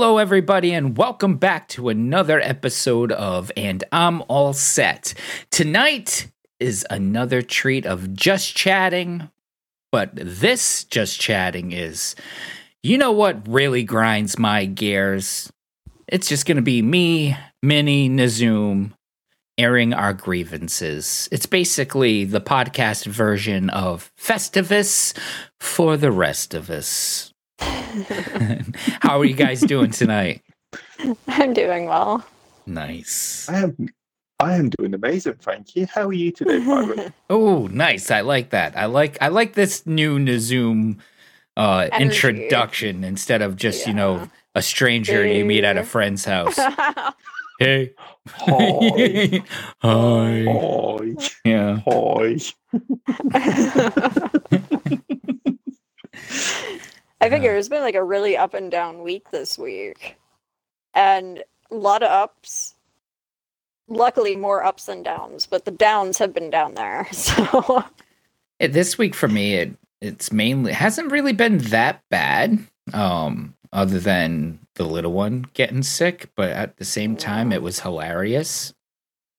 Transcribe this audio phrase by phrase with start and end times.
[0.00, 5.12] Hello, everybody, and welcome back to another episode of And I'm All Set.
[5.50, 6.30] Tonight
[6.60, 9.28] is another treat of just chatting,
[9.90, 12.14] but this just chatting is,
[12.80, 15.52] you know what really grinds my gears?
[16.06, 18.92] It's just going to be me, Minnie, Nazoom,
[19.58, 21.28] airing our grievances.
[21.32, 25.12] It's basically the podcast version of Festivus
[25.58, 27.34] for the rest of us.
[29.00, 30.42] How are you guys doing tonight?
[31.26, 32.24] I'm doing well.
[32.66, 33.48] Nice.
[33.48, 33.88] I am
[34.40, 35.86] I am doing amazing, thank you.
[35.86, 37.12] How are you today, Byron?
[37.30, 38.10] Oh, nice.
[38.10, 38.76] I like that.
[38.76, 40.98] I like I like this new Nazoom
[41.56, 46.58] uh introduction instead of just, you know, a stranger you meet at a friend's house.
[47.60, 47.92] Hey.
[48.28, 49.42] Hi.
[49.82, 50.44] Hi.
[50.46, 51.16] Hi.
[51.44, 51.80] Yeah.
[51.84, 52.38] Hi.
[57.20, 60.16] I figure it's been like a really up and down week this week.
[60.94, 62.74] And a lot of ups.
[63.88, 67.06] Luckily, more ups than downs, but the downs have been down there.
[67.12, 67.84] So,
[68.58, 72.58] It- this week for me it it's mainly hasn't really been that bad
[72.92, 77.80] um other than the little one getting sick but at the same time it was
[77.80, 78.74] hilarious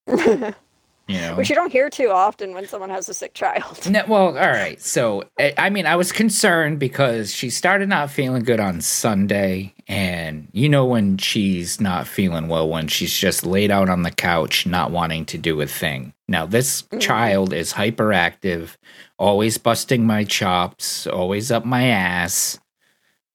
[1.10, 3.90] you know which you don't hear too often when someone has a sick child.
[3.90, 4.80] No, well, all right.
[4.82, 5.24] So,
[5.58, 9.74] I mean, I was concerned because she started not feeling good on Sunday.
[9.88, 14.12] And you know, when she's not feeling well, when she's just laid out on the
[14.12, 16.14] couch, not wanting to do a thing.
[16.28, 17.02] Now, this Mhm.
[17.02, 18.78] child is hyperactive,
[19.18, 22.60] always busting my chops, always up my ass.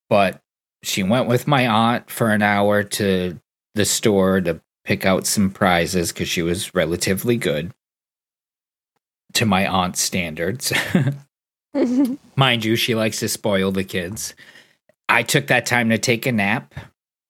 [0.08, 0.40] But
[0.82, 3.40] she went with my aunt for an hour to
[3.74, 7.72] the store to pick out some prizes because she was relatively good
[9.32, 10.72] to my aunt's standards.
[12.36, 14.34] Mind you, she likes to spoil the kids.
[15.08, 16.74] I took that time to take a nap.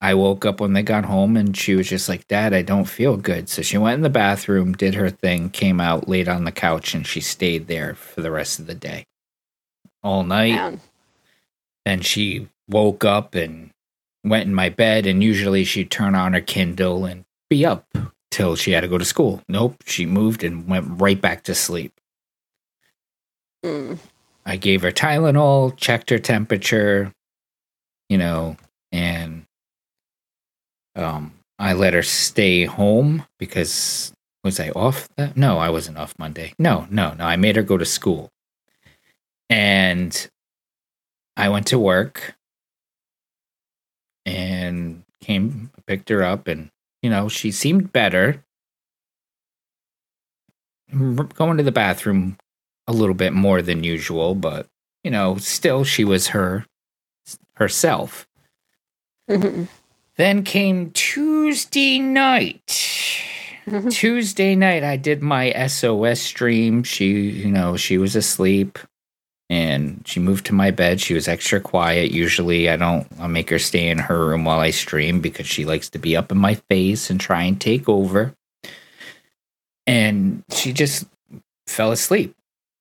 [0.01, 2.85] I woke up when they got home and she was just like, Dad, I don't
[2.85, 3.49] feel good.
[3.49, 6.95] So she went in the bathroom, did her thing, came out, laid on the couch,
[6.95, 9.07] and she stayed there for the rest of the day.
[10.03, 10.55] All night.
[10.55, 10.81] Man.
[11.87, 13.71] Then she woke up and
[14.23, 17.87] went in my bed, and usually she'd turn on her Kindle and be up
[18.33, 19.41] till she had to go to school.
[19.49, 21.93] Nope, she moved and went right back to sleep.
[23.65, 23.99] Mm.
[24.45, 27.13] I gave her Tylenol, checked her temperature,
[28.09, 28.57] you know,
[28.91, 29.47] and
[30.97, 35.37] um, I let her stay home because was I off that?
[35.37, 36.55] No, I wasn't off Monday.
[36.59, 37.25] No, no, no.
[37.25, 38.31] I made her go to school,
[39.49, 40.29] and
[41.37, 42.35] I went to work
[44.27, 46.71] and came, picked her up, and
[47.05, 48.43] you know, she seemed better.
[50.91, 52.39] Going to the bathroom
[52.87, 54.69] a little bit more than usual, but
[55.03, 56.65] you know, still she was her
[57.57, 58.27] herself.
[59.29, 59.69] Mhm.
[60.17, 63.21] Then came Tuesday night.
[63.91, 66.85] Tuesday night I did my SOS stream.
[66.85, 68.79] She, you know, she was asleep
[69.51, 71.01] and she moved to my bed.
[71.01, 72.11] She was extra quiet.
[72.11, 75.65] Usually I don't I make her stay in her room while I stream because she
[75.65, 78.35] likes to be up in my face and try and take over.
[79.87, 81.07] And she just
[81.67, 82.35] fell asleep.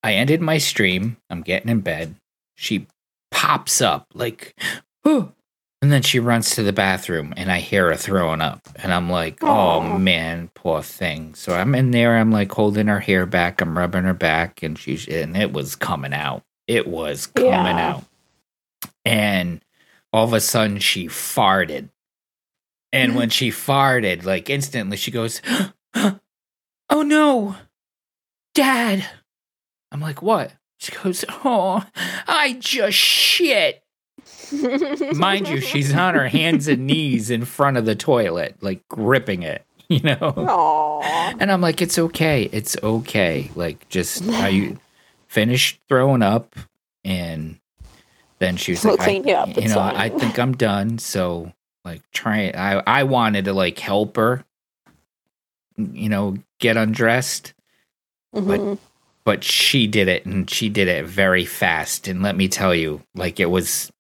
[0.03, 1.17] I ended my stream.
[1.29, 2.15] I'm getting in bed.
[2.55, 2.87] She
[3.31, 4.55] pops up like,
[5.03, 5.31] oh,
[5.81, 8.61] and then she runs to the bathroom and I hear her throwing up.
[8.77, 11.35] And I'm like, oh man, poor thing.
[11.35, 14.79] So I'm in there, I'm like holding her hair back, I'm rubbing her back, and
[14.79, 16.43] she's and it was coming out.
[16.67, 17.89] It was coming Yeah.
[17.95, 18.03] out.
[19.05, 19.61] And
[20.11, 21.89] all of a sudden she farted.
[22.91, 25.41] And when she farted, like instantly she goes,
[26.89, 27.55] Oh no,
[28.53, 29.05] Dad.
[29.91, 30.51] I'm like, what?
[30.77, 31.83] She goes, Oh,
[32.27, 33.79] I just shit.
[35.15, 39.43] Mind you, she's on her hands and knees in front of the toilet, like gripping
[39.43, 40.33] it, you know?
[40.37, 41.33] Aw.
[41.39, 42.43] And I'm like, it's okay.
[42.51, 43.51] It's okay.
[43.55, 44.79] Like, just are you
[45.33, 46.55] finished throwing up?
[47.03, 47.59] And
[48.39, 49.95] then she was We'll like, I, you up, you know, fine.
[49.95, 50.99] I think I'm done.
[50.99, 51.51] So,
[51.83, 54.45] like, trying, I, I wanted to, like, help her,
[55.77, 57.53] you know, get undressed
[58.35, 58.79] Mhm.
[59.25, 63.01] but she did it and she did it very fast and let me tell you
[63.13, 63.91] like it was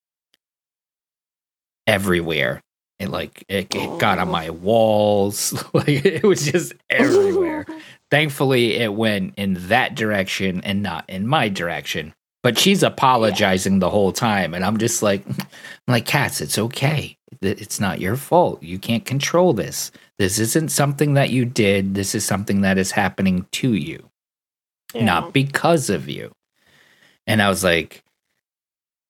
[1.85, 2.61] everywhere
[2.99, 4.31] it like it, it got on Oh.
[4.31, 5.53] my walls.
[5.73, 7.65] Like it was just everywhere.
[8.11, 12.13] Thankfully it went in that direction and not in my direction.
[12.43, 15.35] But she's apologizing the whole time and i'm just like i'm
[15.87, 17.17] like cats it's okay.
[17.41, 18.61] It's not your fault.
[18.63, 19.91] You can't control this.
[20.19, 21.95] This isn't something that you did.
[21.95, 24.09] This is something that is happening to you
[24.93, 25.05] Yeah.
[25.05, 26.31] not because of you.
[27.25, 28.03] And I was like,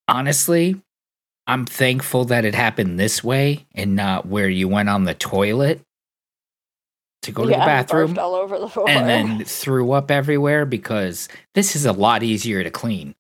[0.08, 0.82] honestly,
[1.46, 5.82] I'm thankful that it happened this way and not where you went on the toilet
[7.24, 8.90] to go to the bathroom all over the floor.
[8.90, 13.16] and then threw up everywhere because this is a lot easier to clean.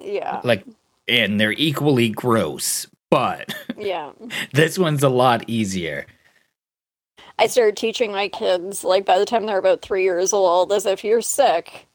[0.00, 0.64] yeah, Like,
[1.08, 4.12] and they're equally gross, but yeah.
[4.52, 6.06] this one's a lot easier.
[7.38, 10.86] I started teaching my kids, like by the time they're about three years old, as
[10.86, 11.88] if you're sick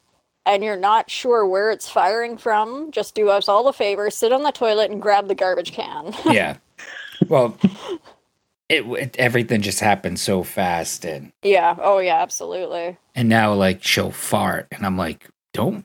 [0.48, 4.32] and you're not sure where it's firing from, just do us all a favor, sit
[4.32, 6.14] on the toilet and grab the garbage can.
[6.24, 6.56] Yeah.
[7.28, 7.56] well,
[8.68, 12.96] it, it everything just happened so fast and yeah, oh yeah, absolutely.
[13.14, 15.84] and now like she'll fart and I'm like, don't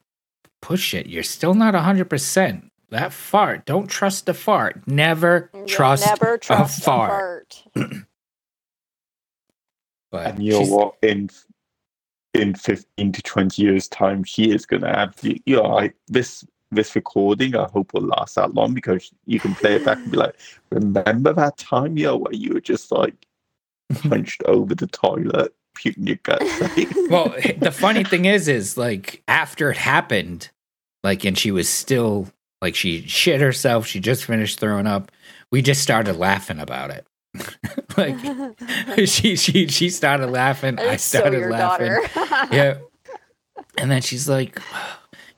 [0.62, 1.07] push it.
[1.07, 2.71] You're still not hundred percent.
[2.89, 4.88] That fart, don't trust the fart.
[4.88, 7.63] Never Yeah, trust never trust a fart.
[7.74, 7.92] fart.
[10.12, 10.95] But And you know she's- what?
[11.01, 11.30] In
[12.33, 15.39] in fifteen to twenty years' time, she is gonna have you.
[15.45, 17.56] You know, I, this this recording.
[17.56, 20.35] I hope will last that long because you can play it back and be like,
[20.71, 23.15] "Remember that time, yo, where you were just like
[24.03, 26.44] hunched over the toilet, puking your guts
[27.09, 30.50] well, the funny thing is, is like after it happened,
[31.03, 32.27] like, and she was still
[32.62, 33.85] like she shit herself.
[33.85, 35.12] She just finished throwing up.
[35.51, 37.06] We just started laughing about it.
[37.97, 38.18] like
[39.06, 40.80] she she she started laughing.
[40.80, 41.97] I It's so started laughing.
[42.51, 42.77] Yeah.
[43.77, 44.59] And then she's like,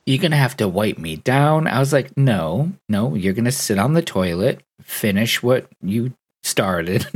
[0.05, 1.67] You're gonna have to wipe me down.
[1.67, 6.13] I was like, No, no, you're gonna sit on the toilet, finish what you
[6.43, 7.07] started,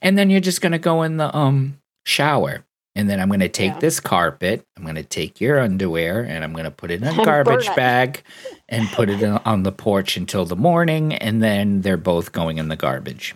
[0.00, 2.64] and then you're just gonna go in the um shower.
[2.96, 3.78] And then I'm gonna take Yeah.
[3.78, 7.66] this carpet, I'm gonna take your underwear, and I'm gonna put it in a garbage
[7.76, 8.22] bag
[8.68, 12.68] and put it on the porch until the morning, and then they're both going in
[12.68, 13.34] the garbage.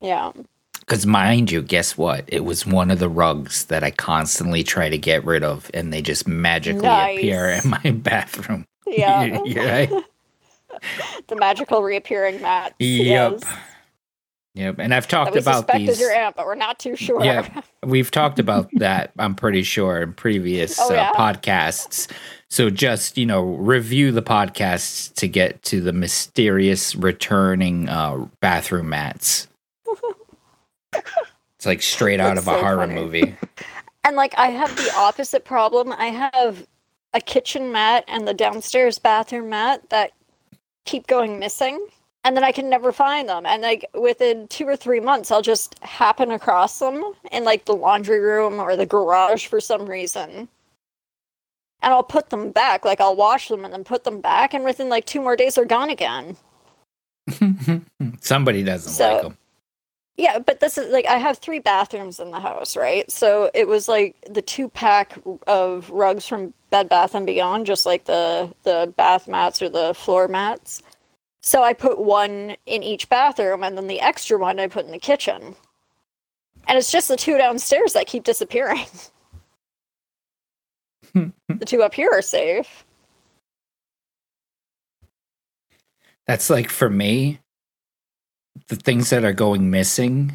[0.00, 0.32] yeah.
[0.80, 2.24] Because mind you, guess what?
[2.26, 5.92] It was one of the rugs that I constantly try to get rid of, and
[5.92, 7.18] they just magically Nice.
[7.18, 8.66] appear in my bathroom.
[8.88, 9.22] Yeah.
[9.44, 10.02] You're
[11.28, 12.74] the magical reappearing mat.
[12.80, 13.32] Yep.
[13.42, 13.56] Yes.
[14.54, 14.80] Yep.
[14.80, 15.88] And I've talked about these.
[15.88, 17.24] is your aunt, but we're not too sure.
[17.24, 17.62] Yeah.
[17.82, 21.12] We've talked about that, I'm pretty sure, in previous Oh, uh, yeah?
[21.12, 22.10] podcasts.
[22.50, 28.88] So just, you know, review the podcasts to get to the mysterious returning uh, bathroom
[28.90, 29.48] mats.
[31.56, 32.94] It's like straight out That's of a so horror funny.
[32.94, 33.36] movie.
[34.04, 35.92] And like I have the opposite problem.
[35.92, 36.66] I have
[37.14, 40.10] a kitchen mat and the downstairs bathroom mat that
[40.84, 41.86] keep going missing.
[42.24, 43.44] And then I can never find them.
[43.46, 47.02] And like within two or three months I'll just happen across them
[47.32, 50.48] in like the laundry room or the garage for some reason.
[51.84, 52.84] And I'll put them back.
[52.84, 55.56] Like I'll wash them and then put them back and within like two more days
[55.56, 56.36] they're gone again.
[58.20, 59.38] Somebody doesn't So- like them.
[60.18, 63.10] Yeah, but this is like I have three bathrooms in the house, right?
[63.10, 67.86] So it was like the two pack of rugs from Bed Bath and Beyond, just
[67.86, 70.82] like the the bath mats or the floor mats.
[71.42, 74.92] So I put one in each bathroom, and then the extra one I put in
[74.92, 75.56] the kitchen.
[76.68, 78.86] And it's just the two downstairs that keep disappearing.
[81.14, 82.84] the two up here are safe.
[86.26, 87.40] That's like for me,
[88.68, 90.32] the things that are going missing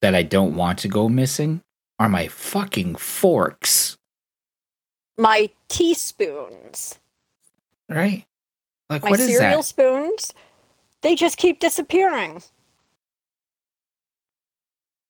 [0.00, 1.62] that I don't want to go missing
[1.98, 3.98] are my fucking forks,
[5.16, 7.00] My teaspoons,
[7.88, 8.24] right?
[8.90, 9.64] Like, my what is cereal that?
[9.64, 10.32] spoons,
[11.02, 12.42] they just keep disappearing.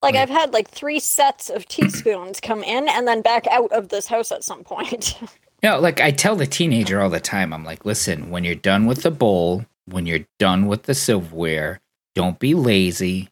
[0.03, 0.21] Like Wait.
[0.23, 4.07] I've had like three sets of teaspoons come in and then back out of this
[4.07, 5.15] house at some point.
[5.61, 8.87] No, like I tell the teenager all the time, I'm like, listen, when you're done
[8.87, 11.81] with the bowl, when you're done with the silverware,
[12.15, 13.29] don't be lazy.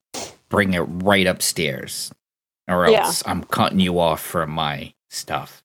[0.48, 2.10] Bring it right upstairs,
[2.66, 3.04] or Yeah.
[3.04, 5.62] else I'm cutting you off from my stuff.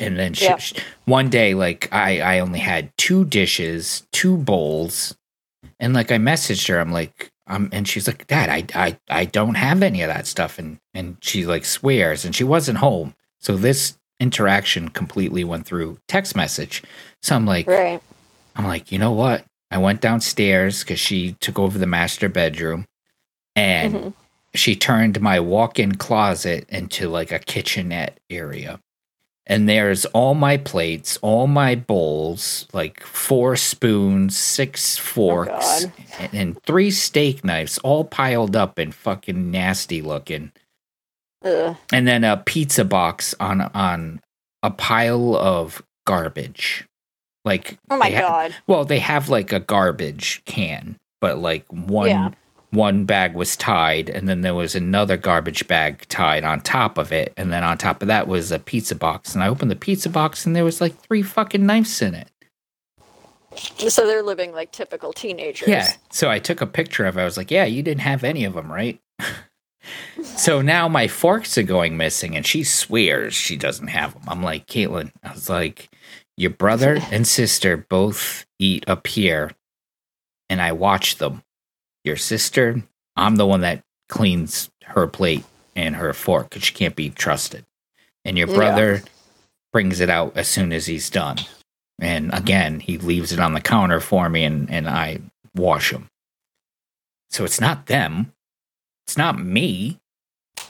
[0.00, 0.60] And then she, Yep.
[0.60, 5.14] she- one day, like I, I only had two dishes, two bowls,
[5.78, 9.24] and like I messaged her, I'm like, um, and she's like, Dad, I, I, I
[9.26, 13.14] don't have any of that stuff, and and she like swears, and she wasn't home,
[13.40, 16.82] so this interaction completely went through text message.
[17.22, 18.00] So I'm like, right.
[18.56, 19.44] I'm like, you know what?
[19.70, 22.86] I went downstairs because she took over the master bedroom,
[23.54, 24.12] and Mhm.
[24.54, 28.80] she turned my walk-in closet into like a kitchenette area.
[29.46, 35.92] And there's all my plates, all my bowls, like four spoons, six oh, forks, God.
[36.18, 40.50] and, and three steak knives, all piled up and fucking nasty looking
[41.44, 41.76] Ugh.
[41.92, 44.22] and then a pizza box on on
[44.62, 46.86] a pile of garbage.
[47.44, 48.54] Like Oh my they ha- god.
[48.66, 52.30] well, they have like a garbage can, but like one Yeah.
[52.74, 57.12] One bag was tied, and then there was another garbage bag tied on top of
[57.12, 59.34] it, and then on top of that was a pizza box.
[59.34, 62.28] And I opened the pizza box, and there was like three fucking knives in it.
[63.88, 65.68] So they're living like typical teenagers.
[65.68, 65.88] Yeah.
[66.10, 67.20] So I took a picture of it.
[67.20, 69.00] I was like, yeah, you didn't have any of them, right?
[70.22, 74.22] so now my forks are going missing and she swears she doesn't have them.
[74.26, 75.88] I'm like, Caitlin, I was like,
[76.36, 79.52] your brother and sister both eat up here
[80.50, 81.43] and I watch them.
[82.04, 82.82] Your sister,
[83.16, 85.44] I'm the one that cleans her plate
[85.74, 87.64] and her fork because she can't be trusted.
[88.24, 88.54] And your Yeah.
[88.54, 89.02] brother
[89.72, 91.38] brings it out as soon as he's done.
[91.98, 95.20] And again, he leaves it on the counter for me and, and I
[95.54, 96.08] wash them.
[97.30, 98.32] So it's not them.
[99.06, 99.98] It's not me.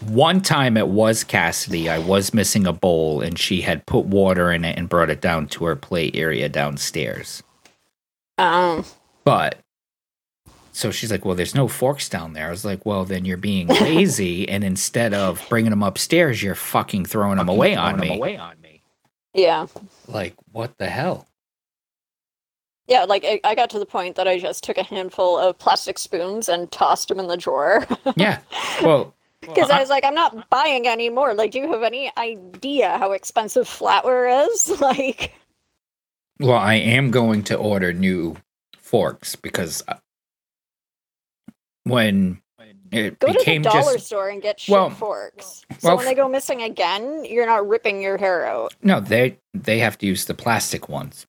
[0.01, 1.89] One time it was Cassidy.
[1.89, 5.21] I was missing a bowl and she had put water in it and brought it
[5.21, 7.43] down to her plate area downstairs.
[8.39, 8.85] Um,
[9.25, 9.59] But
[10.75, 13.37] so she's like, "Well, there's no forks down there." I was like, "Well, then you're
[13.37, 18.17] being lazy, and instead of bringing them upstairs, you're fucking throwing them away on me."
[18.17, 18.83] Away on me.
[19.33, 19.67] yeah.
[20.09, 21.27] Like, what the hell?
[22.87, 25.59] Yeah, like I, I got to the point that I just took a handful of
[25.59, 28.41] plastic spoons and tossed them in the drawer Yeah.
[28.83, 31.35] Well, because well, I was like, I'm not buying any more.
[31.35, 34.71] Like, do you have any idea how expensive flatware is?
[34.81, 35.33] Like,
[36.41, 38.37] well, I am going to order new
[38.79, 39.95] forks because uh,
[41.85, 42.41] when
[42.91, 45.63] it go to the became dollar just store and get shit Well- forks.
[45.79, 48.75] So well, when they go missing again, you're not ripping your hair out.
[48.83, 51.27] no, they they have to use the plastic ones.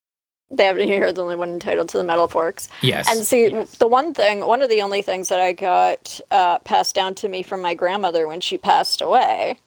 [0.51, 2.69] They have to hear the only one entitled to the metal forks.
[2.81, 3.07] Yes.
[3.09, 6.93] And see, the one thing, one of the only things that I got uh, passed
[6.93, 9.57] down to me from my grandmother when she passed away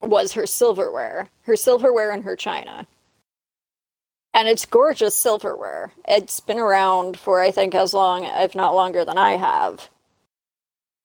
[0.00, 2.86] was her silverware, her silverware and her china.
[4.34, 5.92] And it's gorgeous silverware.
[6.08, 9.88] It's been around for, I think, as long, if not longer than I have.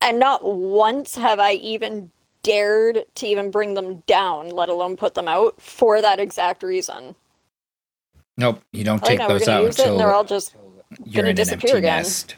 [0.01, 2.09] And not once have I even
[2.41, 7.15] dared to even bring them down, let alone put them out, for that exact reason.
[8.38, 10.55] nope, you don't Like, take no, those out use it and until they're all just
[11.13, 11.98] gonna disappear again.
[11.98, 12.36] nest.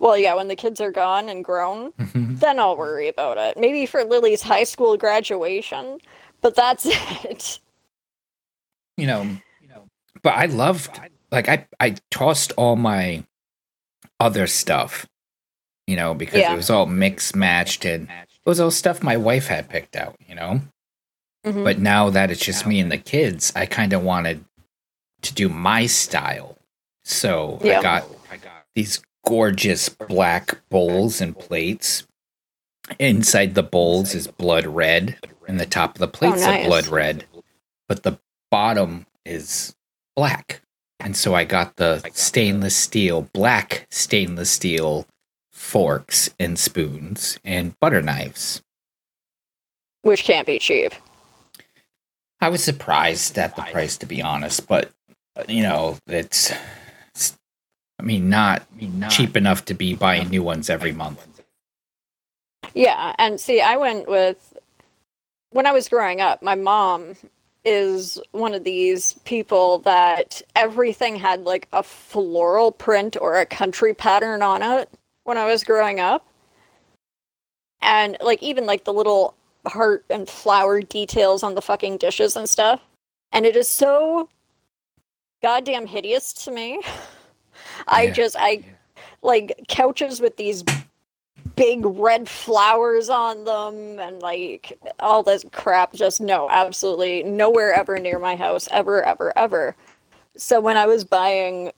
[0.00, 2.40] Well, yeah, when the kids are gone and grown, Mhm.
[2.40, 3.56] then I'll worry about it.
[3.56, 6.00] Maybe for Lily's high school graduation,
[6.40, 6.84] but that's
[7.24, 7.60] it.
[8.96, 9.28] you know,
[10.26, 13.24] but I loved like I I tossed all my
[14.18, 15.06] other stuff,
[15.86, 16.52] you know, because Yeah.
[16.52, 20.16] it was all mixed matched and it was all stuff my wife had picked out,
[20.28, 20.62] you know.
[21.46, 21.62] Mhm.
[21.62, 24.44] But now that it's just me and the kids, I kind of wanted
[25.22, 26.58] to do my style.
[27.04, 27.78] So Yeah.
[27.78, 32.04] I got I got these gorgeous black bowls and plates.
[32.98, 36.64] Inside the bowls is blood red, and the top of the plates nice.
[36.64, 37.26] are blood red,
[37.88, 38.18] but the
[38.50, 39.74] bottom is
[40.16, 40.62] black.
[40.98, 45.06] And so I got the stainless steel, black stainless steel
[45.52, 48.62] forks and spoons and butter knives.
[50.02, 50.92] Which can't be cheap.
[52.40, 54.90] I was surprised at the price, to be honest, but
[55.48, 56.52] you know, it's,
[57.14, 57.36] it's
[57.98, 58.66] I mean, not
[59.10, 61.26] cheap enough to be buying new ones every month.
[62.74, 64.56] Yeah, and see, I went with
[65.50, 67.16] when I was growing up, my mom
[67.66, 73.92] is one of these people that everything had like a floral print or a country
[73.92, 74.88] pattern on it
[75.24, 76.26] when I was growing up.
[77.82, 79.34] And like even like the little
[79.66, 82.80] heart and flower details on the fucking dishes and stuff.
[83.32, 84.28] And it is so
[85.42, 86.80] goddamn hideous to me.
[87.88, 88.12] I Yeah.
[88.12, 88.64] just I
[89.22, 90.62] like couches with these
[91.54, 97.98] big red flowers on them and like all this crap just no absolutely nowhere ever
[97.98, 99.76] near my house ever ever ever.
[100.36, 101.72] So when i was buying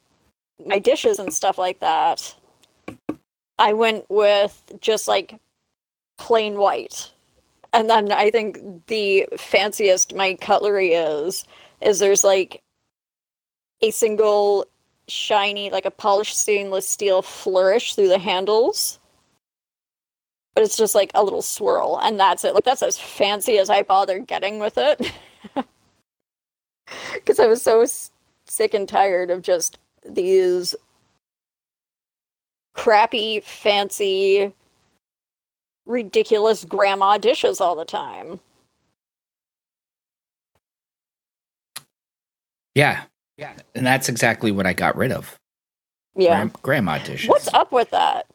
[0.64, 2.34] my dishes and stuff like that
[3.58, 5.38] i went with just like
[6.18, 7.12] plain white.
[7.72, 11.44] And then i think the fanciest my cutlery is
[11.80, 12.62] is there's like
[13.82, 14.66] a single
[15.08, 18.97] shiny like a polished stainless steel flourish through the handles
[20.58, 23.70] but it's just like a little swirl and that's it like that's as fancy as
[23.70, 25.12] i bothered getting with it
[27.14, 27.86] because i was so
[28.44, 30.74] sick and tired of just these
[32.74, 34.52] crappy fancy
[35.86, 38.40] ridiculous grandma dishes all the time
[42.74, 43.04] Yeah.
[43.36, 43.54] Yeah.
[43.76, 45.36] And that's exactly what I got rid of.
[46.16, 47.28] yeah grandma dishes.
[47.28, 48.26] what's up with that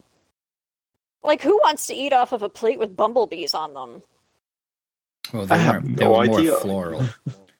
[1.23, 4.01] like who wants to eat off of a plate with bumblebees on them
[5.33, 5.97] Well, I they have weren't.
[5.97, 6.55] They no were more idea.
[6.57, 7.05] floral.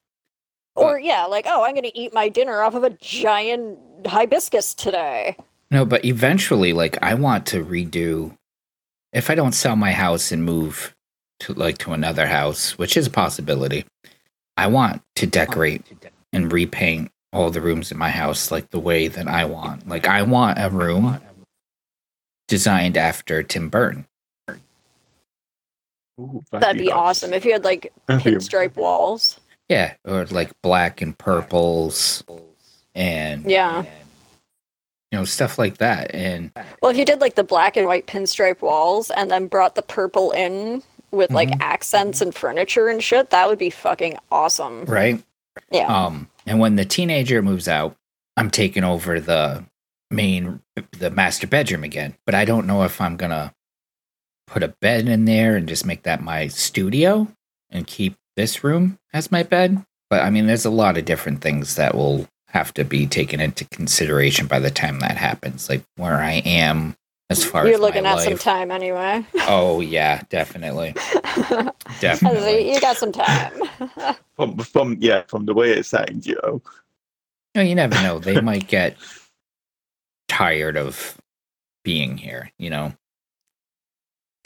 [0.76, 5.36] or yeah like oh i'm gonna eat my dinner off of a giant hibiscus today
[5.70, 8.36] No, but eventually, like, I want to redo.
[9.12, 10.94] If I don't sell my house and move
[11.40, 13.84] to like to another house, which is a possibility,
[14.56, 15.82] I want to decorate
[16.32, 19.88] and repaint all the rooms in my house like the way that I want.
[19.88, 21.18] Like I want a room
[22.48, 24.06] designed after Tim Burton.
[26.20, 26.94] Ooh, That'd be nice.
[26.94, 29.40] awesome if you had like pinstripe walls.
[29.68, 32.22] Yeah, or like black and purples
[32.94, 33.82] and Yeah.
[35.10, 36.14] you know stuff like that.
[36.14, 39.74] And Well, if you did like the black and white pinstripe walls and then brought
[39.74, 41.60] the purple in with like Mhm.
[41.60, 44.84] accents and furniture and shit, that would be fucking awesome.
[44.84, 45.20] right,
[45.70, 45.86] Yeah.
[45.86, 47.96] um, and when the teenager moves out,
[48.36, 49.64] I'm taking over the
[50.14, 50.60] main
[50.92, 52.14] the master bedroom again.
[52.26, 53.52] But I don't know if I'm gonna
[54.46, 57.28] put a bed in there and just make that my studio
[57.70, 59.82] and keep this room as my bed.
[60.10, 63.40] But I mean, there's a lot of different things that will have to be taken
[63.40, 66.96] into consideration by the time that happens, like where I am
[67.30, 68.24] as far as You're as looking my at life.
[68.28, 69.26] some time anyway.
[69.48, 70.94] Oh yeah, definitely,
[72.00, 72.72] definitely.
[72.72, 73.52] you got some time.
[74.36, 76.62] From, from yeah, from the way it sounds, you know.
[77.54, 78.18] No, you never know.
[78.18, 78.96] They might get
[80.28, 81.16] tired of
[81.84, 82.50] being here.
[82.58, 82.92] You know,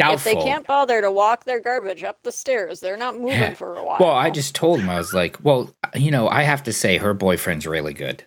[0.01, 3.55] if they can't bother to walk their garbage up the stairs, they're not moving Yeah.
[3.55, 3.99] for a while.
[4.01, 6.73] Well, I just told him I was like, well, uh, you know, I have to
[6.73, 8.25] say her boyfriend's really good.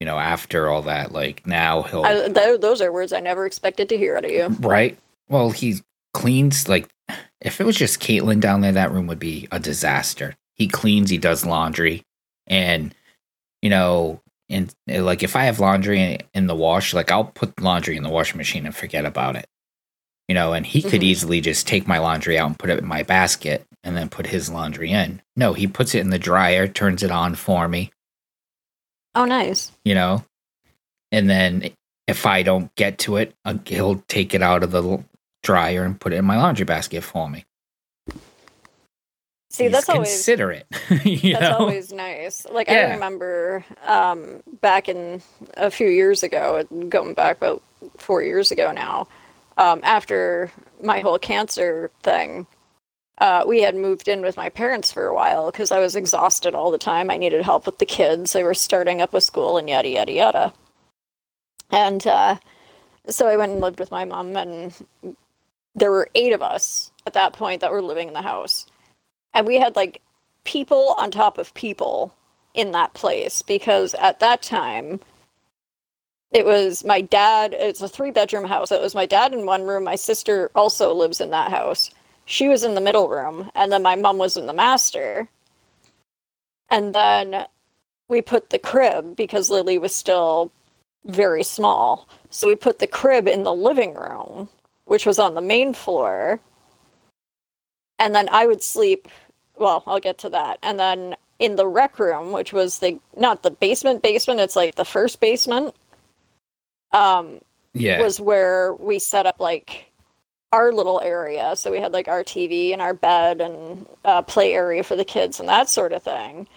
[0.00, 3.46] You know, after all that, like now he'll I, th- those are words I never
[3.46, 4.48] expected to hear out of you.
[4.60, 4.98] right.
[5.28, 5.76] Well, he
[6.12, 6.88] cleans like
[7.40, 10.34] if it was just Caitlin down there, that room would be a disaster.
[10.54, 12.02] He cleans, he does laundry,
[12.46, 12.94] and
[13.62, 17.24] you know, and uh, like if I have laundry in, in the wash, like I'll
[17.24, 19.46] put laundry in the washing machine and forget about it.
[20.28, 21.04] You know, and he could Mhm.
[21.04, 24.26] easily just take my laundry out and put it in my basket and then put
[24.26, 25.22] his laundry in.
[25.36, 27.92] No, he puts it in the dryer, turns it on for me,
[29.14, 29.70] Oh, nice.
[29.84, 30.24] you know,
[31.12, 31.70] and then
[32.08, 35.04] if I don't get to it, uh, he'll take it out of the
[35.42, 37.44] dryer and put it in my laundry basket for me.
[39.56, 40.66] See, that's always considerate.
[41.04, 41.56] you that's know?
[41.58, 42.46] always nice.
[42.50, 45.22] Like I remember um, back in
[45.56, 47.62] a few years ago, going back about
[47.96, 49.08] four years ago now,
[49.56, 52.46] um, after my whole cancer thing,
[53.16, 56.54] uh, we had moved in with my parents for a while because I was exhausted
[56.54, 57.10] all the time.
[57.10, 58.34] I needed help with the kids.
[58.34, 60.52] They were starting up with school and yada yada yada.
[61.70, 62.36] And uh,
[63.08, 64.74] so I went and lived with my mom, and
[65.74, 68.66] there were eight of us at that point that were living in the house
[69.36, 70.00] and we had like
[70.44, 72.14] people on top of people
[72.54, 74.98] in that place because at that time
[76.32, 78.72] it was my dad it's a three bedroom house.
[78.72, 79.84] It was my dad in one room.
[79.84, 81.90] My sister also lives in that house.
[82.24, 85.28] She was in the middle room and then my mom was in the master.
[86.70, 87.44] And then
[88.08, 90.50] we put the crib because lily was still
[91.04, 92.08] very small.
[92.30, 94.48] So we put the crib in the living room
[94.86, 96.40] which was on the main floor.
[97.98, 99.08] And then i would sleep
[99.58, 100.58] well, I'll get to that.
[100.62, 104.74] And then in the rec room, which was the not the basement basement, it's like
[104.74, 105.74] the first basement.
[106.92, 107.40] Um,
[107.74, 108.00] yeah.
[108.00, 109.92] was where we set up like
[110.52, 111.54] our little area.
[111.56, 115.04] So we had like our TV and our bed and uh, play area for the
[115.04, 116.48] kids and that sort of thing.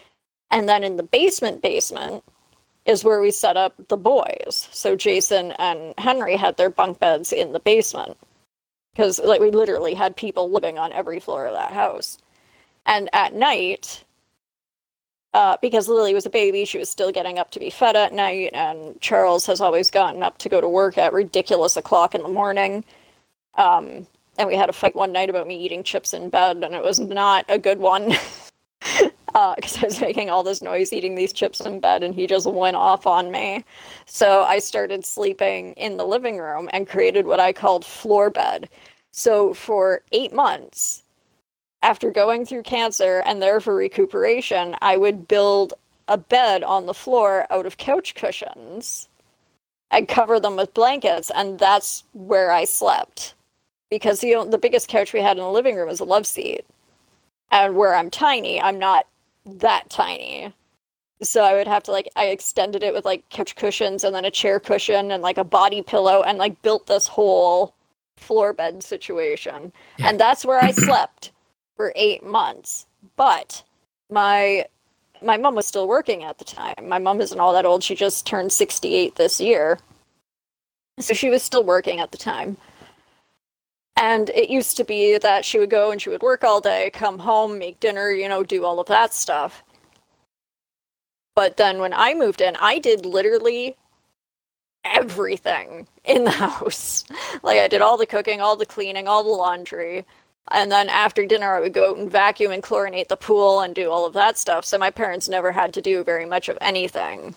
[0.51, 2.23] And then in the basement basement
[2.85, 4.67] is where we set up the boys.
[4.71, 8.17] So Jason and Henry had their bunk beds in the basement
[8.93, 12.17] because like we literally had people living on every floor of that house.
[12.89, 14.03] And at night,
[15.35, 18.13] uh, because Lily was a baby, she was still getting up to be fed at
[18.13, 22.23] night, and Charles has always gotten up to go to work at ridiculous o'clock in
[22.23, 22.83] the morning.
[23.55, 24.07] Um,
[24.39, 26.83] and we had a fight one night about me eating chips in bed, and it
[26.83, 28.13] was not a good one.
[29.55, 32.51] Because I was making all this noise eating these chips in bed, and he just
[32.51, 33.63] went off on me.
[34.07, 38.69] So I started sleeping in the living room and created what I called floor bed.
[39.11, 41.03] So for eight months,
[41.81, 45.73] after going through cancer and there for recuperation, I would build
[46.07, 49.07] a bed on the floor out of couch cushions
[49.91, 53.35] and cover them with blankets, and that's where I slept.
[53.89, 56.65] Because the the biggest couch we had in the living room is a love seat,
[57.51, 59.07] and where I'm tiny, I'm not
[59.45, 60.53] that tiny.
[61.21, 64.25] So I would have to like I extended it with like couch cushions and then
[64.25, 67.73] a chair cushion and like a body pillow and like built this whole
[68.17, 69.71] floor bed situation.
[69.97, 70.09] Yeah.
[70.09, 71.31] And that's where I slept
[71.79, 72.87] for 8 months.
[73.15, 73.63] But
[74.09, 74.65] my
[75.21, 76.75] my mom was still working at the time.
[76.83, 77.83] My mom isn't all that old.
[77.83, 79.79] She just turned 68 this year.
[80.99, 82.57] So she was still working at the time.
[83.95, 86.89] And it used to be that she would go and she would work all day,
[86.93, 89.63] come home, make dinner, you know, do all of that stuff.
[91.33, 93.77] But then when I moved in, I did literally
[94.83, 97.05] everything in the house.
[97.41, 100.05] Like I did all the cooking, all the cleaning, all the laundry.
[100.51, 103.75] And then after dinner, I would go out and vacuum and chlorinate the pool and
[103.75, 104.65] do all of that stuff.
[104.65, 107.35] So my parents never had to do very much of anything.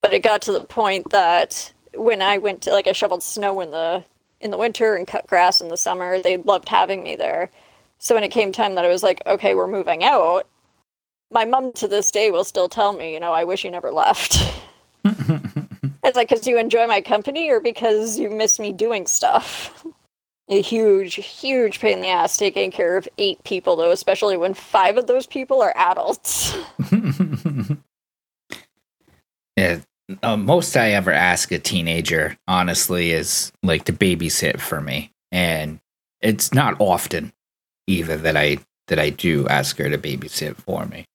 [0.00, 3.60] But it got to the point that when I went to like I shoveled snow
[3.60, 4.04] in the
[4.40, 7.50] in the winter and cut grass in the summer, they loved having me there.
[7.98, 10.46] So when it came time that I was like, okay, we're moving out,
[11.30, 13.90] my mom to this day will still tell me, you know, I wish you never
[13.90, 14.36] left.
[15.04, 19.84] it's like because you enjoy my company or because you miss me doing stuff.
[20.48, 24.52] A huge, huge pain in the ass taking care of eight people, though, especially when
[24.52, 26.54] five of those people are adults.
[29.56, 29.78] yeah,
[30.22, 35.80] uh, most I ever ask a teenager, honestly, is like to babysit for me, and
[36.20, 37.32] it's not often
[37.86, 41.06] either that I that I do ask her to babysit for me.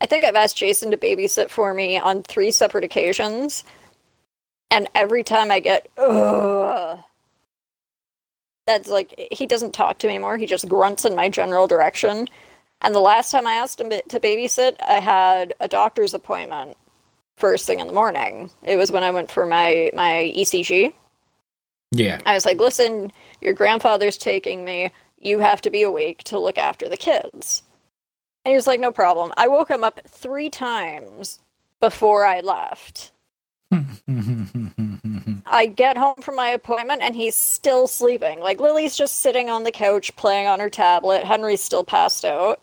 [0.00, 3.64] I think I've asked Jason to babysit for me on three separate occasions,
[4.70, 7.00] and every time I get ugh,
[8.66, 10.36] that's like he doesn't talk to me anymore.
[10.36, 12.28] He just grunts in my general direction.
[12.80, 16.76] And the last time I asked him to babysit, I had a doctor's appointment
[17.36, 18.50] first thing in the morning.
[18.62, 20.92] It was when I went for my my ECG.
[21.92, 22.20] Yeah.
[22.26, 24.90] I was like, "Listen, your grandfather's taking me.
[25.18, 27.62] You have to be awake to look after the kids."
[28.44, 31.40] And he was like, "No problem." I woke him up 3 times
[31.80, 33.12] before I left.
[35.54, 38.40] I get home from my appointment and he's still sleeping.
[38.40, 41.22] Like Lily's just sitting on the couch playing on her tablet.
[41.22, 42.60] Henry's still passed out.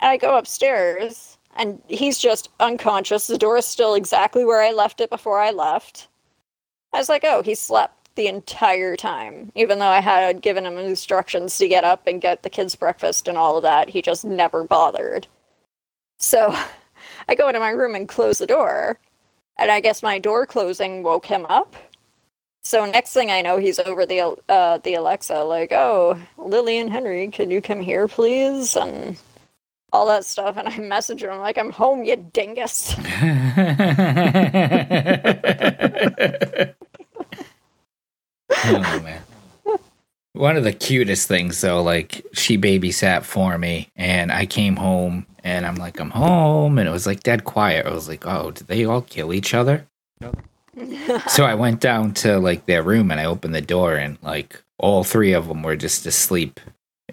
[0.00, 3.28] And I go upstairs and he's just unconscious.
[3.28, 6.08] The door is still exactly where I left it before I left.
[6.92, 9.52] I was like, oh, he slept the entire time.
[9.54, 13.28] Even though I had given him instructions to get up and get the kids breakfast
[13.28, 15.28] and all of that, he just never bothered.
[16.18, 16.56] So
[17.28, 18.98] I go into my room and close the door.
[19.62, 21.76] And I guess my door closing woke him up.
[22.64, 26.90] So next thing I know, he's over the uh, the Alexa, like, "Oh, Lily and
[26.90, 29.16] Henry, can you come here, please?" And
[29.92, 33.04] all that stuff, and I message him like, "I'm home, you dingus." oh
[39.00, 39.22] man.
[40.32, 45.24] One of the cutest things though, like she babysat for me and I came home
[45.44, 47.86] and I'm like, I'm home and it was like dead quiet.
[47.86, 49.86] I was like, oh, did they all kill each other?
[51.28, 54.62] so I went down to like their room and I opened the door and like
[54.78, 56.60] all three of them were just asleep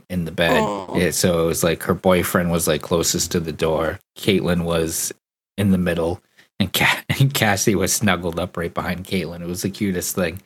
[0.10, 0.62] in the bed.
[0.62, 0.98] Oh.
[0.98, 4.00] Yeah, so it was like her boyfriend was like closest to the door.
[4.18, 5.13] Caitlin was
[5.58, 6.22] in the middle,
[6.60, 9.42] and, Ca- and Cassie was snuggled up right behind Caitlin.
[9.42, 10.42] It was the cutest thing.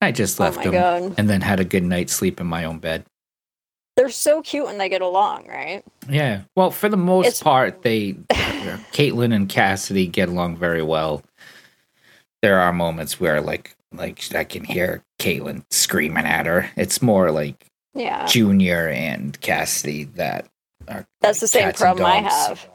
[0.00, 1.14] I just oh left oh them God.
[1.18, 3.04] and then had a good night's sleep in my own bed.
[3.96, 5.82] They're so cute when they get along, right?
[6.08, 6.42] Yeah.
[6.56, 7.42] Well, for the most it's...
[7.42, 8.12] part, they
[8.92, 11.22] Caitlin and Cassidy get along very well.
[12.42, 16.70] There are moments where like like I can hear Caitlin screaming at her.
[16.76, 18.26] It's more like yeah.
[18.26, 20.46] Junior and Cassidy that
[20.88, 22.68] are That's the same problem I have.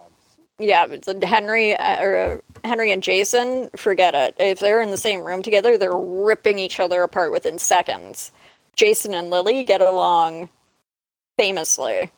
[0.60, 4.36] Yeah, it's Henry uh, or Henry and Jason, forget it.
[4.40, 8.32] If they're in the same room together, they're ripping each other apart within seconds.
[8.76, 10.50] Jason and Lily get along
[11.38, 12.12] famously.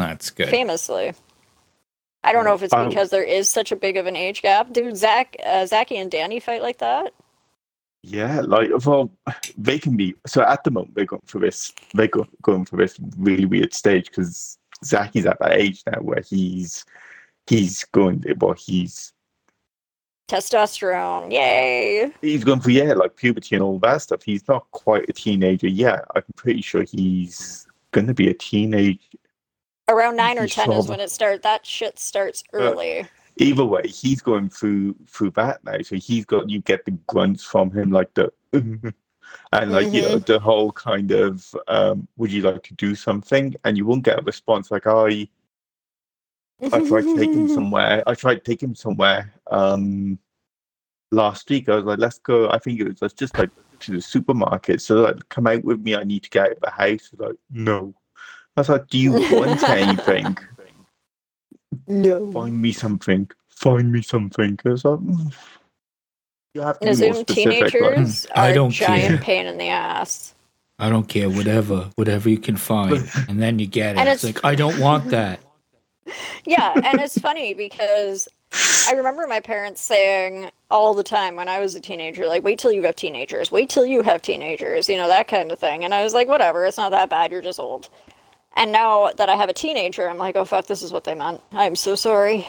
[0.00, 0.48] That's good.
[0.48, 1.14] Famously.
[2.22, 4.72] I don't know if it's because there is such a big of an age gap.
[4.72, 7.14] Do Zach, uh, Zachy and Danny fight like that?
[8.02, 9.10] Yeah, like well,
[9.58, 10.14] they can be.
[10.26, 11.72] So at the moment, they're going for this.
[11.94, 12.10] They're
[12.42, 16.84] going for this really weird stage because Zachy's at that age now where he's
[17.46, 18.24] he's going.
[18.38, 19.12] Well, he's
[20.28, 21.32] testosterone.
[21.32, 22.10] Yay!
[22.22, 24.22] He's going for yeah, like puberty and all that stuff.
[24.22, 26.04] He's not quite a teenager yet.
[26.14, 28.98] I'm pretty sure he's going to be a teenager.
[29.90, 31.42] Around nine or ten is when it starts.
[31.42, 33.00] That shit starts early.
[33.00, 33.04] Uh,
[33.38, 35.82] either way, he's going through through that now.
[35.82, 38.92] So he's got you get the grunts from him, like the and
[39.52, 39.94] like mm-hmm.
[39.94, 40.32] you know mm-hmm.
[40.32, 44.20] the whole kind of um, would you like to do something, and you won't get
[44.20, 45.28] a response like I.
[46.62, 48.02] I tried to take him somewhere.
[48.06, 50.18] I tried to take him somewhere um,
[51.10, 51.68] last week.
[51.68, 53.50] I was like, "Let's go." I think it was let's just like
[53.80, 54.80] to the supermarket.
[54.80, 55.96] So like, come out with me.
[55.96, 57.10] I need to get out of the house.
[57.18, 57.94] like, no.
[58.60, 60.36] I was like, "Do you want anything?"
[61.86, 62.30] No.
[62.32, 63.30] Find me something.
[63.48, 64.56] Find me something.
[64.56, 65.32] Because mm.
[66.54, 67.26] you have to be more specific.
[67.26, 69.18] Teenagers like, I don't giant care.
[69.18, 70.34] pain in the ass.
[70.78, 71.30] I don't care.
[71.30, 74.00] Whatever, whatever you can find, and then you get it.
[74.00, 75.40] And it's, it's like I don't want that.
[76.44, 78.26] Yeah, and it's funny because
[78.88, 82.58] I remember my parents saying all the time when I was a teenager, like, wait
[82.58, 85.84] till you have teenagers, wait till you have teenagers, you know, that kind of thing.
[85.84, 87.90] And I was like, whatever, it's not that bad, you're just old.
[88.56, 91.14] And now that I have a teenager, I'm like, oh fuck, this is what they
[91.14, 91.40] meant.
[91.52, 92.48] I'm so sorry.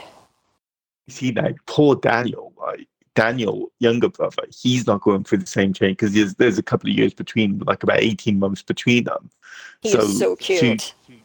[1.08, 5.98] See, like poor Daniel, like Daniel, younger brother, he's not going through the same change
[5.98, 9.30] because there's, there's a couple of years between, like about 18 months between them.
[9.82, 10.94] He's so, cute.
[11.08, 11.24] She,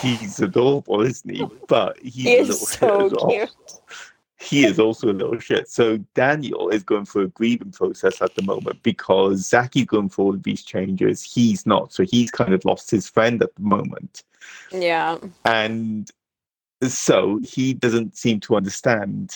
[0.00, 1.46] he's adorable, isn't he?
[1.68, 3.30] But he's he a is little so well.
[3.30, 3.54] cute.
[4.40, 5.68] He is also a little shit.
[5.68, 10.24] So Daniel is going through a grieving process at the moment because Zaki's going through
[10.24, 11.22] all of these changes.
[11.22, 11.92] He's not.
[11.92, 14.22] So he's kind of lost his friend at the moment.
[14.70, 15.18] Yeah.
[15.44, 16.08] And
[16.82, 19.34] so he doesn't seem to understand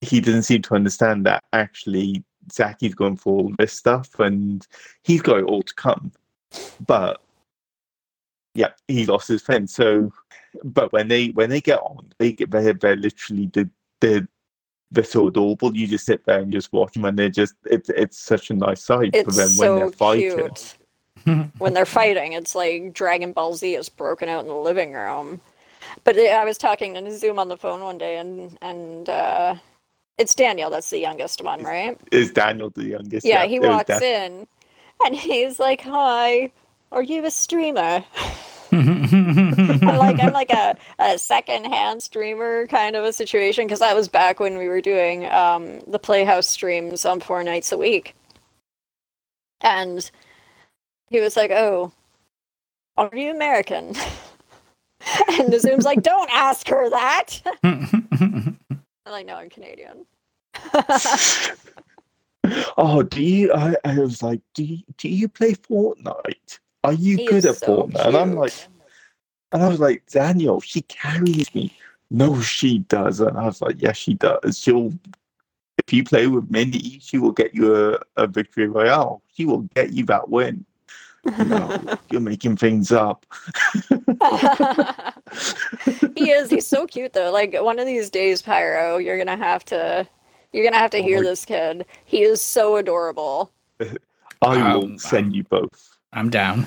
[0.00, 4.66] he doesn't seem to understand that actually Zaki's going for all this stuff and
[5.02, 6.12] he's got it all to come.
[6.84, 7.20] But
[8.54, 9.68] yeah, he lost his friend.
[9.68, 10.12] So
[10.64, 13.68] but when they when they get on, they get they're, they're literally the
[14.02, 14.28] the
[14.90, 15.74] they're so adorable.
[15.74, 18.54] You just sit there and just watch them, and they're just it's it's such a
[18.54, 19.10] nice sight.
[19.14, 20.50] It's but then so when they're fighting,
[21.24, 21.48] cute.
[21.58, 25.40] when they're fighting, it's like Dragon Ball Z is broken out in the living room.
[26.04, 29.54] But uh, I was talking to Zoom on the phone one day, and and uh,
[30.18, 30.68] it's Daniel.
[30.68, 31.98] That's the youngest one, right?
[32.12, 33.26] is Daniel the youngest?
[33.26, 34.46] Yeah, he walks Dan- in,
[35.06, 36.52] and he's like, "Hi,
[36.92, 38.04] are you a streamer?"
[39.86, 43.96] I'm like I'm like a, a second hand streamer kind of a situation because that
[43.96, 48.14] was back when we were doing um, the Playhouse streams on four nights a week,
[49.62, 50.10] and
[51.08, 51.92] he was like, "Oh,
[52.96, 53.94] are you American?"
[55.38, 57.40] and the Zoom's like, "Don't ask her that."
[59.06, 60.06] I'm like, "No, I'm Canadian."
[62.76, 63.52] oh, do you?
[63.54, 66.60] I, I was like, do you, do you play Fortnite?
[66.84, 68.06] Are you He good at so Fortnite?
[68.06, 68.38] And I'm cute.
[68.38, 68.54] like,
[69.52, 71.72] and I was like, Daniel, she carries me.
[72.10, 73.36] No, she doesn't.
[73.36, 74.58] I was like, yes, she does.
[74.58, 74.92] She'll,
[75.86, 79.22] if you play with Minnie, she will get you a, a victory royale.
[79.34, 80.64] She will get you that win.
[81.38, 83.24] No, you're making things up.
[86.16, 86.50] he is.
[86.50, 87.30] He's so cute though.
[87.30, 90.06] Like one of these days, Pyro, you're gonna have to,
[90.52, 91.86] you're gonna have to Oh hear my- this kid.
[92.04, 93.50] He is so adorable.
[94.42, 95.96] I will Um, send um, you both.
[96.12, 96.66] I'm down.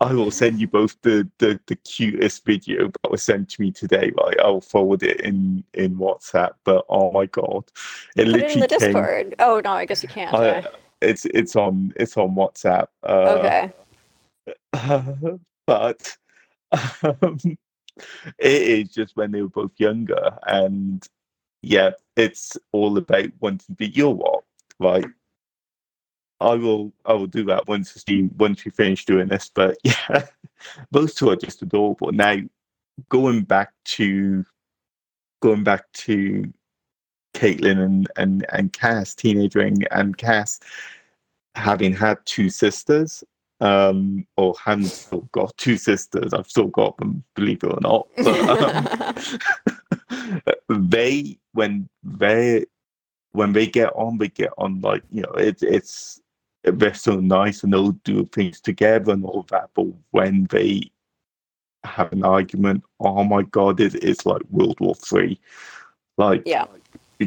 [0.00, 3.72] I will send you both the, the, the cutest video that was sent to me
[3.72, 4.12] today.
[4.16, 6.52] Right, I'll forward it in in WhatsApp.
[6.64, 7.64] But oh my god,
[8.16, 8.92] it Put it in literally the came.
[8.92, 9.34] Discord.
[9.38, 10.34] Oh no, I guess you can't.
[10.34, 10.64] I-
[11.02, 12.88] it's it's on it's on WhatsApp.
[13.02, 13.72] Uh, okay.
[15.66, 16.16] but
[17.02, 17.38] um,
[18.38, 21.06] it is just when they were both younger, and
[21.62, 24.44] yeah, it's all about wanting to be your what,
[24.78, 25.06] right?
[26.40, 29.50] I will I will do that once we once we finish doing this.
[29.54, 30.26] But yeah,
[30.90, 32.12] those two are just adorable.
[32.12, 32.36] Now,
[33.08, 34.44] going back to
[35.40, 36.52] going back to
[37.34, 40.60] Caitlin and and and Cass, teenager and, and Cass,
[41.54, 43.22] having had two sisters,
[43.60, 46.32] um, or having still got two sisters.
[46.32, 48.08] I've still got them, believe it or not.
[48.16, 49.38] But,
[50.10, 50.44] um,
[50.90, 52.64] they when they
[53.32, 56.20] when they get on, they get on like you know it, it's
[56.64, 59.70] they're so nice and they'll do things together and all that.
[59.74, 60.90] But when they
[61.84, 65.40] have an argument, oh my god, it, it's like World War Three.
[66.18, 66.66] Like yeah.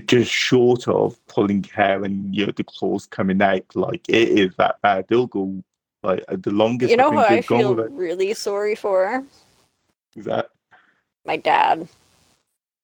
[0.06, 4.56] just short of pulling hair and you know the claws coming out, like it is
[4.58, 5.06] that bad.
[5.08, 5.64] They'll go
[6.04, 6.92] like uh, the longest.
[6.92, 9.24] You know who I feel gone with it really sorry for?
[10.16, 10.50] is that
[11.26, 11.88] My dad.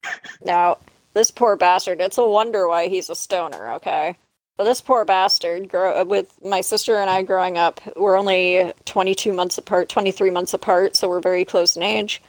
[0.45, 0.77] Now,
[1.13, 1.99] this poor bastard.
[1.99, 3.73] It's a wonder why he's a stoner.
[3.73, 4.15] Okay.
[4.59, 9.31] But this poor bastard, grow, with my sister and I growing up, we're only 22
[9.31, 12.21] months apart, 23 months apart, so we're very close in age.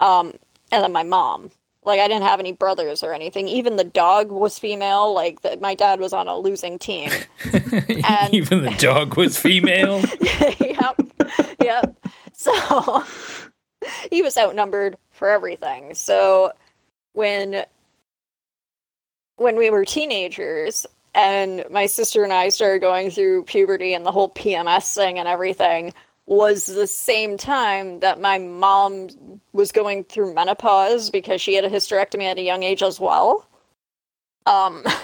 [0.00, 0.32] Um,
[0.72, 1.50] and then my mom.
[1.84, 3.46] Like, I didn't have any brothers or anything.
[3.46, 5.12] Even the dog was female.
[5.12, 7.10] Like, the, my dad was on a losing team.
[7.52, 10.00] And- Even the dog was female.
[10.60, 10.98] yep.
[11.62, 11.96] Yep.
[12.32, 13.04] So
[14.10, 15.92] he was outnumbered for everything.
[15.92, 16.52] So
[17.12, 17.66] when
[19.36, 24.12] when we were teenagers and my sister and I started going through puberty and the
[24.12, 25.92] whole PMS thing and everything
[26.26, 31.70] was the same time that my mom was going through menopause because she had a
[31.70, 33.48] hysterectomy at a young age as well.
[34.46, 34.84] Um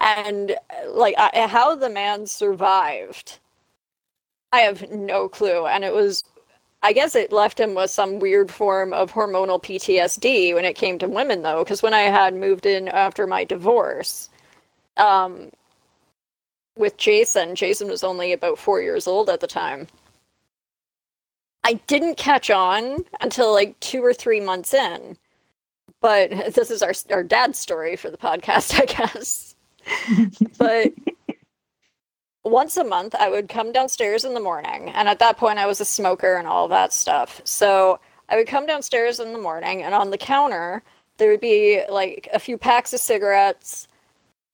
[0.00, 0.56] and
[0.88, 3.38] like I, how the man survived
[4.52, 6.24] i have no clue and it was
[6.82, 10.98] i guess it left him with some weird form of hormonal ptsd when it came
[10.98, 14.30] to women though because when i had moved in after my divorce
[14.96, 15.50] um
[16.76, 19.86] with jason jason was only about four years old at the time
[21.64, 25.16] i didn't catch on until like two or three months in.
[26.00, 29.54] But this is our our dad's story for the podcast i guess.
[30.58, 30.92] But
[32.44, 35.66] once a month I would come downstairs in the morning and at that point I
[35.66, 37.40] was a smoker and all that stuff.
[37.44, 40.82] So I would come downstairs in the morning and on the counter
[41.18, 43.86] there would be like a few packs of cigarettes,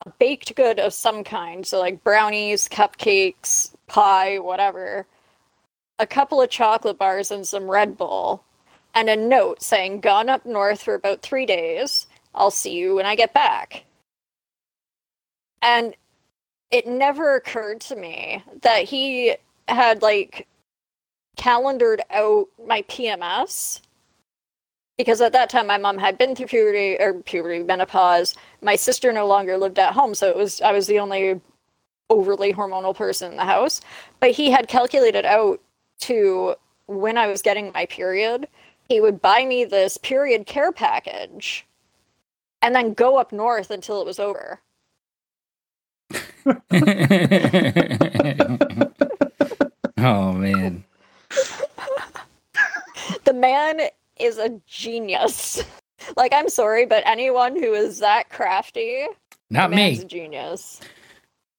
[0.04, 5.06] a baked good of some kind, so like brownies, cupcakes, pie, whatever,
[5.98, 8.44] a couple of chocolate bars, and some Red Bull,
[8.94, 12.06] and a note saying, Gone up north for about three days.
[12.34, 13.84] I'll see you when I get back.
[15.62, 15.96] And
[16.70, 19.36] it never occurred to me that he
[19.68, 20.46] had like
[21.36, 23.80] calendared out my PMS
[24.96, 28.34] because at that time my mom had been through puberty or puberty menopause.
[28.62, 31.40] My sister no longer lived at home, so it was I was the only
[32.08, 33.80] overly hormonal person in the house.
[34.20, 35.60] But he had calculated out
[36.00, 36.54] to
[36.86, 38.48] when I was getting my period,
[38.88, 41.66] he would buy me this period care package
[42.62, 44.60] and then go up north until it was over.
[49.98, 50.84] oh man.
[53.24, 53.80] the man
[54.20, 55.62] is a genius.
[56.16, 59.06] like I'm sorry, but anyone who is that crafty,
[59.50, 60.00] Not me.
[60.00, 60.80] a genius.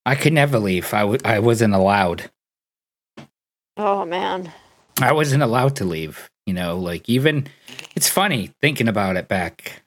[0.05, 0.93] I could never leave.
[0.93, 2.29] I w- I wasn't allowed.
[3.75, 4.51] Oh man.
[5.01, 6.29] I wasn't allowed to leave.
[6.45, 7.47] You know, like even
[7.95, 9.83] it's funny thinking about it back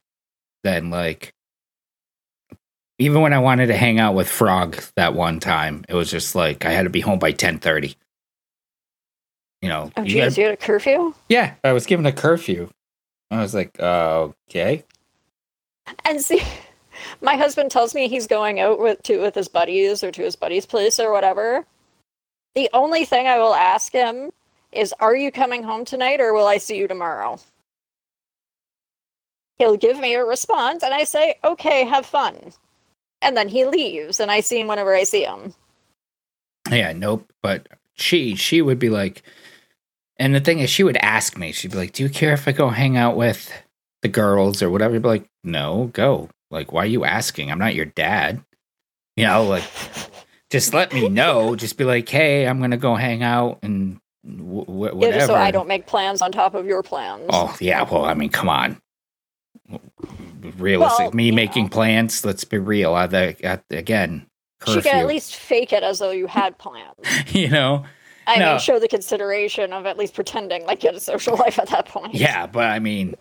[0.63, 0.91] then.
[0.91, 1.33] Like
[3.01, 6.35] even when I wanted to hang out with Frog that one time, it was just
[6.35, 7.97] like I had to be home by ten thirty.
[9.63, 11.15] You know, Oh you jeez, gotta- you had a curfew?
[11.29, 12.71] yeah, I was given a curfew.
[13.31, 14.85] I was like, uh, okay,
[16.05, 16.43] And see,
[17.23, 20.37] my husband tells me he's going out with to with his buddies or to his
[20.37, 21.67] buddy's place or whatever.
[22.55, 24.31] The only thing I will ask him
[24.73, 27.39] is, "Are you coming home tonight, or will I see you tomorrow?"
[29.59, 32.53] He'll give me a response, and I say, "Okay, have fun."
[33.23, 35.55] And then he leaves, and I see him whenever I see him.
[36.71, 37.31] yeah, nope.
[37.43, 39.23] But she she would be like,
[40.19, 41.53] and the thing is, she would ask me.
[41.53, 43.53] She'd be like, "Do you care if I go hang out with
[44.03, 47.51] the girls or whatever?" I'd be like, "No, go." Like, why are you asking?
[47.51, 48.43] I'm not your dad.
[49.17, 49.65] You know, like
[50.51, 51.55] just let me know.
[51.57, 55.27] Just be like, "Hey, I'm gonna go hang out and w- w- Yeah, whatever." just
[55.27, 57.27] so I don't make plans on top of your plans.
[57.29, 58.81] Oh yeah, well, I mean, come on.
[60.57, 61.71] Realistic, Well, me making know.
[61.71, 62.25] plans.
[62.25, 62.95] Let's be real.
[62.95, 63.05] I,
[63.45, 64.27] I, again,
[64.67, 64.91] she curfew.
[64.91, 66.95] can at least fake it as though you had plans.
[67.35, 67.85] you know,
[68.27, 68.51] I No.
[68.53, 71.69] mean, show the consideration of at least pretending like you had a social life at
[71.69, 72.15] that point.
[72.15, 73.15] Yeah, but I mean,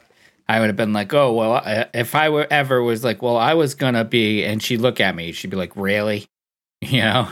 [0.48, 3.38] I would have been like, oh, well, I- if I were ever was like, well,
[3.38, 6.26] I was to be, and she'd look at me, she'd be like, really?
[6.82, 7.28] You know?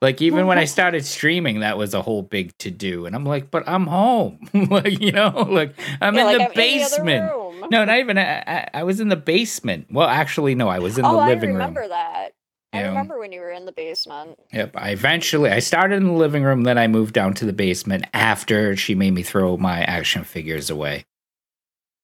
[0.00, 3.06] Like, even when I started streaming, that was a whole big to do.
[3.06, 4.38] And I'm like, but I'm home.
[4.70, 7.32] like, you know, like, I'm Yeah, in like, the I'm in the basement.
[7.32, 7.64] room.
[7.70, 9.86] no, not even, I, I, I was in the basement.
[9.90, 11.60] Well, actually, no, I was in oh, the living room.
[11.60, 11.90] I remember room.
[11.90, 12.30] that.
[12.74, 12.88] I know?
[12.88, 14.36] remember when you were in the basement.
[14.52, 14.72] Yep.
[14.74, 18.04] I eventually I started in the living room, then I moved down to the basement
[18.12, 21.04] after she made me throw my action figures away.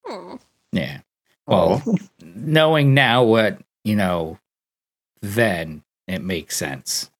[0.05, 0.35] Hmm.
[0.71, 1.01] Yeah.
[1.45, 1.83] Well,
[2.23, 4.39] knowing now what, you know,
[5.21, 7.10] then it makes sense.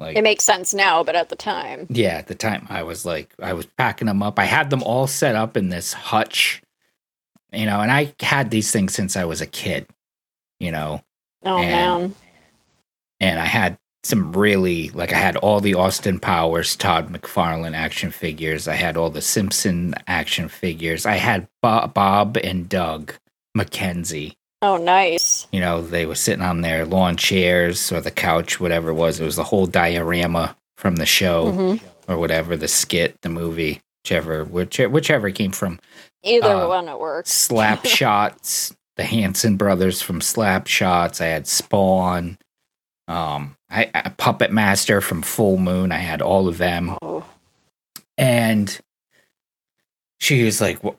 [0.00, 1.86] Like It makes sense now, but at the time.
[1.90, 4.38] yeah, at the time I was like I was packing them up.
[4.38, 6.62] I had them all set up in this hutch.
[7.52, 9.86] You know, and I had these things since I was a kid,
[10.60, 11.02] you know.
[11.44, 12.14] Oh And- man.
[13.20, 18.10] and I had some really like I had all the Austin Powers, Todd McFarlane action
[18.10, 18.66] figures.
[18.66, 21.04] I had all the Simpson action figures.
[21.04, 23.12] I had Bo- Bob and Doug
[23.54, 24.36] McKenzie.
[24.62, 25.46] Oh nice.
[25.52, 29.18] You know, they were sitting on their lawn chairs or the couch, whatever it was.
[29.20, 31.80] It was the whole diorama from the show Mhm.
[32.08, 35.80] or whatever, the skit, the movie, whichever, whichever, whichever it came from.
[36.22, 37.32] Either Uh, one it works.
[37.32, 41.20] Slap Shots, the Hanson brothers from Slap Shots.
[41.22, 42.36] I had Spawn.
[43.08, 45.90] Um, I, I Puppet Master from Full Moon.
[45.90, 47.24] I had all of them, Oh.
[48.18, 48.78] and
[50.20, 50.96] she was like, well,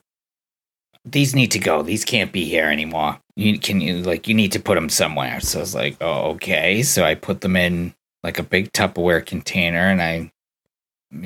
[1.06, 1.84] "These need to go.
[1.84, 3.19] These can't be here anymore.
[3.41, 6.32] You can you like you need to put them somewhere." So I was like, "Oh,
[6.32, 10.32] okay." So I put them in like a big Tupperware container, and I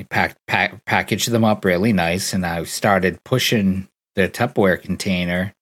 [0.09, 5.53] packed pack, packaged them up really nice, and I started pushing the Tupperware container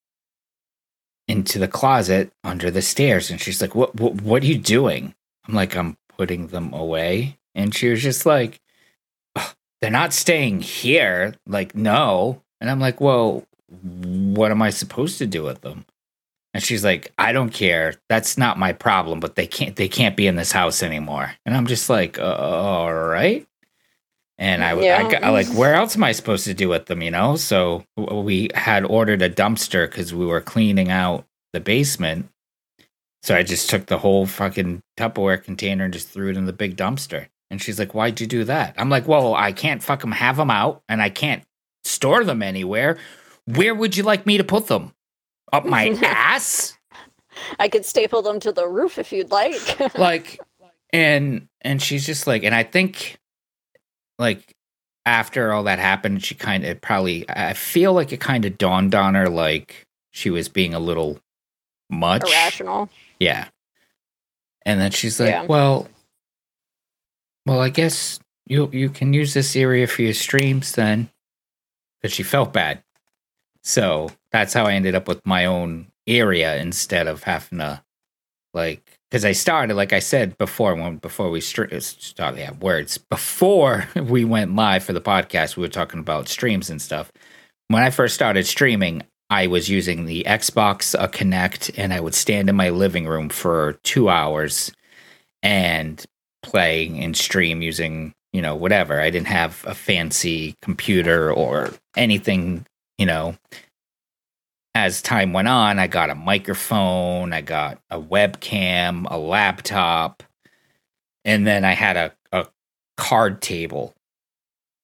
[1.27, 3.31] into the closet under the stairs.
[3.31, 3.95] And she's like, "What?
[3.95, 5.15] What, what are you doing?"
[5.47, 8.59] I'm like, "I'm putting them away." And she was just like,
[9.81, 12.41] "They're not staying here." Like, no.
[12.61, 15.85] And I'm like, "Well, what am I supposed to do with them?"
[16.53, 17.95] And she's like, "I don't care.
[18.09, 19.19] That's not my problem.
[19.19, 19.75] But they can't.
[19.75, 23.45] They can't be in this house anymore." And I'm just like, uh, "All right."
[24.37, 25.11] And I, I Yeah.
[25.11, 27.01] got- I like, where else am I supposed to do with them?
[27.01, 27.35] You know.
[27.37, 32.29] So we had ordered a dumpster because we were cleaning out the basement.
[33.23, 36.51] So I just took the whole fucking Tupperware container and just threw it in the
[36.53, 37.27] big dumpster.
[37.49, 40.49] And she's like, "Why'd you do that?" I'm like, "Well, I can't fucking have them
[40.51, 41.43] out, and I can't
[41.83, 42.97] store them anywhere.
[43.45, 44.93] Where would you like me to put them?
[45.53, 46.77] Up my ass.
[47.59, 49.79] I could staple them to the roof if you'd like.
[49.97, 50.39] like
[50.91, 53.17] and and she's just like and i think
[54.19, 54.53] like
[55.07, 58.93] after all that happened she kind of probably i feel like it kind of dawned
[58.93, 61.19] on her like she was being a little
[61.89, 62.89] much Irrational.
[63.19, 63.47] yeah
[64.67, 65.45] and then she's like Yeah.
[65.45, 65.87] well
[67.47, 71.09] well i guess you you can use this area for your streams then
[71.99, 72.83] because she felt bad
[73.63, 77.81] so that's how i ended up with my own area instead of having to
[78.53, 82.97] like because i started like i said before when before we str- started yeah, words.
[82.97, 87.11] Before we went live for the podcast we were talking about streams and stuff.
[87.69, 92.15] When i first started streaming i was using the xbox uh, Kinect and i would
[92.15, 94.71] stand in my living room for two hours
[95.41, 96.03] and
[96.43, 98.99] play and stream using you know whatever.
[98.99, 102.65] I didn't have a fancy computer or anything
[102.97, 103.35] you know
[104.75, 110.23] as time went on, I got a microphone, I got a webcam, a laptop,
[111.23, 112.47] and then I had a, a
[112.97, 113.93] card table.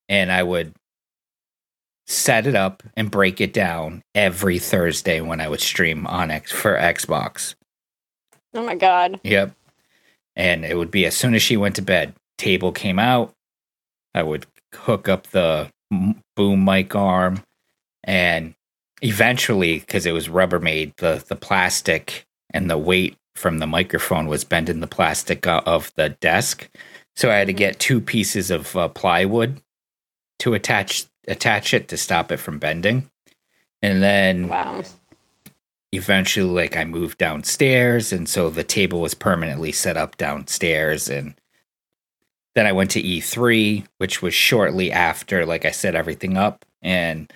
[0.08, 0.74] And I would
[2.08, 6.52] set it up and break it down every Thursday when I would stream on X
[6.52, 7.54] for Xbox.
[8.54, 9.20] Oh my god.
[9.24, 9.54] Yep.
[10.36, 13.34] And it would be as soon as she went to bed, table came out.
[14.16, 15.70] I would hook up the
[16.36, 17.44] boom mic arm
[18.04, 18.56] and
[19.02, 24.44] eventually because it was Rubbermaid, the the plastic and the weight from the microphone was
[24.44, 26.70] bending the plastic of the desk.
[27.16, 29.62] So I had to get two pieces of uh, plywood
[30.40, 33.10] to attach attach it to stop it from bending.
[33.82, 34.84] And then Wow.
[35.92, 41.36] eventually like I moved downstairs and so the table was permanently set up downstairs and
[42.56, 47.32] then I went to E3 which was shortly after like I set everything up and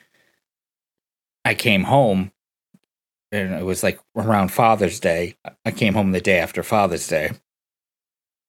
[1.45, 2.31] I came home
[3.31, 5.35] and it was like around Father's Day.
[5.65, 7.31] I came home the day after Father's Day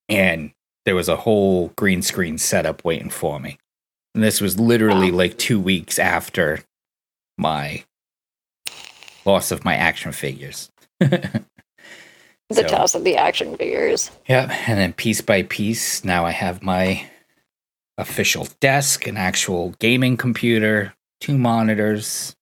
[0.09, 0.53] and
[0.85, 3.59] there was a whole green screen setup waiting for me.
[4.15, 5.19] And this was literally Wow.
[5.19, 6.61] like 2 weeks after
[7.39, 7.85] my
[9.25, 10.71] loss of my action figures.
[12.51, 14.11] The So- toss of the action figures.
[14.29, 14.51] Yep.
[14.69, 17.07] And then piece by piece, now I have my
[17.97, 22.34] official desk, an actual gaming computer, two monitors.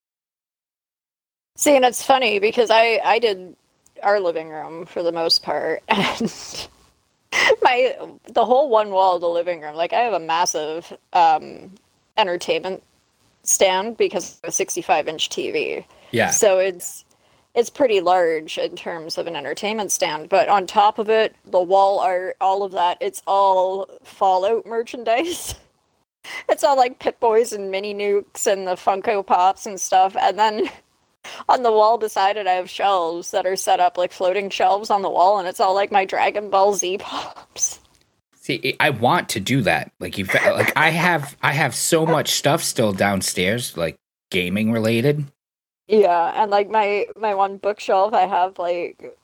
[1.57, 3.57] See, and it's funny because I I did
[4.03, 6.69] our living room for the most part, and
[7.63, 9.75] my the whole one wall of the living room.
[9.75, 11.73] Like I have a massive um,
[12.17, 12.83] entertainment
[13.43, 15.85] stand because of a 65 inch TV.
[16.11, 16.31] Yeah.
[16.31, 17.05] So it's
[17.55, 21.61] it's pretty large in terms of an entertainment stand, but on top of it, the
[21.61, 25.55] wall art, all of that, it's all Fallout merchandise.
[26.49, 30.17] It's all like Pip-Boys and Mini Nukes and the Funko Pops and stuff.
[30.17, 30.71] And then
[31.49, 34.91] on the wall beside it, I have shelves that are set up like floating shelves
[34.91, 37.81] on the wall, and it's all like my Dragon Ball Z pops.
[38.35, 39.93] See, I want to do that.
[40.01, 43.97] Like you uh, like I have I have so much stuff still downstairs like
[44.31, 45.25] gaming related.
[45.87, 49.17] Yeah, and like my my one bookshelf, I have like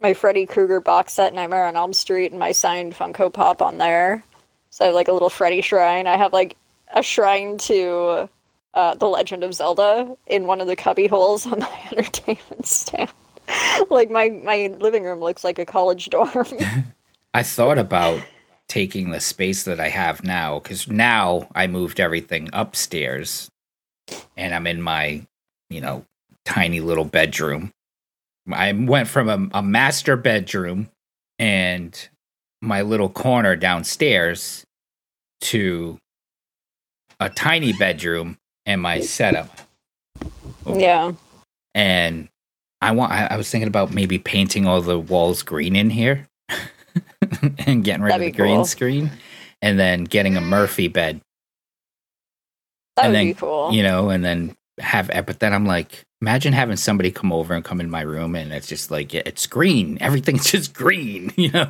[0.00, 3.78] my Freddy Krueger box set, Nightmare on Elm Street, and my signed Funko Pop on
[3.78, 4.22] there.
[4.70, 6.06] So I have like a little Freddy shrine.
[6.06, 6.56] I have like
[6.94, 8.28] a shrine to
[8.74, 13.10] uh, the Legend of Zelda in one of the cubby holes on my entertainment stand.
[13.90, 16.46] like my my living room looks like a college dorm.
[17.34, 18.22] I thought about
[18.68, 23.50] taking the space that I have now cuz now I moved everything upstairs
[24.36, 25.26] and I'm in my,
[25.68, 26.04] you know,
[26.44, 27.72] tiny little bedroom.
[28.50, 30.88] I went from a, a master bedroom
[31.38, 32.08] and
[32.60, 34.64] my little corner downstairs
[35.40, 35.98] to
[37.18, 38.36] a tiny bedroom
[38.70, 39.48] and my setup.
[40.66, 41.12] yeah.
[41.74, 42.28] And
[42.80, 46.26] I want I, I was thinking about maybe painting all the walls green in here
[47.66, 48.64] and getting rid That'd of the green cool.
[48.64, 49.10] screen
[49.62, 51.20] and then getting a Murphy bed,
[52.96, 53.72] That And would then, be cool.
[53.72, 57.64] you know, and then have but then I'm like imagine having somebody come over and
[57.64, 59.98] come in my room and it's just like it's green.
[60.00, 61.68] Everything's just green, you know.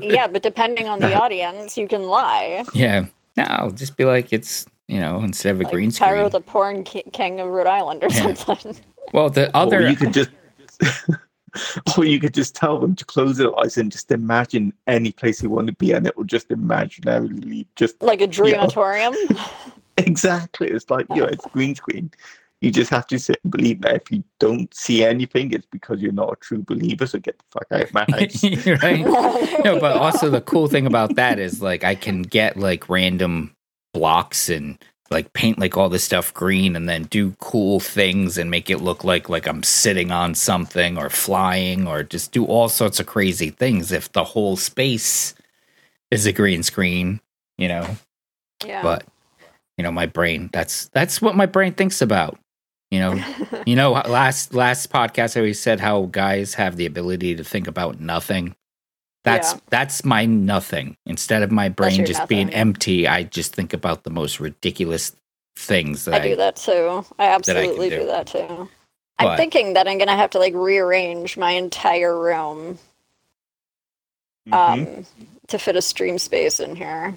[0.00, 2.64] Yeah, but depending on the audience, you can lie.
[2.74, 3.06] Yeah.
[3.36, 6.30] No, I'll just be like it's, you know, instead of a Like green Tyro screen.
[6.30, 8.34] the porn king of Rhode Island or Yeah.
[8.34, 8.76] something.
[9.12, 10.30] well, the Or other you could just,
[11.96, 15.40] or you could just tell them to close their eyes and just imagine any place
[15.40, 19.14] they want to be, and it will just imaginarily just like a dreamatorium.
[19.98, 20.68] exactly.
[20.68, 22.10] It's like you know, it's green screen.
[22.60, 26.00] You just have to sit and believe that if you don't see anything, it's because
[26.00, 27.06] you're not a true believer.
[27.06, 28.82] So get the fuck out of my house.
[28.82, 29.04] right?
[29.64, 33.53] no, but also the cool thing about that is like I can get like random
[33.94, 34.78] blocks and
[35.10, 38.82] like paint like all this stuff green and then do cool things and make it
[38.82, 43.06] look like like I'm sitting on something or flying or just do all sorts of
[43.06, 45.34] crazy things if the whole space
[46.10, 47.20] is a green screen,
[47.56, 47.96] you know.
[48.66, 48.82] Yeah.
[48.82, 49.04] But
[49.78, 52.38] you know, my brain that's that's what my brain thinks about.
[52.90, 53.24] You know,
[53.66, 57.66] you know, last last podcast I always said how guys have the ability to think
[57.66, 58.54] about nothing.
[59.24, 59.60] That's Yeah.
[59.70, 60.96] that's my nothing.
[61.06, 65.16] Instead of my brain your just being empty, I just think about the most ridiculous
[65.56, 67.04] things that I I, do that too.
[67.18, 68.00] I absolutely do.
[68.00, 68.06] do.
[68.06, 68.68] that too.
[69.18, 72.78] But- I'm thinking that I'm gonna have to like rearrange my entire room
[74.52, 75.06] um Mhm.
[75.48, 77.16] to fit a stream space in here.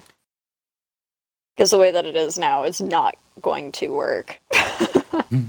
[1.56, 4.40] Because the way that it is now is not going to work.
[5.30, 5.48] you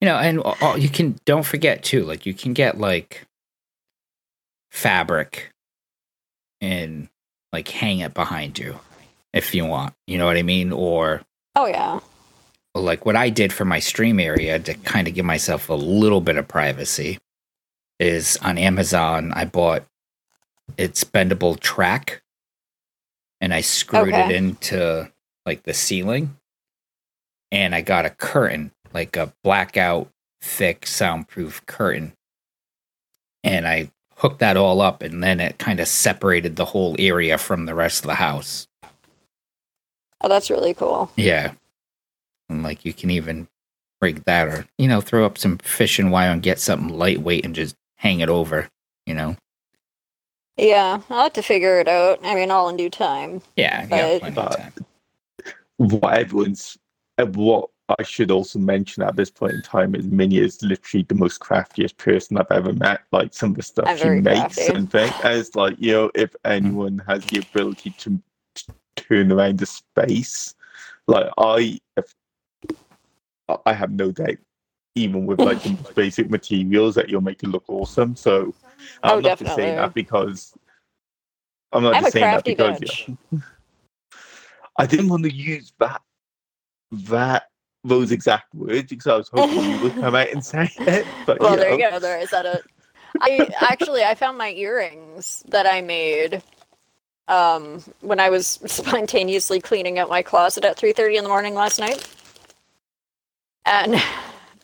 [0.00, 3.26] know, and uh, you can don't forget too, like you can get like
[4.70, 5.50] fabric
[6.60, 7.08] and
[7.52, 8.78] like hang it behind you
[9.32, 9.94] if you want.
[10.06, 10.72] You know what I mean?
[10.72, 11.22] Or
[11.56, 12.00] oh yeah.
[12.74, 16.20] like what I did for my stream area to kind of give myself a little
[16.20, 17.18] bit of privacy
[17.98, 19.84] is on Amazon I bought
[20.78, 22.22] its bendable track
[23.40, 25.10] and I screwed it into
[25.44, 26.36] like the ceiling
[27.50, 32.12] and I got a curtain like a blackout thick soundproof curtain
[33.42, 33.90] and I
[34.20, 37.74] hooked that all up and then it kind of separated the whole area from the
[37.74, 38.68] rest of the house.
[40.20, 41.10] Oh, that's really cool.
[41.16, 41.52] Yeah.
[42.50, 43.48] And like you can even
[43.98, 47.54] break that or, you know, throw up some fishing wire and get something lightweight and
[47.54, 48.68] just hang it over,
[49.06, 49.36] you know?
[50.58, 52.18] Yeah, I'll have to figure it out.
[52.22, 53.40] I mean, all in due time.
[53.56, 54.74] Yeah, But- yeah, But- time.
[55.78, 56.76] what everyone's
[57.16, 61.14] what I should also mention at this point in time is Minnie is literally the
[61.14, 63.02] most craftiest person I've ever met.
[63.12, 64.74] Like some of the stuff I'm she makes crafty.
[64.74, 65.14] and things.
[65.24, 68.22] As like you know, if anyone has the ability to
[68.54, 70.54] t- turn around the space,
[71.06, 72.14] like I, if,
[73.66, 74.38] I have no doubt,
[74.94, 78.14] even with like the basic materials, that you'll make it look awesome.
[78.14, 78.54] So
[79.02, 80.54] I'm Oh, not just saying that because
[81.72, 82.80] I'm not I'm just saying that because
[83.32, 83.38] yeah.
[84.78, 86.02] I didn't want to use that
[86.92, 87.49] that
[87.84, 91.06] those exact words because I was hoping you would come out and say it.
[91.26, 91.98] But Well, you there you go.
[91.98, 92.46] There is that.
[92.46, 92.62] A,
[93.20, 96.42] I actually I found my earrings that I made
[97.28, 101.78] um, when I was spontaneously cleaning out my closet at 3:30 in the morning last
[101.78, 102.06] night,
[103.64, 104.02] and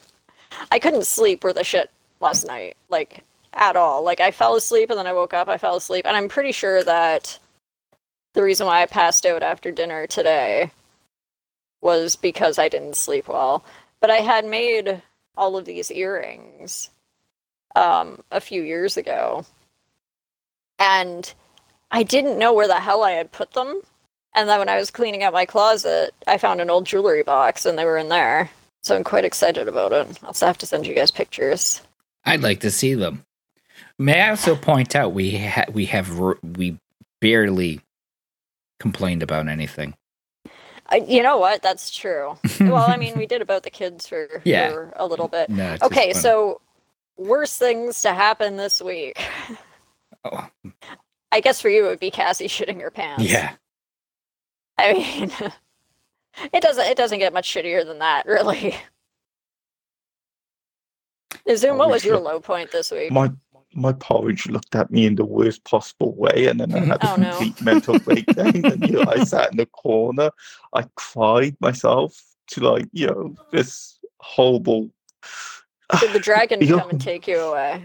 [0.71, 1.91] I couldn't sleep worth a shit
[2.21, 4.03] last night, like at all.
[4.03, 5.49] Like I fell asleep and then I woke up.
[5.49, 7.39] I fell asleep, and I'm pretty sure that
[8.35, 10.71] the reason why I passed out after dinner today
[11.81, 13.64] was because I didn't sleep well.
[14.01, 15.03] But I had made
[15.37, 16.91] all of these earrings
[17.74, 19.45] um, a few years ago.
[20.79, 21.33] And
[21.91, 23.81] I didn't know where the hell I had put them.
[24.35, 27.64] And then when I was cleaning out my closet, I found an old jewelry box
[27.64, 28.51] and they were in there.
[28.83, 30.07] So I'm quite excited about it.
[30.22, 31.81] I'll also have to send you guys pictures.
[32.24, 33.24] I'd like to see them.
[33.99, 36.79] May I also point out we ha- we have r- we
[37.20, 37.81] barely
[38.79, 39.95] complained about anything.
[40.89, 41.62] I, you know what?
[41.62, 42.39] That's true.
[42.61, 44.70] well, I mean, we did about the kids for, Yeah.
[44.70, 45.51] for a little bit.
[45.51, 46.61] No, Okay, so
[47.16, 49.20] worst things to happen this week.
[50.24, 50.49] Oh,
[51.32, 53.24] I guess for you it would be Cassie shitting her pants.
[53.24, 53.53] yeah,
[54.78, 55.32] I mean,
[56.53, 58.74] it doesn't it doesn't get much shittier than that, really.
[61.55, 63.12] Zoom, what was your low point this week?
[63.12, 63.30] my
[63.77, 66.91] my porridge looked at me in the worst possible way, and then I mm-hmm.
[66.91, 67.31] had a Oh, no.
[67.37, 68.64] complete mental breakdown.
[68.64, 70.31] and you know, I sat in the corner,
[70.74, 74.91] I cried myself to like you know this horrible.
[76.01, 76.81] Did the dragon Yeah.
[76.81, 77.85] come and take you away?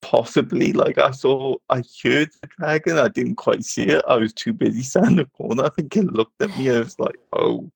[0.00, 4.32] possibly like I saw I heard the dragon I didn't quite see it I was
[4.32, 6.98] too busy standing in the corner I think it looked at me and it was
[7.00, 7.68] like oh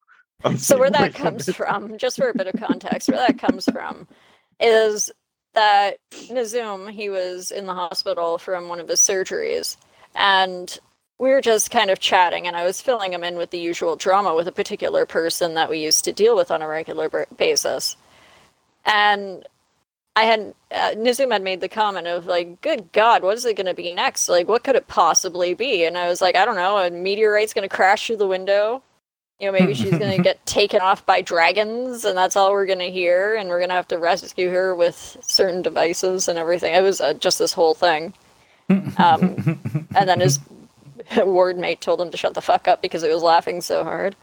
[0.45, 3.65] I'm So where that comes from, just for a bit of context, where that comes
[3.67, 4.09] from
[4.61, 5.11] is
[5.55, 9.77] that Nazum, he was in the hospital from one of his surgeries,
[10.15, 10.79] and
[11.19, 13.97] we were just kind of chatting, and I was filling him in with the usual
[13.97, 17.97] drama with a particular person that we used to deal with on a regular basis.
[18.85, 19.47] And
[20.17, 23.57] I had uh, Nizum had made the comment of like, "Good God, what is it
[23.57, 24.29] going to be next?
[24.29, 26.79] Like, what could it possibly be?" And I was like, "I don't know.
[26.79, 28.83] A meteorite's going to crash through the window.
[29.39, 32.67] You know, maybe she's going to get taken off by dragons, and that's all we're
[32.67, 33.35] going to hear.
[33.35, 36.75] And we're going to have to rescue her with certain devices and everything.
[36.75, 38.15] It was uh, just this whole thing.
[38.69, 39.61] Um,
[39.97, 40.39] and then his
[41.17, 44.17] ward mate told him to shut the fuck up because he was laughing so hard.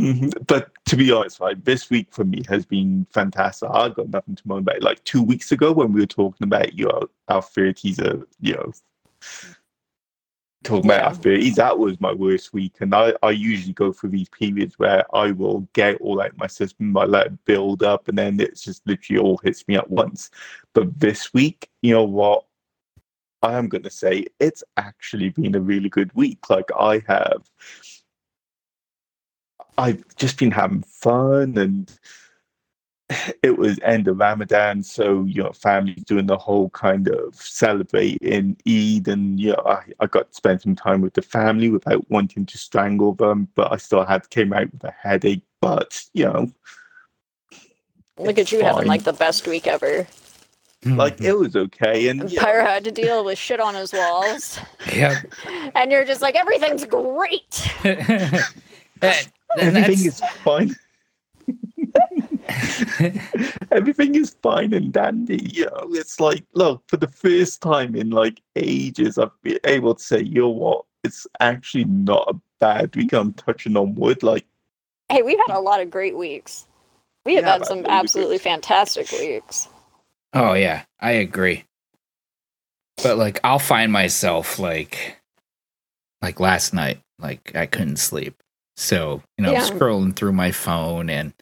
[0.00, 0.32] Mhm.
[0.46, 3.68] But to be honest, right, this week for me has been fantastic.
[3.72, 4.82] I've got nothing to moan about.
[4.82, 8.54] Like two weeks ago when we were talking about your know, our thirties are, you
[8.54, 8.72] know,
[10.68, 11.08] talking about Yeah.
[11.08, 12.76] our 30s, that was my worst week.
[12.80, 16.46] And I, I usually go through these periods where I will get all out my
[16.46, 19.90] system, I let it build up, and then it's just literally all hits me at
[19.90, 20.30] once.
[20.74, 22.44] But this week, you know what?
[23.42, 26.50] I am going to say it's actually been a really good week.
[26.50, 27.48] Like, I have,
[29.78, 31.90] I've just been having fun and
[33.42, 38.56] it was end of Ramadan, so your know, families doing the whole kind of celebrating
[38.68, 42.08] Eid, and you know, I, I got to spend some time with the family without
[42.10, 45.42] wanting to strangle them, but I still had came out with a headache.
[45.60, 46.52] But you know,
[48.18, 50.06] Look at you having like the best week ever.
[50.84, 53.92] like it was okay, and And yeah, Pyro had to deal with shit on his
[53.92, 54.60] walls,
[54.94, 55.16] Yep.
[55.74, 57.68] and you're just like everything's great.
[59.00, 60.74] That- and everything that's- is fine.
[63.70, 65.42] everything is fine and dandy.
[65.52, 69.94] You know, it's like, look, for the first time in like ages, I've been able
[69.94, 73.12] to say, you know what, it's actually not a bad week.
[73.12, 74.22] I'm touching on wood.
[74.22, 74.46] Like,
[75.10, 76.66] Hey, we've had a lot of great weeks.
[77.24, 77.92] We have Yeah, had some really good.
[77.92, 79.68] absolutely fantastic weeks.
[80.34, 81.64] Oh yeah, I agree.
[83.02, 85.16] But like I'll find myself like
[86.20, 88.34] like last night, like I couldn't sleep.
[88.76, 89.62] So, you know, Yeah.
[89.62, 91.32] scrolling through my phone and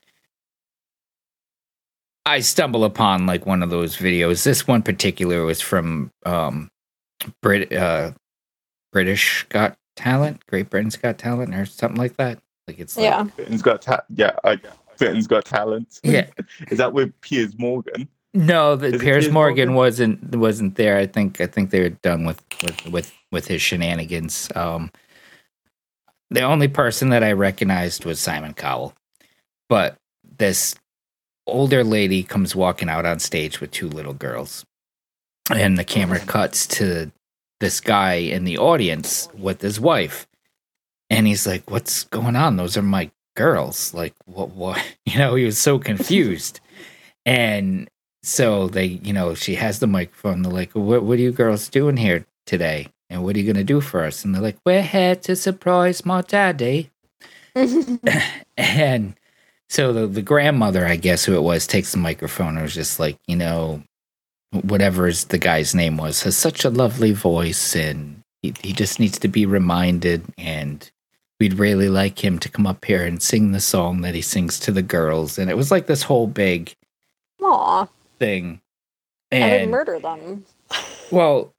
[2.27, 4.43] I stumble upon like one of those videos.
[4.45, 6.69] This one particular was from um
[7.41, 8.13] Brit uh
[8.93, 12.41] British Got Talent, Great Britain's Got Talent or something like that.
[12.67, 13.23] Like it's like, Yeah.
[13.23, 14.59] Britain's got, ta- yeah, I,
[14.99, 16.01] Britain's got talent.
[16.03, 16.27] Yeah.
[16.69, 18.09] is that with Piers Morgan?
[18.35, 19.75] No, the Piers Piers Morgan Morgan?
[19.75, 20.99] wasn't wasn't there.
[20.99, 24.51] I think I think they were done with with with with his shenanigans.
[24.55, 24.91] Um,
[26.31, 28.95] the only person that I recognized was Simon Cowell,
[29.69, 29.97] but
[30.39, 30.75] this
[31.47, 34.65] older lady comes walking out on stage with two little girls,
[35.51, 36.29] and the camera mm-hmm.
[36.29, 37.13] cuts to
[37.61, 40.27] this guy in the audience with his wife,
[41.11, 42.57] and he's like, "What's going on?
[42.57, 44.51] Those are my girls." Like, what?
[44.51, 44.83] What?
[45.07, 46.61] You know, he was so confused,
[47.25, 47.89] and
[48.23, 50.43] so they, you know, she has the microphone.
[50.43, 51.05] They're like, "What?
[51.05, 52.89] What are you girls doing here today?
[53.09, 56.05] And what are you gonna do for us?" And they're like, "We're here to surprise
[56.05, 56.91] my daddy."
[58.57, 59.15] and
[59.69, 63.01] so the the grandmother, I guess who it was, takes the microphone and was just
[63.01, 63.83] like, you know,
[64.63, 69.01] whatever is the guy's name was, has such a lovely voice, and he, he just
[69.01, 70.25] needs to be reminded.
[70.39, 70.89] And
[71.41, 74.59] we'd really like him to come up here and sing the song that he sings
[74.61, 75.39] to the girls.
[75.39, 76.75] And it was like this whole big
[77.43, 77.87] Aw.
[78.19, 78.61] thing.
[79.31, 80.45] And murder them.
[81.11, 81.53] well,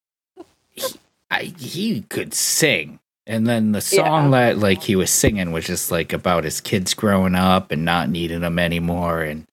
[0.72, 0.84] he,
[1.30, 3.00] I, he could sing.
[3.30, 4.40] And then the song Yeah.
[4.54, 8.10] that like he was singing was just like about his kids growing up and not
[8.10, 9.46] needing them anymore and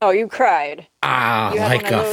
[0.00, 0.86] Oh, you cried.
[1.02, 2.04] ah You like a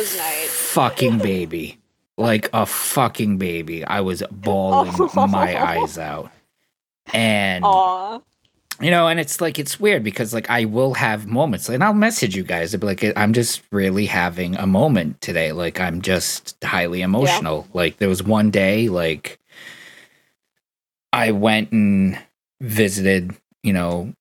[0.48, 1.78] fucking baby.
[2.18, 3.84] Like a fucking baby.
[3.86, 4.94] I was bawling
[5.30, 6.32] my eyes out.
[7.14, 8.20] And Aw.
[8.80, 11.94] you know, and it's like it's weird because like I will have moments, and I'll
[11.94, 12.74] message you guys.
[12.74, 15.52] I'll be like, I'm just really having a moment today.
[15.52, 17.68] Like I'm just highly emotional.
[17.74, 19.40] Like there was one day, like
[21.14, 22.20] I went and
[22.60, 24.14] visited, you know,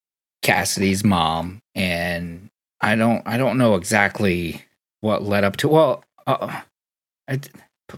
[0.43, 4.63] Cassidy's mom, and I don't, I don't know exactly
[5.01, 5.69] what led up to.
[5.69, 6.61] Well, uh,
[7.29, 7.41] I,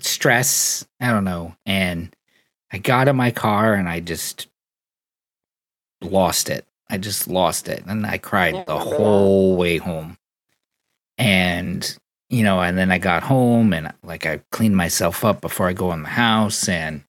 [0.01, 0.87] stress.
[1.01, 2.15] I don't know, and
[2.73, 4.49] I got in my car and I just
[6.01, 6.67] lost it.
[6.91, 7.85] I just lost it.
[7.87, 10.19] And I cried the whole way home.
[11.17, 11.97] And,
[12.31, 15.73] you know, and then I got home and like I cleaned myself up before I
[15.73, 16.69] go in the house.
[16.69, 17.05] And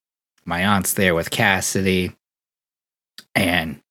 [0.45, 2.15] my aunt's there with Cassidy.
[3.33, 3.81] And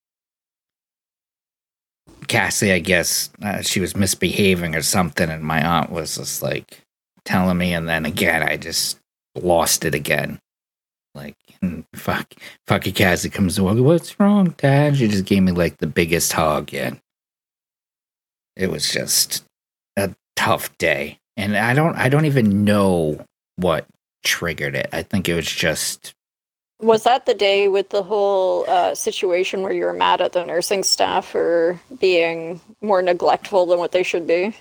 [2.29, 5.29] Cassidy, I guess, uh, she was misbehaving or something.
[5.29, 6.81] And my aunt was just like
[7.25, 7.75] telling me.
[7.75, 8.99] And then again, I just
[9.35, 10.39] lost it again.
[11.15, 12.35] Like, and fuck,
[12.67, 14.97] fucking Cassidy comes to What's wrong, Dad?
[14.97, 16.73] She just gave me like the biggest hug.
[16.75, 17.01] And
[18.57, 19.45] it was just
[19.97, 21.19] a tough day.
[21.37, 23.25] And I don't, I don't even know
[23.57, 23.87] what
[24.25, 24.89] triggered it.
[24.93, 26.15] I think it was just,
[26.81, 30.45] Was that the day with the whole uh, situation where you were mad at the
[30.45, 34.55] nursing staff for being more neglectful than what they should be?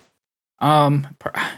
[0.60, 1.06] um,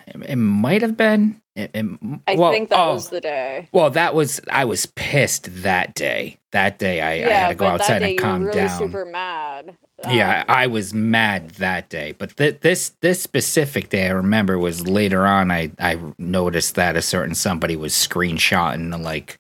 [0.08, 1.40] it, might have been.
[1.56, 3.70] It, it- I well, think that oh, was the day.
[3.72, 6.38] Well, that was I was pissed that day.
[6.54, 8.80] That day I, I had to go outside and you were calm really down.
[8.80, 9.78] super mad.
[10.10, 12.14] yeah, Um, I was mad that day.
[12.18, 15.52] But th- this this specific day I remember was later on.
[15.52, 19.40] I I noticed that a certain somebody was screenshotting like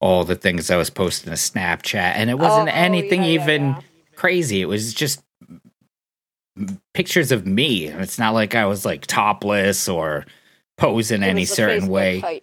[0.00, 3.34] all the things I was posting to Snapchat, and it wasn't Oh, anything yeah, yeah,
[3.42, 3.80] even yeah.
[4.16, 4.60] crazy.
[4.62, 5.22] It was just
[6.94, 7.88] pictures of me.
[7.88, 10.26] And It's not like I was like topless or
[10.78, 12.40] pose in It any certain Facebook way.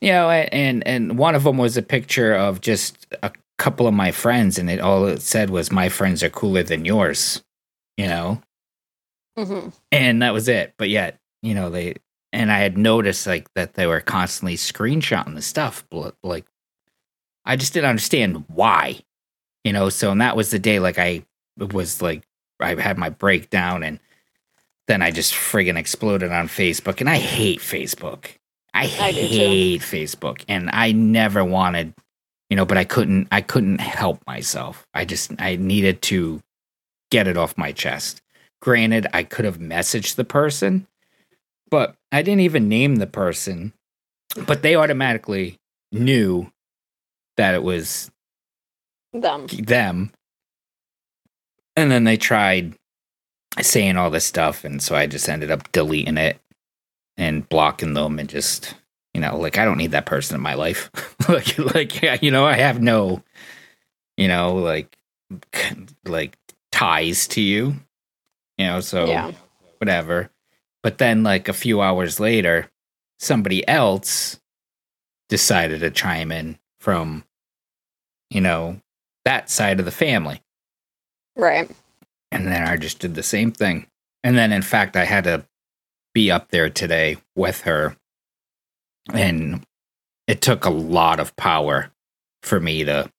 [0.00, 3.94] You know, and and one of them was a picture of just a couple of
[3.94, 7.42] my friends, and it all it said was, "My friends are cooler than yours,"
[7.96, 8.42] you know,
[9.36, 10.74] hmm and that was it.
[10.76, 11.94] But yet, you know, they
[12.30, 15.86] and I had noticed like that they were constantly screenshotting the stuff,
[16.22, 16.44] like
[17.46, 19.00] I just didn't understand why,
[19.64, 19.88] you know.
[19.88, 21.24] So and that was the day like I
[21.56, 22.22] was like
[22.60, 24.00] I had my breakdown and
[24.88, 28.26] then I just friggin' exploded on Facebook and I hate Facebook.
[28.74, 31.94] I I hate Facebook and I never wanted,
[32.50, 34.86] you know, but I couldn't I couldn't help myself.
[34.92, 36.42] I just I needed to
[37.10, 38.22] get it off my chest.
[38.60, 40.86] Granted, I could have messaged the person,
[41.70, 43.72] but I didn't even name the person.
[44.46, 45.58] But they automatically
[45.92, 46.50] knew
[47.36, 48.10] that it was
[49.12, 49.46] Them.
[49.46, 50.12] them.
[51.76, 52.74] And then they tried
[53.60, 54.64] saying all this stuff.
[54.64, 56.38] And so I just ended up deleting it
[57.16, 58.74] and blocking them and just,
[59.14, 60.90] you know, like I don't need that person in my life.
[61.28, 63.22] like, like, yeah, you know, I have no,
[64.16, 64.96] you know, like,
[66.04, 66.36] like
[66.72, 67.74] ties to you,
[68.58, 69.32] you know, so Yeah.
[69.78, 70.30] whatever.
[70.82, 72.70] But then, like a few hours later,
[73.18, 74.38] somebody else
[75.28, 77.24] decided to chime in from,
[78.30, 78.80] you know,
[79.24, 80.40] that side of the family.
[81.36, 81.70] Right.
[82.32, 83.86] And then I just did the same thing.
[84.24, 85.44] And then, in fact, I had to
[86.14, 87.96] be up there today with her.
[89.12, 89.64] And
[90.26, 91.92] it took a lot of power
[92.42, 93.10] for me to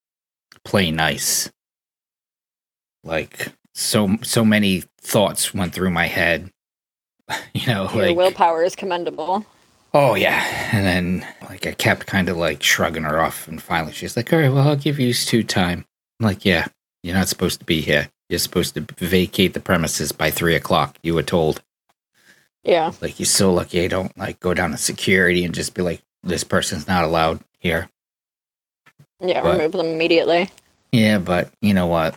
[0.65, 1.49] play nice.
[3.03, 6.51] Like, so, so many thoughts went through my head.
[7.53, 9.45] You know, Your like, willpower is commendable.
[9.93, 13.93] Oh yeah, and then like I kept kind of like shrugging her off, and finally
[13.93, 15.85] she's like, "All right, well I'll give you two time."
[16.19, 16.67] I'm like, "Yeah,
[17.03, 18.09] you're not supposed to be here.
[18.29, 20.97] You're supposed to vacate the premises by three o'clock.
[21.01, 21.61] You were told.
[22.63, 22.91] Yeah.
[22.99, 26.01] Like you're so lucky I don't like go down to security and just be like,
[26.23, 27.89] this person's not allowed here.
[29.21, 29.41] Yeah.
[29.41, 30.49] But- remove them immediately.
[30.91, 32.15] Yeah, but you know what?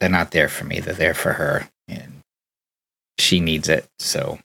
[0.00, 0.80] They're not there for me.
[0.80, 2.22] They're there for her, and
[3.18, 3.86] she needs it.
[3.98, 4.38] So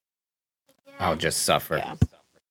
[1.01, 1.77] I'll just suffer.
[1.77, 1.95] Yeah.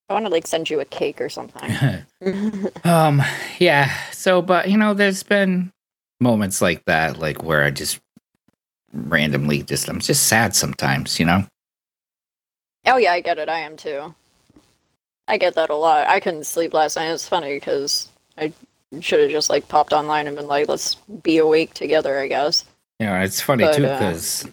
[0.08, 2.04] I want to like send you a cake or something.
[2.84, 3.22] Um,
[3.58, 3.90] yeah.
[4.12, 5.72] So, but you know, there's been
[6.20, 7.98] moments like that, like where I just
[8.92, 11.46] randomly just I'm just sad sometimes, you know.
[12.86, 13.48] oh yeah, I get it.
[13.48, 14.14] I am too.
[15.28, 16.08] I get that a lot.
[16.08, 17.10] I couldn't sleep last night.
[17.10, 18.52] It's funny because I
[19.00, 22.18] should have just like popped online and been like, let's be awake together.
[22.18, 22.66] I guess.
[22.98, 24.46] You know, it's funny But, too uh, because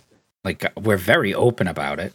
[0.45, 2.13] like we're very open about it.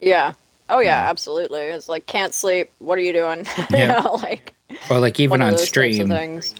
[0.00, 0.32] Yeah.
[0.68, 1.10] Oh yeah, Yeah.
[1.10, 1.60] absolutely.
[1.62, 2.70] It's like can't sleep.
[2.78, 3.46] What are you doing?
[3.70, 4.00] you Yeah.
[4.02, 4.54] know, like
[4.90, 6.08] Or like even on those types of stream,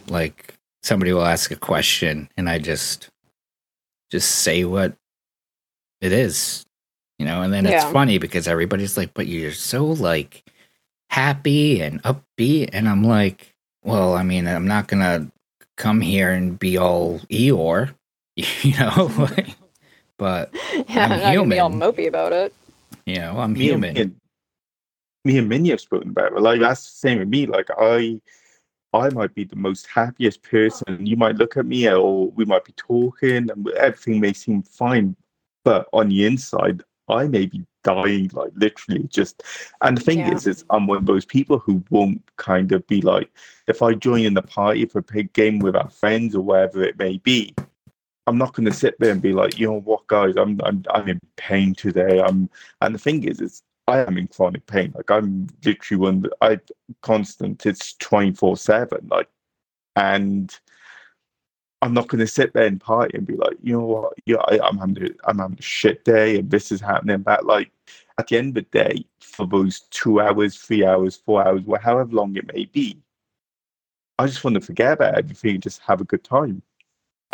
[0.09, 3.09] like somebody will ask a question and I just
[4.11, 4.95] just say what
[6.01, 6.65] it is.
[7.19, 7.91] You know, and then it's Yeah.
[7.93, 10.45] funny because everybody's like, but you're so like
[11.11, 12.71] happy and upbeat.
[12.73, 15.31] And I'm like, well, I mean, I'm not gonna
[15.77, 17.95] come here and be all Eeyore,
[18.37, 19.29] you know,
[20.19, 20.51] but
[20.89, 22.55] Yeah, I'm I'm not gonna be all mopey about it.
[23.07, 23.97] You know, I'm me human.
[23.97, 24.21] And,
[25.25, 26.41] me and Minnie have spoken about it.
[26.41, 27.47] Like that's the same with me.
[27.47, 28.21] Like I,
[28.93, 31.05] I might be the most happiest person.
[31.05, 35.17] You might look at me, or we might be talking, and everything may seem fine,
[35.65, 39.43] but on the inside, I may be dying, like literally just.
[39.83, 40.35] And the thing Yeah.
[40.35, 43.31] is, is I'm one of those people who won't kind of be like,
[43.67, 46.83] if I join in the party for a big game with our friends or wherever
[46.83, 47.55] it may be.
[48.27, 50.85] I'm not going to sit there and be like, you know what, guys, I'm I'm
[50.91, 52.21] I'm in pain today.
[52.21, 52.49] I'm
[52.81, 54.93] and the thing is, is I am in chronic pain.
[54.97, 56.27] Like I'm literally one.
[56.41, 56.59] I
[57.03, 57.67] constant.
[57.67, 59.07] It's twenty four seven.
[59.11, 59.29] Like,
[59.97, 60.59] and
[61.83, 64.39] I'm not going to sit there and party and be like, you know what, yeah,
[64.49, 67.19] I, I'm having a, I'm having a shit day, and this is happening.
[67.21, 67.71] But like,
[68.19, 71.79] at the end of the day, for those two hours, three hours, four hours, or
[71.79, 73.03] however long it may be,
[74.19, 76.63] I just want to forget about everything and just have a good time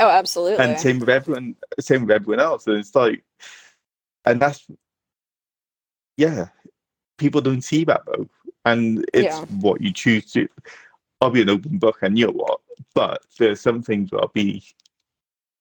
[0.00, 0.64] Oh, absolutely.
[0.64, 3.22] and same with everyone same with everyone else and it's like
[4.24, 4.66] and that's
[6.16, 6.48] yeah
[7.18, 8.28] people don't see that though
[8.64, 9.44] and it's Yeah.
[9.60, 10.48] what you choose to
[11.20, 12.60] i'll be an open book and you know what
[12.94, 14.62] but there's some things where i'll be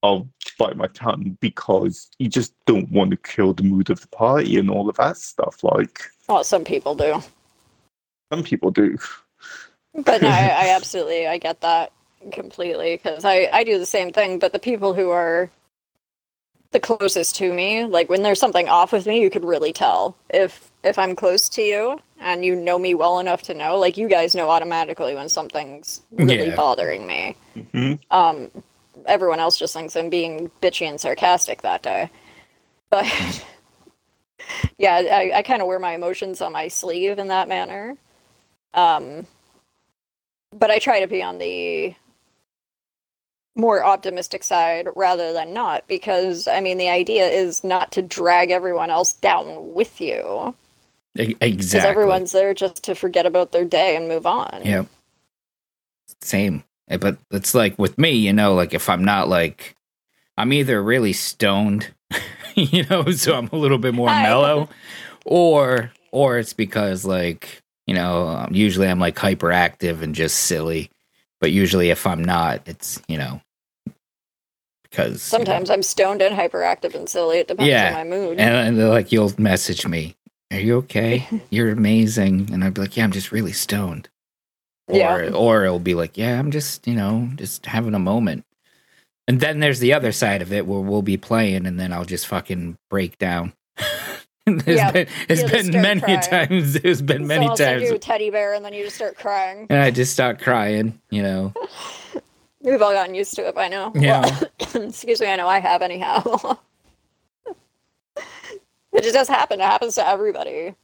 [0.04, 0.28] i'll
[0.58, 4.58] bite my tongue because you just don't want to kill the mood of the party
[4.58, 7.22] and all of that stuff like well, some people do.
[8.32, 8.98] some people do
[9.96, 11.92] But no, I, I absolutely I get that
[12.32, 14.40] completely because I I do the same thing.
[14.40, 15.50] But the people who are
[16.72, 20.16] the closest to me, like when there's something off with me, you could really tell
[20.30, 23.78] if if I'm close to you and you know me well enough to know.
[23.78, 26.56] Like you guys know automatically when something's really Yeah.
[26.56, 27.36] bothering me.
[27.56, 28.00] Mhm.
[28.12, 28.52] Um,
[29.06, 32.10] everyone else just thinks I'm being bitchy and sarcastic that day.
[32.90, 33.06] But
[34.78, 37.96] yeah, I, I kind of wear my emotions on my sleeve in that manner.
[38.74, 39.26] Um,
[40.56, 41.94] but I try to be on the
[43.60, 48.52] more optimistic side rather than not because I mean the idea is not to drag
[48.52, 50.56] everyone else down with you
[51.18, 54.62] E- because everyone's there just to forget about their day and move on.
[54.64, 54.86] Yeah.
[56.22, 56.64] Same.
[56.90, 59.76] Eh, But it's like with me, you know, like if I'm not like,
[60.38, 61.94] I'm either really stoned,
[62.56, 64.24] you know, so I'm a little bit more Hi.
[64.24, 64.70] mellow,
[65.26, 70.90] or or it's because like you know, um, usually I'm like hyperactive and just silly.
[71.42, 73.42] But usually, if I'm not, it's you know,
[74.90, 77.38] because you know, Sometimes I'm stoned and hyperactive and silly.
[77.40, 77.88] It depends Yeah.
[77.90, 78.40] on my mood.
[78.40, 80.16] and, and they're like you'll message me,
[80.52, 81.28] "Are you okay?
[81.50, 84.10] You're amazing," and I'd be like, "Yeah, I'm just really stoned."
[84.92, 85.16] Yeah.
[85.16, 88.46] Or or it'll be like, "Yeah, I'm just you know just having a moment."
[89.28, 92.06] And then there's the other side of it where we'll be playing, and then I'll
[92.06, 93.54] just fucking break down.
[94.48, 96.20] there's Yeah, been, it's you'll been many crying.
[96.22, 96.74] times.
[96.74, 99.16] There's been so many I'll times, you a teddy bear and then you just start
[99.16, 99.68] crying.
[99.70, 101.00] and I just start crying.
[101.12, 101.54] You know,
[102.62, 103.92] We've all gotten used to it by now.
[103.96, 104.38] Yeah.
[104.74, 106.58] Well, excuse me, I know I have anyhow.
[108.18, 109.60] it just does happen.
[109.62, 110.76] It happens to everybody.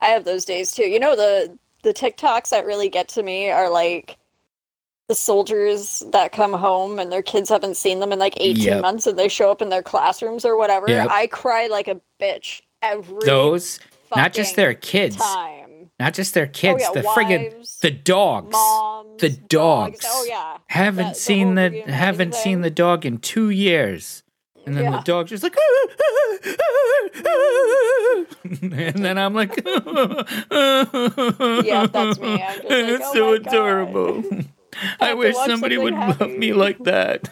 [0.00, 0.84] I have those days too.
[0.84, 4.16] You know the the TikToks that really get to me are like
[5.08, 8.82] the soldiers that come home and their kids haven't seen them in like 18 Yep.
[8.82, 10.88] months and they show up in their classrooms or whatever.
[10.88, 11.08] Yep.
[11.10, 13.78] I cry like a bitch every those
[14.14, 15.65] not just their kids, time.
[15.98, 18.52] Not just their oh, kids, oh, yeah, the friggin' the dogs.
[18.52, 20.04] moms, the dogs.
[20.06, 20.58] Oh yeah.
[20.66, 24.22] haven't the seen whole the haven't seen the dog in two years.
[24.66, 24.90] And then Yeah.
[24.98, 25.56] the dog just like,
[28.44, 30.24] and then I'm like, Yeah,
[31.86, 32.36] that's me.
[32.36, 34.22] Like, it's "Oh so my God." adorable.
[35.00, 37.30] I have wish somebody would something love me like that.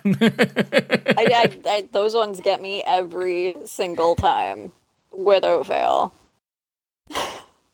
[1.19, 4.73] I, I, I, those ones get me every single time,
[5.13, 6.15] without fail.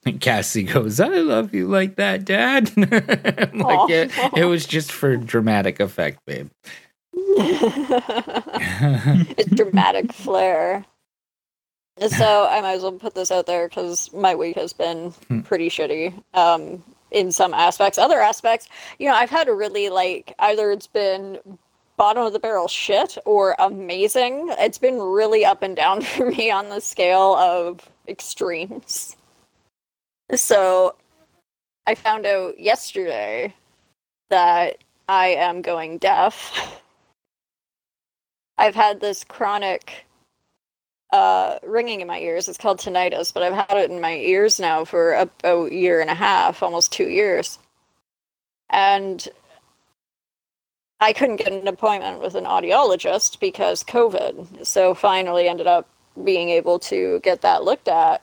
[0.07, 2.71] And Cassie goes, I love you like that, Dad.
[2.77, 6.49] Like, yeah, it was just for dramatic effect, babe.
[9.37, 10.85] it's dramatic flair.
[12.09, 15.41] So I might as well put this out there because my week has been Hmm.
[15.41, 16.15] pretty shitty.
[16.33, 20.87] Um, in some aspects, other aspects, you know, I've had a really like either it's
[20.87, 21.39] been
[21.97, 24.47] bottom of the barrel shit or amazing.
[24.59, 29.17] It's been really up and down for me on the scale of extremes.
[30.35, 30.95] So
[31.87, 33.55] I found out yesterday
[34.29, 34.79] that
[35.09, 36.81] I am going deaf.
[38.57, 40.07] I've had this chronic
[41.13, 42.49] uh, ringing in my ears.
[42.49, 46.01] It's called tinnitus, but I've had it in my ears now for about a year
[46.01, 47.59] and a half, almost two years.
[48.69, 49.27] And
[51.01, 54.65] I couldn't get an appointment with an audiologist because COVID.
[54.65, 55.89] So finally ended up
[56.23, 58.23] being able to get that looked at.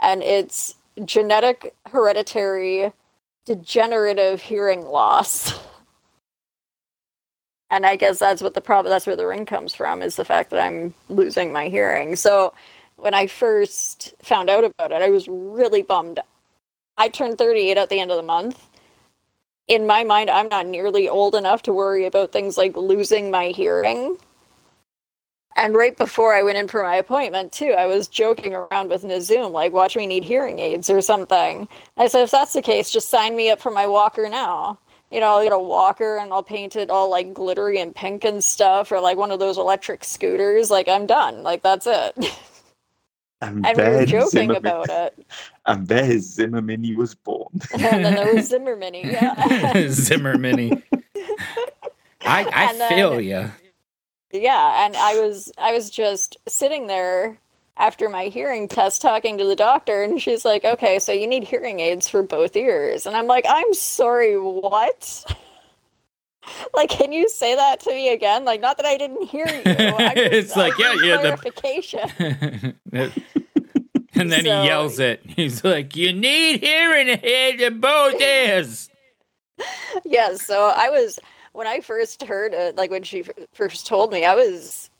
[0.00, 0.74] And it's
[1.04, 2.92] genetic hereditary
[3.44, 5.58] degenerative hearing loss.
[7.70, 10.24] And I guess that's what the problem that's where the ring comes from is the
[10.24, 12.16] fact that I'm losing my hearing.
[12.16, 12.52] So
[12.96, 16.20] when I first found out about it, I was really bummed.
[16.98, 18.66] I turned 38 at the end of the month.
[19.68, 23.48] In my mind, I'm not nearly old enough to worry about things like losing my
[23.48, 24.16] hearing.
[25.60, 29.02] And right before I went in for my appointment, too, I was joking around with
[29.04, 31.68] Nazoom, like, watch me need hearing aids or something.
[31.98, 34.78] I said, if that's the case, just sign me up for my walker now.
[35.10, 38.24] You know, I'll get a walker and I'll paint it all like glittery and pink
[38.24, 40.70] and stuff, or like one of those electric scooters.
[40.70, 41.42] Like, I'm done.
[41.42, 42.16] Like, that's it.
[43.42, 45.26] And, and we were joking Zimmerman, about it.
[45.64, 47.48] And there Zimmermini was born.
[47.72, 49.88] And then there was Zimmermini, Yeah.
[49.88, 50.82] Zimmer Mini.
[52.20, 53.50] I, I And then- feel you.
[54.32, 57.38] Yeah and i was i was just sitting there
[57.76, 61.42] after my hearing test talking to the doctor and she's like okay so you need
[61.44, 65.24] hearing aids for both ears and i'm like i'm sorry what
[66.74, 69.62] like can you say that to me again like not that i didn't hear you
[69.66, 72.74] It's like, yeah, yeah, the- clarification
[74.14, 75.22] and then So- he yells it.
[75.24, 78.88] He's like, "You need hearing aids in both ears."
[80.04, 81.18] yeah so i was
[81.52, 84.90] when i first heard it like when she f- first told me i was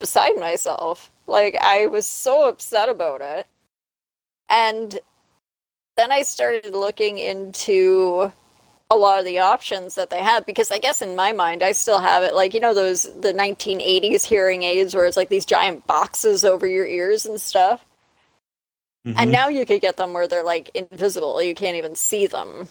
[0.00, 1.10] beside myself.
[1.28, 3.46] Like i was so upset about it.
[4.48, 4.98] And
[5.96, 8.32] then i started looking into
[8.90, 11.72] a lot of the options that they have because i guess in my mind i
[11.72, 15.46] still have it like you know those the 1980s hearing aids where it's like these
[15.46, 17.86] giant boxes over your ears and stuff?
[19.06, 19.14] Mhm.
[19.16, 21.42] and now you could get them where they're like invisible.
[21.42, 22.68] You can't even see them.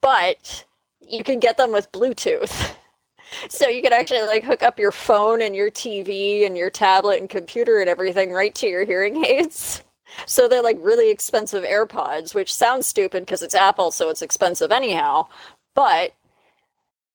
[0.00, 0.64] But
[1.00, 2.74] you can get them with bluetooth
[3.48, 7.20] so you could actually like hook up your phone and your tv and your tablet
[7.20, 9.82] and computer and everything right to your hearing aids
[10.26, 14.72] So they're like really expensive AirPods, which sounds stupid because it's Apple, so it's expensive
[14.72, 15.26] anyhow.
[15.74, 16.12] But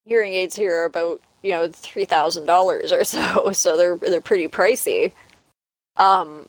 [0.06, 4.22] hearing aids here are about you know three thousand dollars or so, so they're they're
[4.22, 5.14] pretty pricey.
[5.98, 6.48] Um,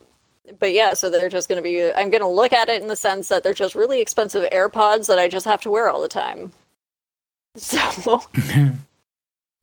[0.59, 1.93] but yeah, so they're just going to be.
[1.93, 5.07] I'm going to look at it in the sense that they're just really expensive AirPods
[5.09, 6.53] that I just have to wear all the time.
[7.57, 8.73] So yeah,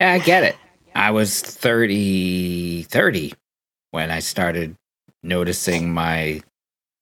[0.00, 0.56] I get it.
[0.94, 3.32] I was 30, 30
[3.90, 4.76] when I started
[5.22, 6.40] noticing my.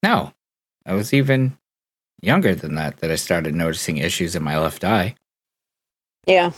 [0.01, 0.33] No,
[0.85, 1.57] I was even
[2.21, 5.15] younger than that that I started noticing issues in my left eye.
[6.25, 6.51] yeah,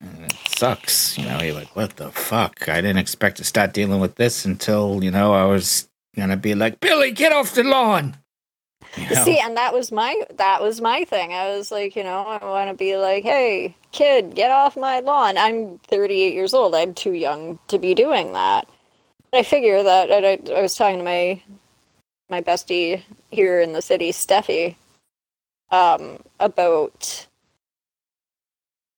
[0.00, 1.16] And it sucks.
[1.18, 2.68] You know, you're like, what the fuck?
[2.68, 6.54] I didn't expect to start dealing with this until, you know, I was gonna be
[6.54, 8.16] like, Billy, get off the lawn.
[8.96, 9.24] You know?
[9.24, 11.32] See, and that was my that was my thing.
[11.32, 15.00] I was like, you know, I want to be like, hey, kid, get off my
[15.00, 15.38] lawn.
[15.38, 16.74] I'm 38 years old.
[16.74, 18.68] I'm too young to be doing that.
[19.30, 21.42] But I figure that I, I was talking to my
[22.28, 24.76] my bestie here in the city, Steffi,
[25.70, 27.26] um, about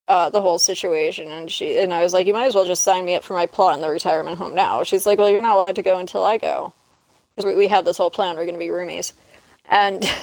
[0.08, 2.84] uh, the whole situation, and she and I was like, you might as well just
[2.84, 4.82] sign me up for my plot in the retirement home now.
[4.82, 6.72] She's like, well, you're not allowed to go until I go
[7.34, 8.36] because we, we had this whole plan.
[8.36, 9.12] We're going to be roomies.
[9.68, 10.16] And I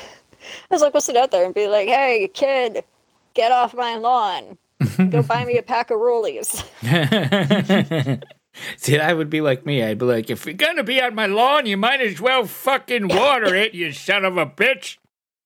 [0.70, 2.84] was like, we'll sit out there and be like, hey, kid,
[3.34, 4.58] get off my lawn.
[5.10, 6.64] Go buy me a pack of rollies.
[8.78, 9.84] See, that would be like me.
[9.84, 13.08] I'd be like, if you're gonna be on my lawn, you might as well fucking
[13.08, 14.98] water it, you son of a bitch,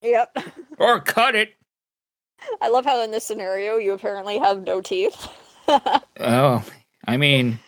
[0.01, 0.37] Yep.
[0.79, 1.53] or cut it.
[2.61, 5.27] I love how in this scenario you apparently have no teeth.
[6.19, 6.63] Oh,
[7.07, 7.59] I mean,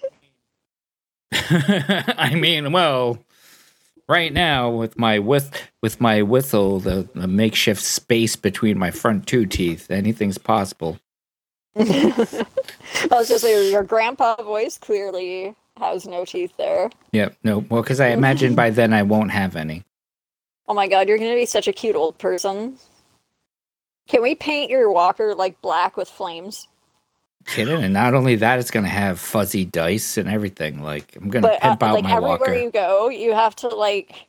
[1.32, 3.20] I mean, well,
[4.08, 5.52] right now with my with
[5.82, 11.00] with my whistle, the, the makeshift space between my front two teeth, anything's possible.
[11.78, 12.46] I
[13.12, 16.90] was just saying, your grandpa voice clearly has no teeth there.
[17.12, 17.38] Yep.
[17.44, 17.60] No.
[17.70, 19.84] Well, because I imagine by then I won't have any.
[20.68, 22.78] Oh my god, you're gonna be such a cute old person.
[24.08, 26.68] Can we paint your walker like black with flames?
[27.48, 27.84] Kidding.
[27.84, 30.82] And not only that, it's gonna have fuzzy dice and everything.
[30.84, 32.54] Like I'm gonna But uh, pimp out like my everywhere walker.
[32.56, 34.28] you go, you have to like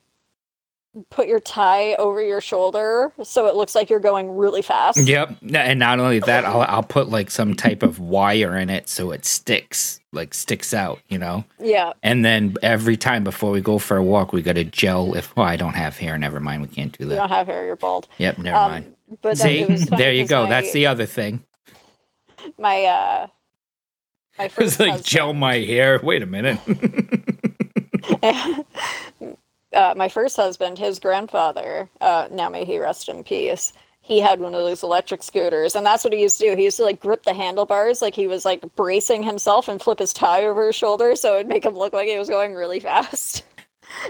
[1.11, 4.97] put your tie over your shoulder so it looks like you're going really fast.
[4.97, 5.35] Yep.
[5.53, 9.11] And not only that, I'll I'll put like some type of wire in it so
[9.11, 11.43] it sticks, like sticks out, you know.
[11.59, 11.93] Yeah.
[12.01, 15.13] And then every time before we go for a walk, we got to gel.
[15.15, 16.61] If well, I don't have hair, never mind.
[16.63, 17.15] We can't do You that.
[17.17, 18.07] don't have hair, you're bald.
[18.17, 18.95] Yep, never Um, mind.
[19.21, 20.43] but See, it was funny there you go.
[20.43, 21.43] My, That's the other thing.
[22.57, 23.27] My uh
[24.37, 25.99] my first like husband- gel my hair.
[26.01, 26.59] Wait a minute.
[29.73, 33.73] uh, my first husband, his grandfather, uh, now may he rest in peace.
[34.01, 36.55] He had one of those electric scooters, and that's what he used to do.
[36.55, 39.99] He used to like grip the handlebars like he was like bracing himself and flip
[39.99, 42.79] his tie over his shoulder so it'd make him look like he was going really
[42.79, 43.43] fast.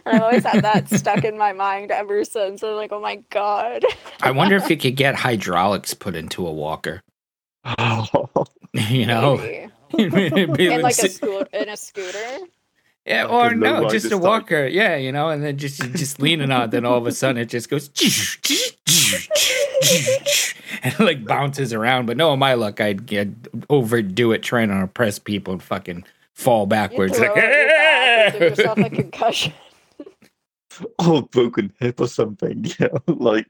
[0.06, 2.64] And I've always had that stuck in my mind ever since.
[2.64, 3.84] I'm like, oh my god.
[4.22, 7.02] I wonder if you could get hydraulics put into a walker.
[8.74, 9.70] you know, Maybe.
[9.98, 12.38] It'd be in like a like- scooter in a scooter.
[13.06, 14.68] yeah, Like or no, just a rider walker.
[14.68, 16.64] Yeah, you know, and then just just leaning on.
[16.64, 17.90] it, Then all of a sudden, it just goes
[20.84, 22.06] and like bounces around.
[22.06, 23.30] But no, my luck, I'd get
[23.70, 27.18] overdo it trying to impress people and fucking fall backwards.
[27.18, 29.54] throw Like, it at your back give yourself a concussion.
[31.00, 32.66] oh, broken hip or something.
[32.80, 33.48] Yeah, like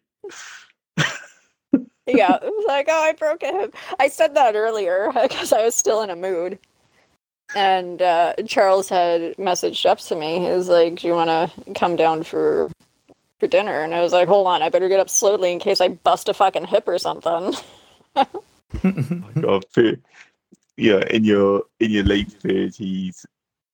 [2.16, 3.76] yeah, it was like, oh, I broke a hip.
[4.00, 6.60] I said that earlier because I was still in a mood.
[7.56, 10.40] And uh, Charles had messaged up to me.
[10.40, 12.70] He was like, "Do you want to come down for
[13.40, 15.82] for dinner?" And I was like, "Hold on, I better get up slowly in case
[15.82, 17.56] I bust a fucking hip or something."
[19.42, 19.98] God, fi-
[20.78, 23.26] yeah, in your in your late thirties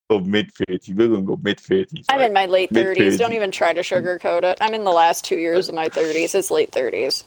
[0.10, 2.06] or mid thirties, we're gonna go mid thirties.
[2.08, 3.18] I'm in my late 30s.
[3.18, 4.58] Don't even try to sugarcoat it.
[4.62, 6.34] I'm in the last two years of my 30s.
[6.34, 7.24] It's late 30s.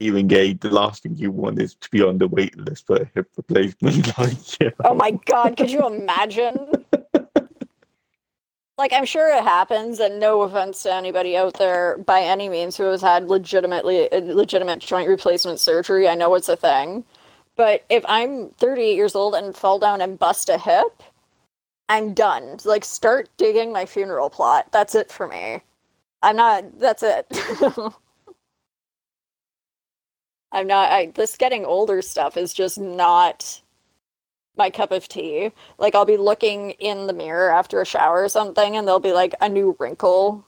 [0.00, 2.96] Even gay, the last thing you want is to be on the wait list for
[2.96, 4.18] a hip replacement.
[4.18, 4.70] like, yeah.
[4.84, 6.84] Oh my god, could you imagine?
[8.78, 12.76] like I'm sure it happens, and no offense to anybody out there by any means
[12.76, 16.08] who has had legitimately uh, legitimate joint replacement surgery.
[16.08, 17.04] I know it's a thing.
[17.56, 21.02] But if I'm 38 years old and fall down and bust a hip,
[21.88, 22.58] I'm done.
[22.64, 24.68] Like start digging my funeral plot.
[24.70, 25.60] That's it for me.
[26.22, 27.26] I'm not that's it.
[30.52, 33.60] I'm not I this getting older stuff is just not
[34.56, 35.52] my cup of tea.
[35.78, 39.12] Like I'll be looking in the mirror after a shower or something and there'll be
[39.12, 40.44] like a new wrinkle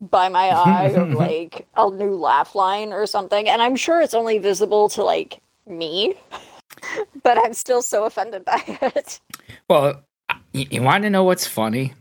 [0.00, 3.48] by my eye or like a new laugh line or something.
[3.48, 6.14] And I'm sure it's only visible to like me.
[7.22, 8.62] but I'm still so offended by
[8.96, 9.20] it.
[9.68, 10.02] Well,
[10.52, 11.92] you, you want to know what's funny?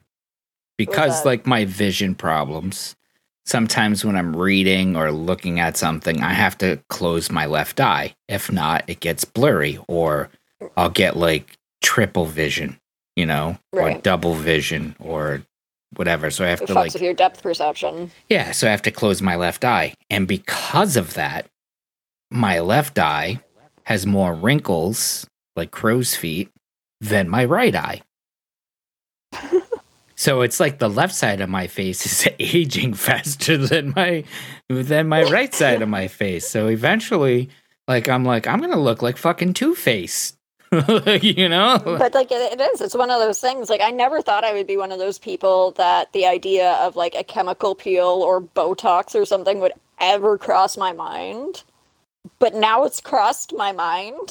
[0.86, 2.96] because like my vision problems.
[3.52, 8.16] Sometimes when I'm reading or looking at something, I have to close my left eye.
[8.30, 10.30] If not, it gets blurry or
[10.78, 12.80] I'll get like triple vision,
[13.18, 15.44] you know, or double vision or
[15.98, 16.32] whatever.
[16.32, 18.12] So I have It to like with your depth perception.
[18.30, 19.96] Yeah, so I have to close my left eye.
[20.10, 21.46] And because of that,
[22.30, 23.42] my left eye
[23.84, 25.28] has more wrinkles,
[25.58, 26.50] like crow's feet,
[27.02, 28.02] than my right eye.
[30.22, 34.24] so it's like the left side of my face is aging faster than my
[34.70, 36.48] than my right side of my face.
[36.48, 37.50] So eventually,
[37.88, 40.38] like I'm like, I'm gonna look like fucking Two Face.
[41.22, 41.82] you know?
[41.84, 43.68] But like it, it is, it's one of those things.
[43.68, 46.96] Like I never thought I would be one of those people that the idea of
[46.96, 51.64] like a chemical peel or Botox or something would ever cross my mind.
[52.38, 54.30] But now it's crossed my mind.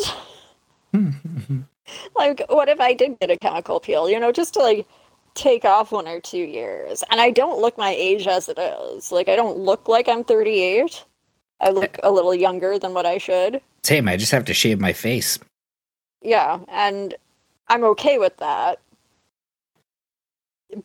[2.15, 4.09] like, what if I did get a chemical peel?
[4.09, 4.87] You know, just to like
[5.41, 7.03] take off one or two years.
[7.11, 9.11] And I don't look my age as it is.
[9.11, 11.05] Like I don't look like I'm 38.
[11.63, 13.61] I uh, look a little younger than what I should.
[13.83, 15.39] Same, I just have to shave my face.
[16.23, 17.15] Yeah, and
[17.69, 18.79] I'm okay with that.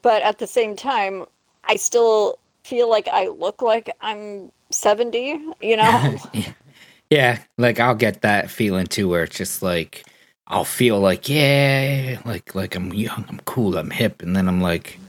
[0.02, 1.26] But at the same time,
[1.66, 6.18] I still feel like I look like I'm 70, you know?
[7.10, 10.06] yeah, like I'll get that feeling too, where it's just like
[10.48, 14.62] I'll feel like yeah, like like I'm young, I'm cool, I'm hip, and then I'm
[14.62, 15.00] like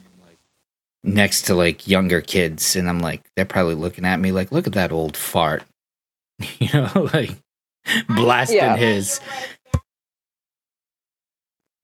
[1.04, 4.66] next to like younger kids, and I'm like they're probably looking at me like, look
[4.66, 5.62] at that old fart,
[6.58, 7.36] you know, like
[8.08, 8.76] blasting Yeah.
[8.76, 9.20] his,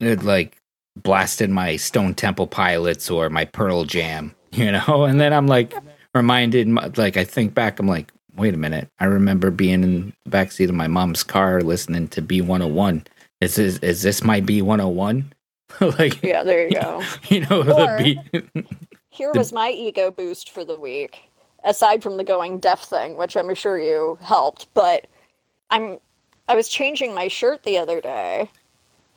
[0.01, 0.57] it like
[0.97, 5.75] blasting my Stone Temple Pilots or my Pearl Jam, you know, and then I'm like
[6.15, 10.31] reminded, like I think back, I'm like, wait a minute, I remember being in the
[10.31, 13.07] backseat of my mom's car listening to B101.
[13.43, 15.25] Is this is this my B101?
[15.99, 17.03] like, yeah, there you go.
[17.29, 17.65] you know, Or-
[17.99, 18.63] the B.
[19.11, 21.29] Here was my ego boost for the week,
[21.65, 25.07] aside from the going deaf thing, which I'm sure you helped, but
[25.71, 25.99] I'm
[26.49, 28.49] I was changing my shirt the other day,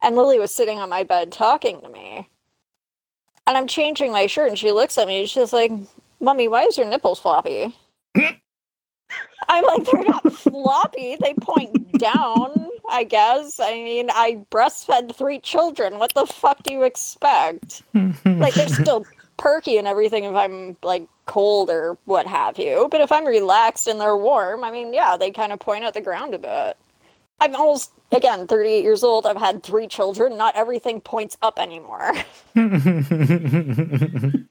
[0.02, 2.28] and Lily was sitting on my bed talking to me.
[3.48, 5.72] And I'm changing my shirt, and she looks at me, and she's like,
[6.20, 7.76] Mommy, why is your nipples floppy?
[9.48, 11.18] I'm like, they're not floppy.
[11.20, 13.60] They point down, I guess.
[13.60, 16.00] I mean, I breastfed three children.
[16.00, 17.84] What the fuck do you expect?
[18.26, 19.06] like they're still
[19.38, 22.88] perky and everything if I'm like cold or what have you.
[22.90, 25.94] But if I'm relaxed and they're warm, I mean, yeah, they kind of point at
[25.94, 26.78] the ground a bit.
[27.40, 29.26] I'm almost again 38 years old.
[29.26, 30.38] I've had three children.
[30.38, 32.14] Not everything points up anymore.
[32.56, 34.48] and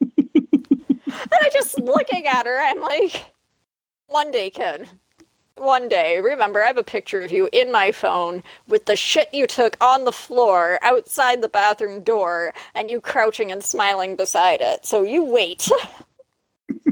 [1.33, 3.25] I just looking at her, I'm like,
[4.07, 4.87] one day, kid.
[5.57, 9.33] One day, remember, I have a picture of you in my phone with the shit
[9.33, 14.59] you took on the floor outside the bathroom door and you crouching and smiling beside
[14.59, 14.85] it.
[14.85, 15.69] So you wait.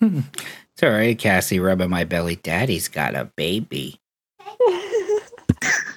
[0.00, 2.36] it's all right, Cassie, rubbing my belly.
[2.36, 4.00] Daddy's got a baby.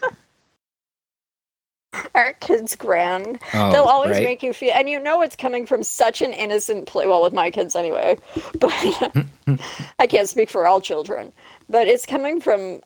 [2.15, 3.39] Our kids grand.
[3.53, 4.23] Oh, They'll always right?
[4.23, 7.07] make you feel, and you know it's coming from such an innocent place.
[7.07, 8.17] Well, with my kids anyway,
[8.59, 8.71] but
[9.99, 11.33] I can't speak for all children.
[11.69, 12.81] But it's coming from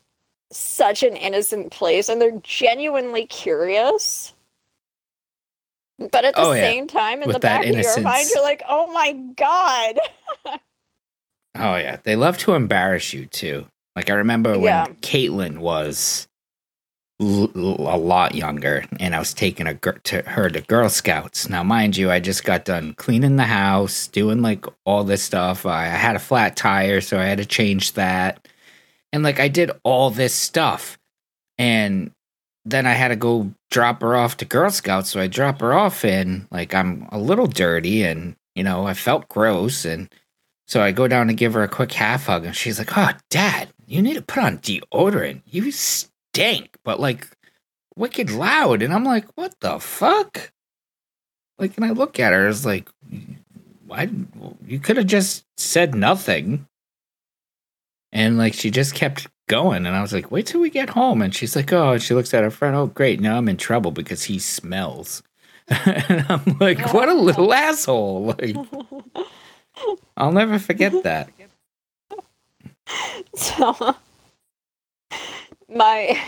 [0.51, 4.33] such an innocent place, and they're genuinely curious.
[5.99, 6.61] But at the Oh, yeah.
[6.61, 9.99] same time, in With the back of your mind, you're like, "Oh my god!"
[11.55, 13.67] Oh yeah, they love to embarrass you too.
[13.97, 14.87] Like I remember when Yeah.
[15.01, 16.28] Caitlin was
[17.19, 21.49] l- a lot younger, and I was taking a to her to Girl Scouts.
[21.49, 25.65] Now, mind you, I just got done cleaning the house, doing like all this stuff.
[25.65, 28.47] I, I had a flat tire, so I had to change that,
[29.11, 30.97] and like I did all this stuff,
[31.57, 32.11] and
[32.65, 35.09] then I had to go drop her off to Girl Scouts.
[35.09, 38.93] So I drop her off, and like I'm a little dirty, and you know I
[38.93, 40.13] felt gross, and
[40.67, 43.11] so I go down to give her a quick half hug, and she's like, "Oh,
[43.29, 45.41] Dad, you need to put on deodorant.
[45.45, 47.27] You stink." But like,
[47.95, 50.51] wicked loud, and I'm like, "What the fuck?"
[51.59, 52.89] Like, and I look at her, it's like,
[53.85, 54.09] "Why?
[54.65, 56.65] You could have just said nothing."
[58.11, 61.21] And like, she just kept going, and I was like, "Wait till we get home."
[61.21, 62.75] And she's like, "Oh," and she looks at her friend.
[62.75, 63.19] Oh, great!
[63.19, 65.21] Now I'm in trouble because he smells.
[65.67, 68.57] and I'm like, "What a little asshole!" Like.
[70.17, 71.29] I'll never forget that.
[73.35, 73.95] So
[75.69, 76.19] my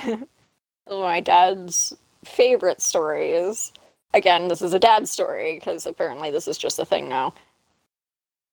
[1.00, 1.94] my dad's
[2.26, 3.72] favorite stories.
[4.14, 7.34] Again, this is a dad story because apparently this is just a thing now.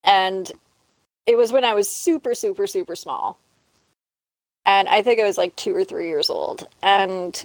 [0.04, 0.50] And
[1.26, 3.38] it was when I was super, super, super small.
[4.64, 6.68] And I think I was like two or three years old.
[6.82, 7.44] And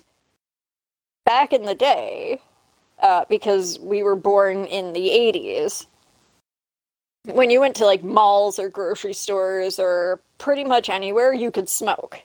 [1.25, 2.39] back in the day,
[3.01, 5.85] uh, because we were born in the 80s.
[7.25, 11.69] When you went to like malls or grocery stores or pretty much anywhere, you could
[11.69, 12.19] smoke.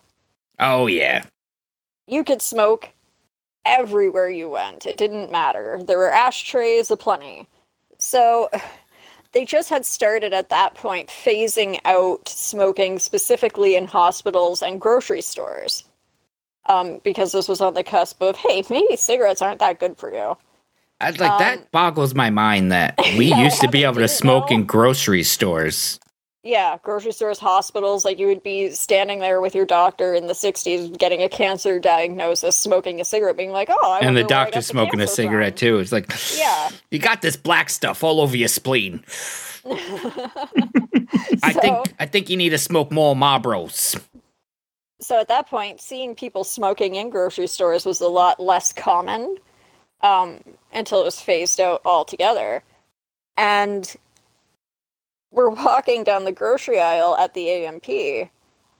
[0.58, 1.24] Oh yeah.
[2.08, 2.90] You could smoke
[3.66, 4.86] everywhere you went.
[4.86, 5.80] It didn't matter.
[5.84, 7.48] There were ashtrays aplenty.
[7.98, 8.50] So
[9.32, 15.22] they just had started at that point phasing out smoking specifically in hospitals and grocery
[15.22, 15.84] stores.
[16.68, 20.12] Um, because this was on the cusp of, hey, maybe cigarettes aren't that good for
[20.14, 20.36] you.
[21.00, 24.08] I'd like Um, that boggles my mind that we Yeah, used to be able to
[24.08, 24.52] smoke know.
[24.52, 26.00] in grocery stores.
[26.48, 30.32] Yeah, grocery stores, hospitals, like you would be standing there with your doctor in the
[30.32, 34.34] 60s getting a cancer diagnosis, smoking a cigarette, being like, oh, I and the wonder
[34.34, 35.78] where I doctor the smoking a cigarette from." too.
[35.80, 36.70] It's like, Yeah.
[36.90, 39.04] you got this black stuff all over your spleen.
[39.66, 44.00] I So- think I think you need to smoke more Marlboros.
[45.00, 49.36] so at that point, seeing people smoking in grocery stores was a lot less common
[50.00, 50.38] um,
[50.72, 52.62] until it was phased out altogether.
[53.36, 53.94] And
[55.30, 58.30] we're walking down the grocery aisle at the A&P,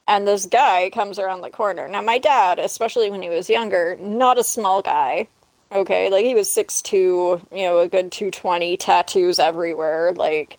[0.07, 1.87] and this guy comes around the corner.
[1.89, 5.29] Now, my dad, especially when he was younger, not a small guy.
[5.71, 10.59] Okay, like he was 6'2, you know, a good 220, tattoos everywhere, like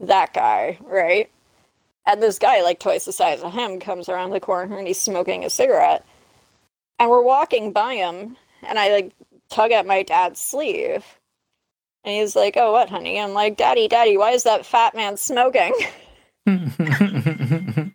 [0.00, 1.30] that guy, right?
[2.06, 4.98] And this guy, like twice the size of him, comes around the corner and he's
[4.98, 6.06] smoking a cigarette.
[6.98, 9.12] And we're walking by him, and I like
[9.50, 11.04] tug at my dad's sleeve.
[12.04, 13.20] And he's like, Oh, what, honey?
[13.20, 15.72] I'm like, Daddy, Daddy, why is that fat man smoking?
[16.46, 17.92] and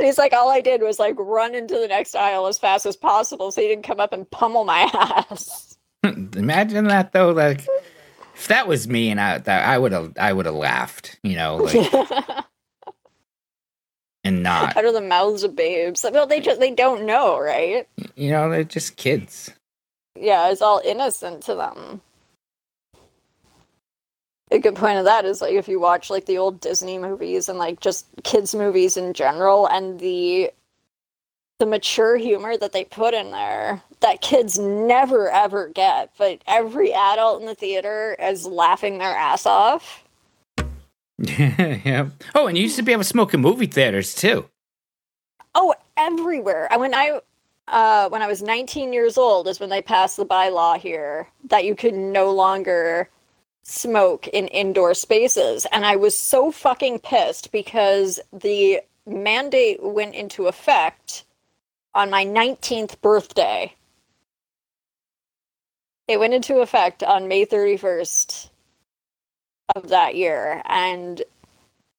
[0.00, 2.96] he's like, All I did was like run into the next aisle as fast as
[2.96, 4.80] possible so he didn't come up and pummel my
[5.30, 5.76] ass.
[6.04, 7.30] Imagine that though.
[7.30, 7.66] Like,
[8.34, 11.18] if that was me and I, that I would have, I would have laughed.
[11.22, 11.92] You know, like,
[14.24, 14.76] and not.
[14.76, 16.04] Out of the mouths of babes.
[16.10, 17.86] Well, they just they don't know, right?
[18.16, 19.52] You know, they're just kids.
[20.18, 22.00] yeah, it's all innocent to them.
[24.52, 27.48] A good point of that is like if you watch like the old Disney movies
[27.48, 30.50] and like just kids movies in general and the
[31.60, 36.92] the mature humor that they put in there that kids never ever get, but every
[36.92, 40.04] adult in the theater is laughing their ass off.
[41.18, 42.08] yeah.
[42.34, 44.48] Oh, and you used to be able to smoke in movie theaters too.
[45.54, 46.66] Oh, everywhere.
[46.70, 47.20] I when I
[47.68, 51.64] uh when I was 19 years old is when they passed the bylaw here that
[51.64, 53.10] you could no longer
[53.62, 60.46] smoke in indoor spaces and I was so fucking pissed because the mandate went into
[60.46, 61.24] effect
[61.94, 63.74] on my 19th birthday.
[66.08, 68.48] It went into effect on May 31st
[69.76, 71.22] of that year and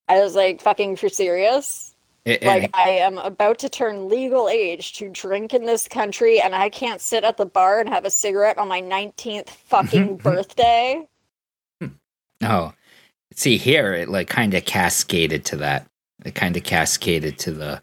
[0.08, 1.94] I was like fucking for serious?
[2.24, 6.40] It- like and- I am about to turn legal age to drink in this country
[6.40, 10.18] and I can't sit at the bar and have a cigarette on my 19th fucking
[10.18, 11.06] birthday.
[12.44, 12.72] Oh,
[13.34, 15.86] see here, it like kind of cascaded to that.
[16.24, 17.82] It kind of cascaded to the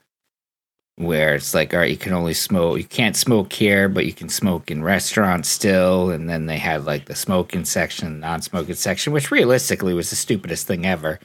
[0.96, 2.78] where it's like, all right, you can only smoke.
[2.78, 6.10] You can't smoke here, but you can smoke in restaurants still.
[6.10, 10.68] And then they had like the smoking section, non-smoking section, which realistically was the stupidest
[10.68, 11.20] thing ever.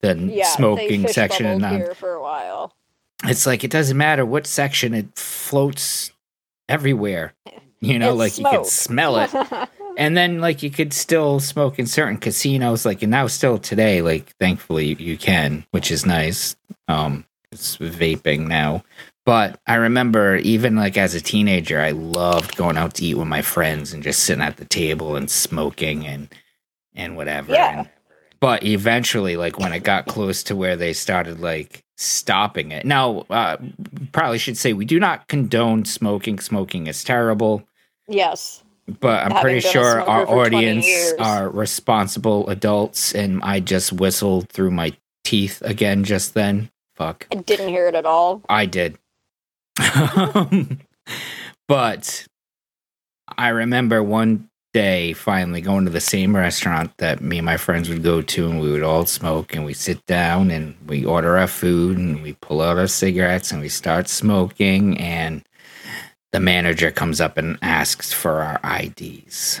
[0.00, 1.76] The Yeah, smoking section and non.
[1.76, 2.74] here for a while.
[3.24, 6.12] It's like it doesn't matter what section it floats
[6.68, 7.34] everywhere.
[7.82, 9.30] You know, It's like you can smell it.
[10.00, 14.00] and then like you could still smoke in certain casinos like and now still today
[14.02, 16.56] like thankfully you, can which is nice.
[16.88, 18.82] Um it's vaping now.
[19.26, 23.28] But i remember even like as a teenager i loved going out to eat with
[23.28, 26.28] my friends and just sitting at the table and smoking and
[26.94, 27.52] and whatever.
[27.52, 27.80] Yeah.
[27.80, 27.88] And-
[28.40, 32.86] but eventually like when it got close to where they started like stopping it.
[32.86, 33.58] Now uh
[34.12, 36.38] probably should say we do not condone smoking.
[36.40, 37.62] Smoking is terrible.
[38.08, 38.62] Yes.
[39.00, 40.86] But I'm Having pretty sure our audience
[41.18, 44.94] are responsible adults, and I just whistled through my
[45.24, 46.70] teeth again just then.
[46.96, 48.42] Fuck, I didn't hear it at all.
[48.48, 48.98] I did.
[51.70, 52.26] But
[53.38, 57.88] I remember one day finally going to the same restaurant that me and my friends
[57.88, 61.38] would go to, and we would all smoke, and we sit down and we order
[61.38, 65.44] our food, and we pull out our cigarettes, and we start smoking, and
[66.32, 69.60] the manager comes up and asks for our IDs.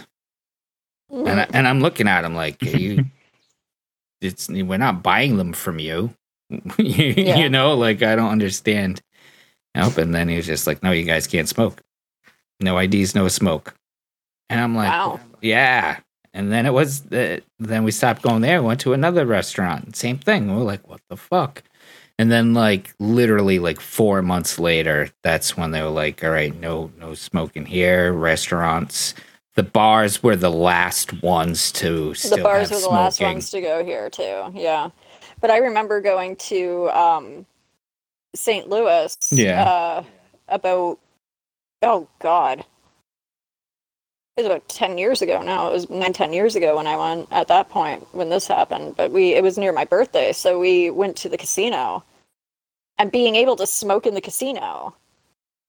[1.10, 1.28] Mm.
[1.28, 3.04] And, I, and I'm looking at him like, "Are you,
[4.20, 6.14] it's we're not buying them from you.
[6.78, 7.36] you, Yeah.
[7.38, 9.02] you know, like I don't understand.
[9.74, 9.98] Nope.
[9.98, 11.80] And then he was just like, no, you guys can't smoke.
[12.60, 13.74] No IDs, no smoke.
[14.48, 15.20] And I'm like, Wow.
[15.40, 16.00] yeah.
[16.34, 19.94] And then it was, the, then we stopped going there, went to another restaurant.
[19.96, 20.54] Same thing.
[20.54, 21.62] We're like, what the fuck?
[22.20, 26.54] And then like literally like four months later, that's when they were like, all right,
[26.54, 28.12] no, no smoking here.
[28.12, 29.14] Restaurants,
[29.54, 33.62] the bars were the last ones to still the bars were the last ones to
[33.62, 34.52] go here too.
[34.52, 34.90] Yeah,
[35.40, 37.46] but I remember going to um,
[38.34, 38.68] St.
[38.68, 39.16] Louis.
[39.32, 39.64] Yeah.
[39.64, 40.04] Uh,
[40.48, 40.98] about
[41.80, 42.58] oh god,
[44.36, 45.70] it was about ten years ago now.
[45.70, 48.98] It was nine, ten years ago when I went at that point when this happened.
[48.98, 52.04] But we it was near my birthday, so we went to the casino,
[53.00, 54.94] and being able to smoke in the casino.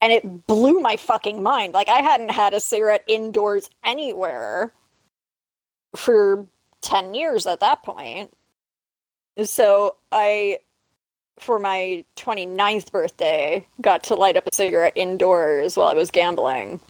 [0.02, 1.74] And it blew my fucking mind.
[1.74, 4.74] Like I hadn't had a cigarette indoors anywhere
[5.96, 6.46] for
[6.82, 8.34] 10 years at that point.
[9.46, 10.60] So I,
[11.40, 16.82] for my 29th birthday, got to light up a cigarette indoors while I was gambling.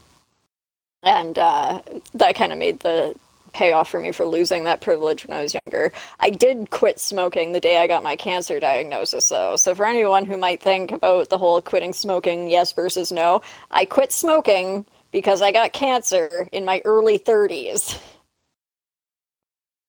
[1.04, 1.84] And uh,
[2.16, 3.14] that kind of made the
[3.54, 5.92] payoff for me for losing that privilege when I was younger.
[6.20, 9.56] I did quit smoking the day I got my cancer diagnosis, though.
[9.56, 13.86] So for anyone who might think about the whole quitting smoking, yes versus no, I
[13.86, 18.00] quit smoking because I got cancer in my early 30s.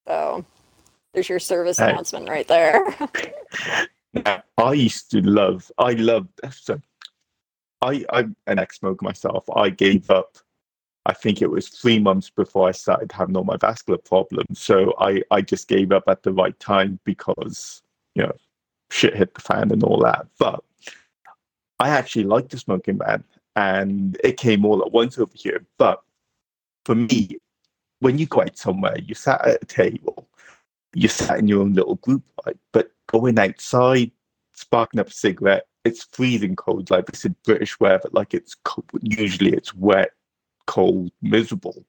[0.06, 0.44] So
[1.14, 2.94] there's your service announcement right there.
[4.58, 5.70] I used to love.
[5.78, 6.28] I loved.
[6.50, 6.80] So,
[7.80, 9.44] I I'm an ex-smoker myself.
[9.54, 10.38] I gave up.
[11.06, 14.60] I think it was three months before I started having all my vascular problems.
[14.60, 17.82] So I I just gave up at the right time because
[18.14, 18.32] you know
[18.90, 20.26] shit hit the fan and all that.
[20.38, 20.62] But
[21.80, 23.24] I actually liked the smoking ban,
[23.56, 25.64] and it came all at once over here.
[25.78, 26.02] But
[26.84, 27.38] for me,
[28.00, 30.28] when you go out somewhere, you sat at a table,
[30.94, 32.56] you sat in your own little group, right?
[32.72, 34.12] But going outside,
[34.54, 36.90] sparking up a cigarette, it's freezing cold.
[36.90, 38.86] Like this is British weather, but like it's cold.
[39.02, 40.12] usually it's wet,
[40.66, 41.84] cold, miserable.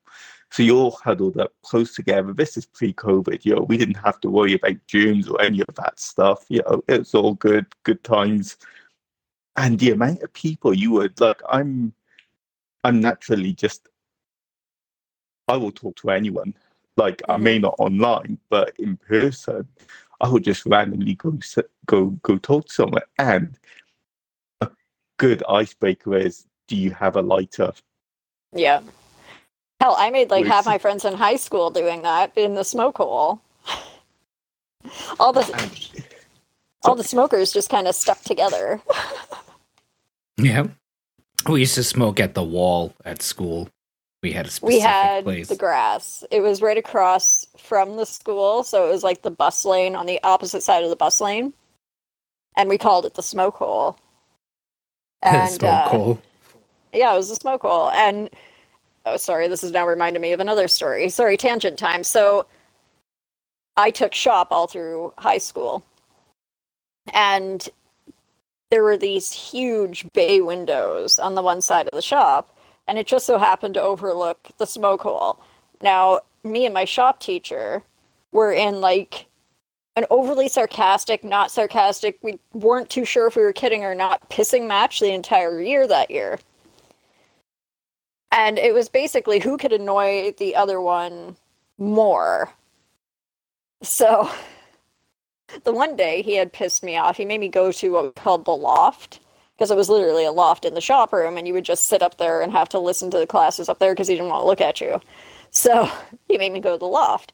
[0.52, 2.32] So you're all huddled up close together.
[2.32, 3.44] This is pre-COVID.
[3.44, 6.46] You know, we didn't have to worry about germs or any of that stuff.
[6.50, 8.58] You know, it's all good, good times.
[9.56, 11.94] And the amount of people you would like, I'm,
[12.84, 13.88] I'm naturally just,
[15.48, 16.54] I will talk to anyone.
[16.98, 19.68] Like I may not online, but in person,
[20.22, 21.38] I would just randomly go
[21.88, 23.02] go go talk to someone.
[23.18, 23.58] And
[24.62, 24.70] a
[25.18, 27.74] good icebreaker is, do you have a lighter?
[28.54, 28.82] Yeah.
[29.80, 32.64] Hell, I made like Wait, half my friends in high school doing that in the
[32.64, 33.42] smoke hole.
[35.20, 35.44] all the
[36.84, 38.82] all the smokers just kind of stuck together.
[40.38, 40.68] Yeah.
[41.48, 43.70] We used to smoke at the wall at school.
[44.22, 45.50] We had a specific we had place.
[45.50, 46.24] the grass.
[46.32, 50.06] It was right across from the school, so it was like the bus lane on
[50.06, 51.54] the opposite side of the bus lane,
[52.56, 53.98] and we called it the smoke hole.
[55.22, 56.22] And smoke uh, hole.
[56.94, 57.90] Yeah, it was a smoke hole.
[57.92, 58.30] And
[59.06, 61.10] oh, sorry, this is now reminding me of another story.
[61.10, 62.04] Sorry, tangent time.
[62.04, 62.46] So
[63.76, 65.84] I took shop all through high school,
[67.14, 67.68] and
[68.70, 72.56] there were these huge bay windows on the one side of the shop,
[72.88, 75.40] and it just so happened to overlook the smoke hole.
[75.82, 77.84] Now, me and my shop teacher
[78.32, 79.28] were in like
[79.96, 84.28] an overly sarcastic, not sarcastic, we weren't too sure if we were kidding or not,
[84.30, 86.40] pissing match the entire year that year.
[88.34, 91.38] And it was basically who could annoy the other one
[91.80, 92.52] more.
[93.84, 94.30] So
[95.64, 97.18] the one day he had pissed me off.
[97.18, 99.22] He made me go to what we called the loft
[99.56, 102.04] because it was literally a loft in the shop room, and you would just sit
[102.04, 104.42] up there and have to listen to the classes up there because he didn't want
[104.44, 105.02] to look at you.
[105.52, 105.90] So
[106.30, 107.34] he made me go to the loft.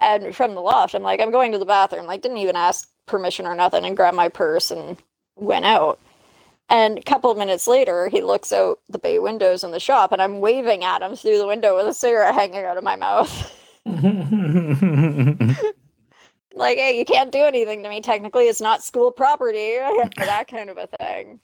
[0.00, 2.06] And from the loft, I'm like, I'm going to the bathroom.
[2.06, 4.98] Like, didn't even ask permission or nothing, and grabbed my purse and
[5.36, 6.00] went out.
[6.70, 10.12] And a couple of minutes later, he looks out the bay windows in the shop,
[10.12, 12.94] and I'm waving at him through the window with a cigarette hanging out of my
[12.94, 13.52] mouth.
[16.54, 18.00] like, hey, you can't do anything to me.
[18.00, 19.78] Technically, it's not school property.
[20.16, 21.40] that kind of a thing.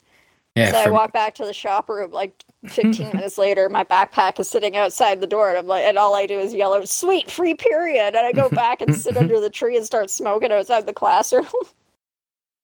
[0.55, 3.69] yeah, so I walk back to the shop room like 15 minutes later.
[3.69, 6.55] My backpack is sitting outside the door, and I'm like, and all I do is
[6.55, 9.85] yell out, "Sweet free period!" And I go back and sit under the tree and
[9.85, 11.47] start smoking outside the classroom.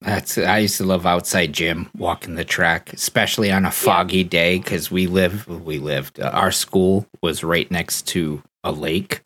[0.03, 4.59] That's I used to love outside gym, walking the track, especially on a foggy day
[4.59, 9.23] because we live we lived uh, our school was right next to a lake,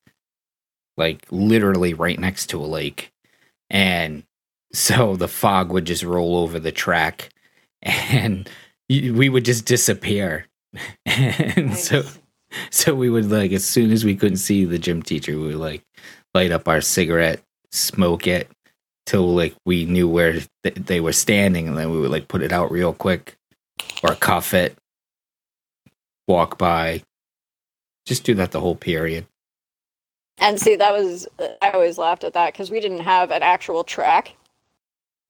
[0.98, 3.10] like literally right next to a lake,
[3.70, 4.24] and
[4.74, 7.30] so the fog would just roll over the track,
[7.82, 8.48] and
[8.90, 10.46] we would just disappear,
[11.06, 12.02] and so
[12.70, 15.56] so we would like as soon as we couldn't see the gym teacher, we would
[15.56, 15.82] like
[16.34, 17.40] light up our cigarette,
[17.72, 18.50] smoke it
[19.06, 22.42] till like we knew where th- they were standing, and then we would like put
[22.42, 23.36] it out real quick
[24.02, 24.76] or cuff it,
[26.26, 27.02] walk by,
[28.04, 29.26] just do that the whole period.
[30.38, 31.26] And see, that was
[31.62, 34.34] I always laughed at that because we didn't have an actual track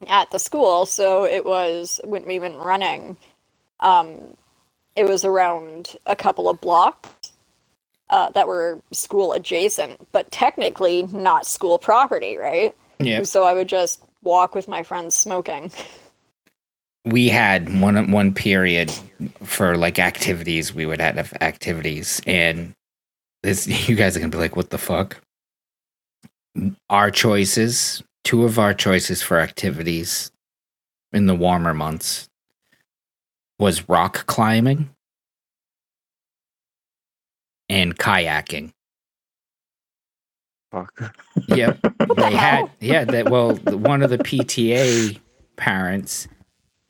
[0.08, 3.16] at the school, so it was when we went running.
[3.80, 4.36] Um,
[4.96, 7.32] it was around a couple of blocks,
[8.10, 12.74] uh, that were school adjacent, but technically not school property, right?
[12.98, 13.22] Yeah.
[13.24, 15.70] So I would just walk with my friends smoking.
[17.06, 18.92] we had one one period
[19.44, 22.74] for like activities we would have activities and
[23.42, 25.18] this you guys are gonna be like what the fuck
[26.90, 30.30] our choices two of our choices for activities
[31.12, 32.28] in the warmer months
[33.58, 34.90] was rock climbing
[37.68, 38.72] and kayaking
[40.76, 41.14] Fuck.
[41.48, 45.18] yep the they had yeah that well one of the pta
[45.56, 46.28] parents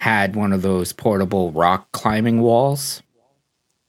[0.01, 3.03] had one of those portable rock climbing walls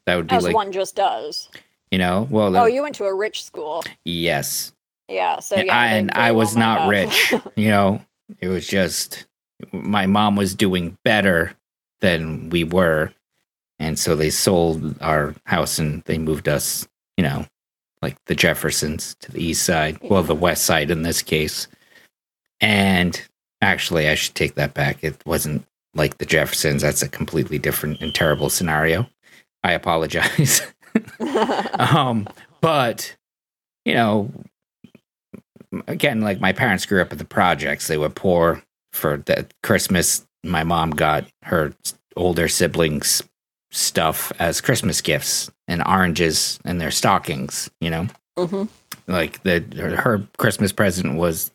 [0.05, 1.49] that would be As like one just does.
[1.91, 3.83] you know well Oh, you went to a rich school.
[4.05, 4.71] yes
[5.09, 5.77] Yeah, so and yeah.
[5.77, 6.89] I, and I was not have.
[6.89, 8.01] rich you know
[8.39, 9.25] it was just
[9.71, 11.53] my mom was doing better
[12.01, 13.11] than we were
[13.79, 16.87] and so they sold our house and they moved us
[17.17, 17.45] you know
[18.01, 21.67] like the jeffersons to the east side well the west side in this case.
[22.59, 23.21] And
[23.61, 25.03] actually i should take that back.
[25.03, 26.81] It wasn't like the jeffersons.
[26.81, 29.07] That's a completely different and terrible scenario.
[29.63, 30.61] I apologize.
[31.77, 32.27] Um
[32.59, 33.15] but
[33.85, 34.31] you know
[35.87, 37.87] again like my parents grew up at the projects.
[37.87, 38.63] They were poor
[38.93, 40.25] for the christmas.
[40.43, 41.73] My mom got her
[42.15, 43.21] older siblings
[43.69, 48.07] stuff as christmas gifts and oranges in their stockings you know?
[48.37, 48.65] Hmm
[49.07, 51.51] like the her, her christmas present was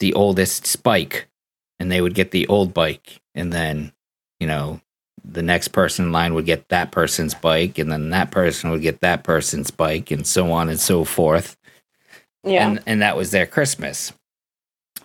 [0.00, 1.28] the oldest bike
[1.78, 3.92] and they would get the old bike and then
[4.40, 4.80] you know
[5.22, 8.82] the next person in line would get that person's bike and then that person would
[8.82, 11.56] get that person's bike and so on and so forth.
[12.42, 12.66] Yeah.
[12.66, 14.14] and and that was their christmas.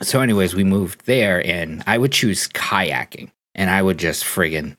[0.02, 4.78] So anyways we moved there and i would choose kayaking and i would just friggin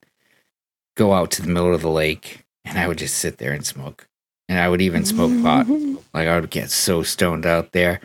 [0.96, 3.64] go out to the middle of the lake and i would just sit there and
[3.64, 4.08] smoke
[4.48, 5.68] and i would even smoke pot
[6.14, 8.00] like i would get so stoned out there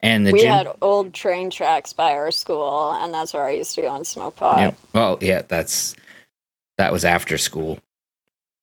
[0.00, 3.52] and the we gym had old train tracks by our school, and that's where I
[3.52, 4.58] used to go and smoke pot.
[4.58, 4.74] Yeah.
[4.92, 5.96] Well, yeah, that's
[6.78, 7.78] that was after school.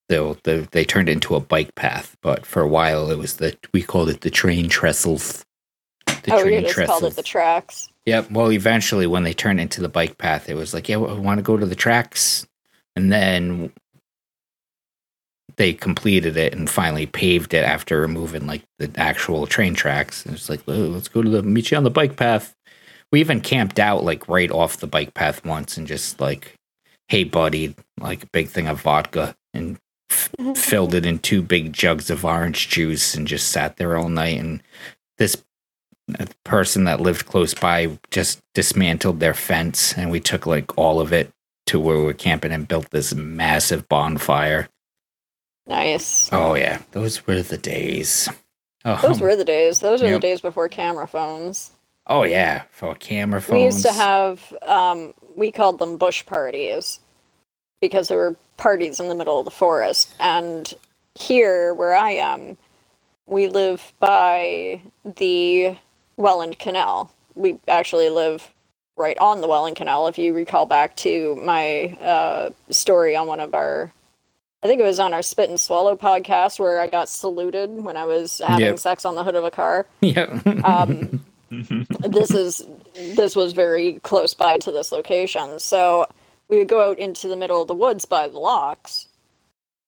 [0.09, 3.37] Though the, they turned it into a bike path, but for a while it was
[3.37, 5.43] the we called it the train trestles.
[6.05, 7.89] The oh, we just called it the tracks.
[8.05, 8.31] Yep.
[8.31, 11.39] Well, eventually, when they turned into the bike path, it was like, yeah, we want
[11.39, 12.45] to go to the tracks,
[12.95, 13.71] and then
[15.57, 20.25] they completed it and finally paved it after removing like the actual train tracks.
[20.25, 22.55] And it's like, oh, let's go to the meet you on the bike path.
[23.11, 26.55] We even camped out like right off the bike path once and just like,
[27.07, 29.77] hey, buddy, like a big thing of vodka and
[30.09, 30.53] f- mm-hmm.
[30.53, 34.39] filled it in two big jugs of orange juice and just sat there all night.
[34.39, 34.63] And
[35.19, 35.43] this
[36.17, 40.99] uh, person that lived close by just dismantled their fence and we took like all
[40.99, 41.31] of it
[41.67, 44.69] to where we were camping and built this massive bonfire.
[45.67, 46.29] Nice.
[46.33, 48.27] Oh yeah, those were the days.
[48.85, 49.79] Oh, Those were the days.
[49.79, 50.21] Those were Yep.
[50.21, 51.71] the days before camera phones.
[52.07, 53.57] oh yeah, for camera phones.
[53.57, 56.99] We used to have, um, we called them bush parties
[57.79, 60.13] because there were parties in the middle of the forest.
[60.19, 60.73] And
[61.15, 62.57] here, where I am,
[63.25, 65.77] we live by the
[66.17, 67.09] Welland Canal.
[67.35, 68.52] We actually live
[68.97, 70.07] right on the Welland Canal.
[70.07, 73.91] If you recall back to my uh, story on one of our,
[74.61, 77.97] I think it was on our Spit and Swallow podcast where I got saluted when
[77.97, 78.79] I was having Yep.
[78.79, 80.39] sex on the hood of a car yeah.
[80.63, 82.65] um, this is
[83.15, 86.07] this was very close by to this location so
[86.47, 89.07] we would go out into the middle of the woods by the locks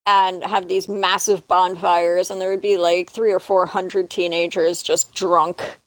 [0.06, 4.82] and have these massive bonfires and there would be like three or four hundred teenagers
[4.82, 5.78] just drunk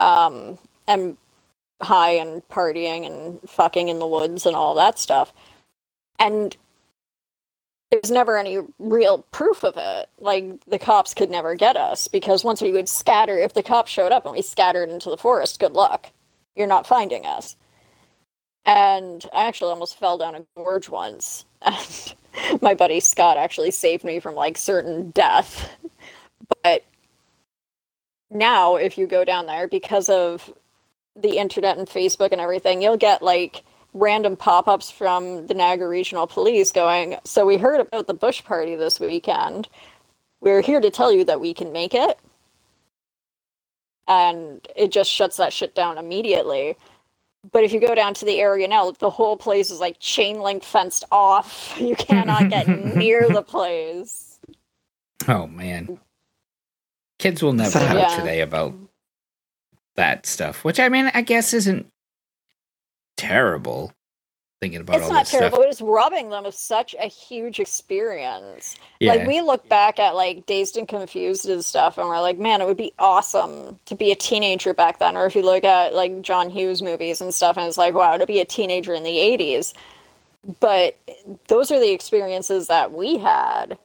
[0.00, 1.16] um, and
[1.82, 5.32] high and partying and fucking in the woods and all that stuff
[6.18, 6.56] and
[7.90, 10.08] there's never any real proof of it.
[10.18, 13.90] Like the cops could never get us because once we would scatter, if the cops
[13.90, 16.10] showed up and we scattered into the forest, good luck.
[16.54, 17.56] You're not finding us.
[18.66, 21.46] And I actually almost fell down a gorge once.
[21.62, 22.14] And
[22.62, 25.70] my buddy Scott actually saved me from like certain death.
[26.62, 26.84] But
[28.30, 30.52] now, if you go down there, because of
[31.20, 33.64] the internet and Facebook and everything, you'll get like
[33.94, 38.76] random pop-ups from the Niagara Regional Police going, "So we heard about the Bush party
[38.76, 39.68] this weekend.
[40.40, 42.18] We're here to tell you that we can make it."
[44.06, 46.76] And it just shuts that shit down immediately.
[47.52, 50.40] But if you go down to the area now, the whole place is like chain
[50.40, 51.74] link fenced off.
[51.80, 54.38] You cannot get near the place.
[55.28, 55.98] oh man,
[57.18, 57.94] kids will never Sad.
[57.94, 58.16] know Yeah.
[58.16, 58.74] today about
[59.98, 60.64] that stuff.
[60.64, 61.86] Which I mean, I guess isn't
[63.16, 63.92] terrible.
[64.60, 65.58] thinking about it's all not terrible.
[65.58, 65.66] stuff.
[65.66, 68.76] It is robbing them of such a huge experience.
[69.00, 69.14] Yeah.
[69.14, 72.60] Like we look back at like Dazed and Confused and stuff, and we're like, man,
[72.60, 75.16] it would be awesome to be a teenager back then.
[75.16, 78.16] Or if you look at like John Hughes movies and stuff, and it's like, wow,
[78.16, 79.74] to be a teenager in the '80s.
[80.60, 80.96] But
[81.48, 83.78] those are the experiences that we had.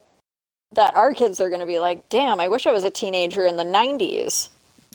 [0.72, 3.46] That our kids are going to be like, damn, I wish I was a teenager
[3.46, 4.48] in the '90s.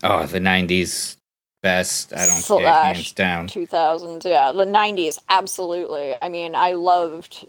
[0.03, 1.17] Oh, the '90s
[1.63, 2.13] best.
[2.13, 3.47] I don't care, Slash hands down.
[3.47, 7.47] 2000s yeah the 90s absolutely i mean i loved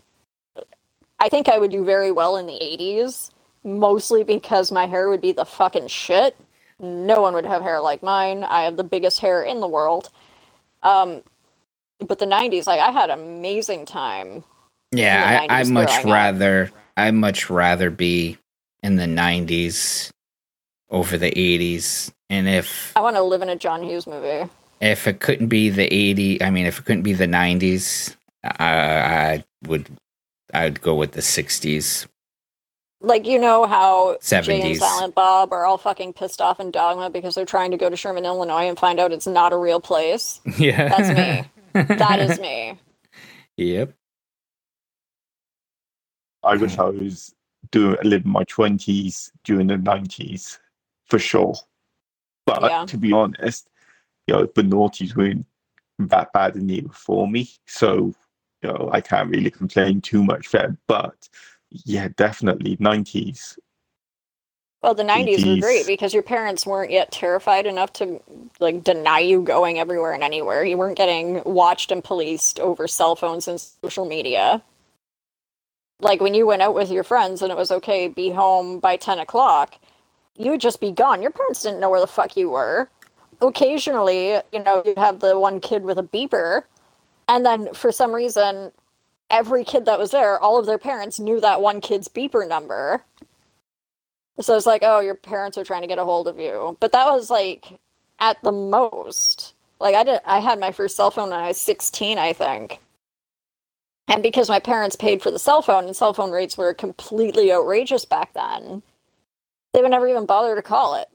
[1.21, 3.31] i think i would do very well in the 80s
[3.65, 6.37] mostly because my hair would be the fucking shit
[6.81, 10.11] no one would have hair like mine i have the biggest hair in the world
[10.83, 11.23] um
[12.07, 14.45] but the 90s like i had an amazing time
[14.93, 16.05] Yeah, I, I much up.
[16.05, 18.39] rather I much rather be
[18.83, 20.11] in the '90s
[20.91, 24.49] over the '80s, and if i want to live in a john hughes movie
[24.81, 28.65] if it couldn't be the '80s, I mean, if it couldn't be the '90s, I,
[28.65, 29.89] I would
[30.55, 32.07] I'd go with the '60s.
[33.01, 37.11] like you know how Jay and Silent Bob are all fucking pissed off in Dogma
[37.11, 39.81] because they're trying to go to Shermer, Illinois, and find out it's not a real
[39.81, 40.41] place.
[40.59, 41.09] Yeah, That's
[41.75, 41.97] me.
[41.97, 42.79] That is me.
[43.57, 43.93] Yep.
[46.43, 47.35] I wish I was
[47.71, 50.59] doing live in my twenties during the nineties
[51.11, 51.55] for sure.
[52.47, 52.87] But Yeah.
[52.87, 53.69] to be honest,
[54.27, 55.47] you know, the noughties weren't
[55.99, 58.15] that bad in the before me, so
[58.63, 60.77] you know I can't really complain too much there.
[60.87, 61.29] But
[61.71, 63.59] yeah, definitely nineties.
[64.83, 68.23] Well, the '90s were great because your parents weren't yet terrified enough to
[68.61, 70.65] like deny you going everywhere and anywhere.
[70.65, 74.63] You weren't getting watched and policed over cell phones and social media.
[76.01, 78.97] Like when you went out with your friends and it was okay, be home by
[78.97, 79.75] ten o'clock,
[80.41, 81.23] you would just be gone.
[81.23, 82.89] Your parents didn't know where the fuck you were.
[83.41, 86.63] Occasionally, you know, you'd have the one kid with a beeper,
[87.29, 88.73] and then for some reason,
[89.31, 93.03] every kid that was there, all of their parents knew that one kid's beeper number.
[94.41, 96.77] So it's like, oh, your parents are trying to get a hold of you.
[96.81, 97.79] But that was like
[98.19, 99.55] at the most.
[99.79, 102.79] Like I did I had my first cell phone when I was 16, I think.
[104.09, 107.53] And because my parents paid for the cell phone and cell phone rates were completely
[107.53, 108.83] outrageous back then,
[109.73, 111.09] they would never even bother to call it.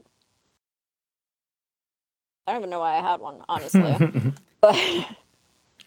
[2.47, 3.81] I don't even know why I had one, honestly.
[4.61, 4.75] but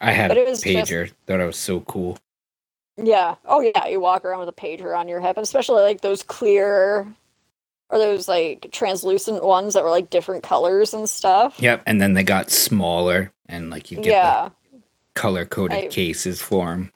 [0.01, 1.11] I had But a it was just- pager.
[1.27, 2.19] Thought I was so cool.
[2.97, 3.36] Yeah.
[3.45, 6.24] Oh yeah, you walk around with a pager on your hip, and especially like those
[6.24, 7.07] clear
[7.90, 11.55] or those like translucent ones that were like different colors and stuff.
[11.61, 11.85] Yep.
[11.86, 14.49] And then they got smaller, and like you get Yeah.
[15.15, 16.93] color coded cases for them.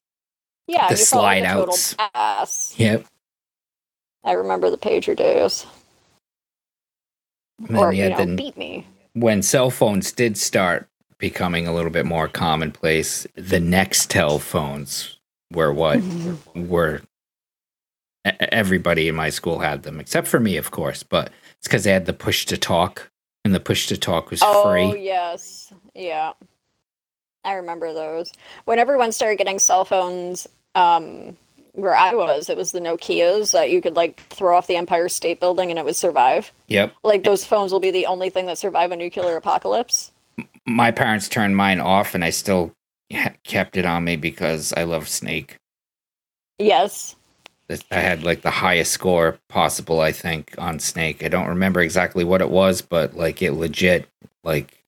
[0.67, 2.75] Yeah, the you felt like slide outs.
[2.79, 3.07] Yep.
[4.25, 5.67] I remember the pager days.
[7.69, 8.87] And or you know, the beat me.
[9.15, 10.89] when cell phones did start
[11.19, 15.19] becoming a little bit more commonplace, the Nextel phones
[15.53, 16.01] were what
[16.55, 17.03] were
[18.27, 21.03] e- everybody in my school had them, except for me, of course.
[21.03, 23.11] But it's because they had the push to talk,
[23.45, 24.83] and the push to talk was Oh free.
[24.85, 26.33] Oh, yes, yeah.
[27.45, 28.33] I remember those.
[28.67, 31.37] When everyone started getting cell phones, um,
[31.73, 35.09] where I was, it was the Nokia's that you could like throw off the Empire
[35.09, 36.53] State Building and it would survive.
[36.69, 36.95] Yep.
[37.03, 40.13] Like those phones will be the only thing that survive a nuclear apocalypse.
[40.67, 42.73] My parents turned mine off, and I still
[43.45, 45.57] kept it on me because I love Snake.
[46.59, 47.17] Yes.
[47.91, 51.25] I had like the highest score possible, I think, on Snake.
[51.25, 54.07] I don't remember exactly what it was, but like it legit,
[54.45, 54.85] like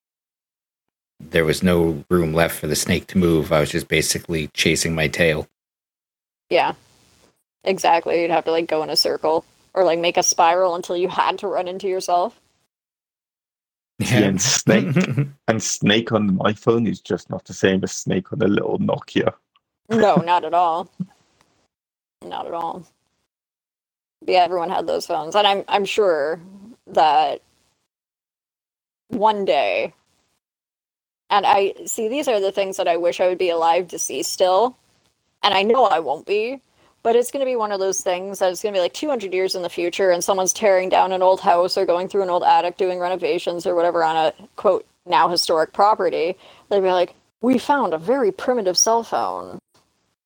[1.19, 3.53] there was no room left for the snake to move.
[3.53, 5.49] I was just basically chasing my tail.
[6.51, 6.75] Yeah.
[7.65, 8.21] Exactly.
[8.23, 11.09] You'd have to like go in a circle or like make a spiral until you
[11.21, 12.41] had to run into yourself.
[13.99, 14.97] Yeah, and Snake
[15.49, 18.79] and Snake on my phone is just not the same as Snake on a little
[18.79, 19.33] Nokia.
[19.91, 20.91] No, not at all.
[22.23, 22.87] Not at all.
[24.23, 26.41] But yeah, everyone had those phones, and I'm I'm sure
[26.89, 27.41] that
[29.09, 29.95] one day,
[31.31, 33.99] and I see these are the things that I wish I would be alive to
[33.99, 34.77] see still,
[35.45, 36.61] and I know I won't be.
[37.05, 38.95] But it's going to be one of those things that it's going to be like
[38.95, 42.23] 200 years in the future, and someone's tearing down an old house or going through
[42.23, 46.35] an old attic, doing renovations or whatever on a quote now historic property.
[46.71, 49.61] They'd be like, "We found a very primitive cell phone."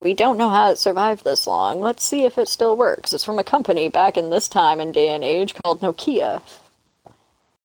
[0.01, 1.81] we don't know how it survived this long.
[1.81, 3.12] Let's see if it still works.
[3.12, 6.40] It's from a company back in this time and day and age called Nokia.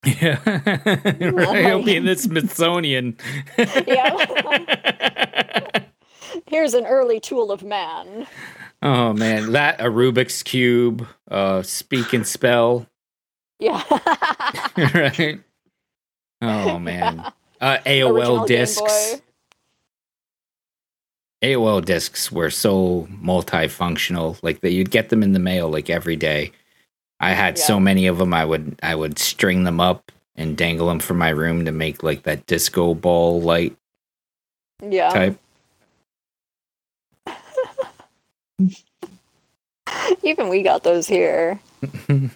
[0.03, 0.39] Yeah.
[1.31, 1.65] right.
[1.65, 3.17] He'll be in the Smithsonian.
[3.57, 5.59] Yeah.
[6.53, 8.27] Here's an early tool of man.
[8.83, 12.85] oh man, that a Rubik's cube, uh speak and spell,
[13.59, 13.81] Yeah.
[14.77, 15.39] right?
[16.43, 17.25] Oh man.
[17.59, 19.21] Uh AOL Game discs.
[21.43, 24.37] AOL discs were so multifunctional.
[24.43, 26.51] Like that, you'd get them in the mail like every day.
[27.19, 28.31] I had so many of them.
[28.31, 32.03] I would I would string them up and dangle them from my room to make
[32.03, 33.75] like that disco ball light
[34.87, 35.09] Yeah.
[35.09, 35.39] type.
[40.23, 41.59] Even we got those here.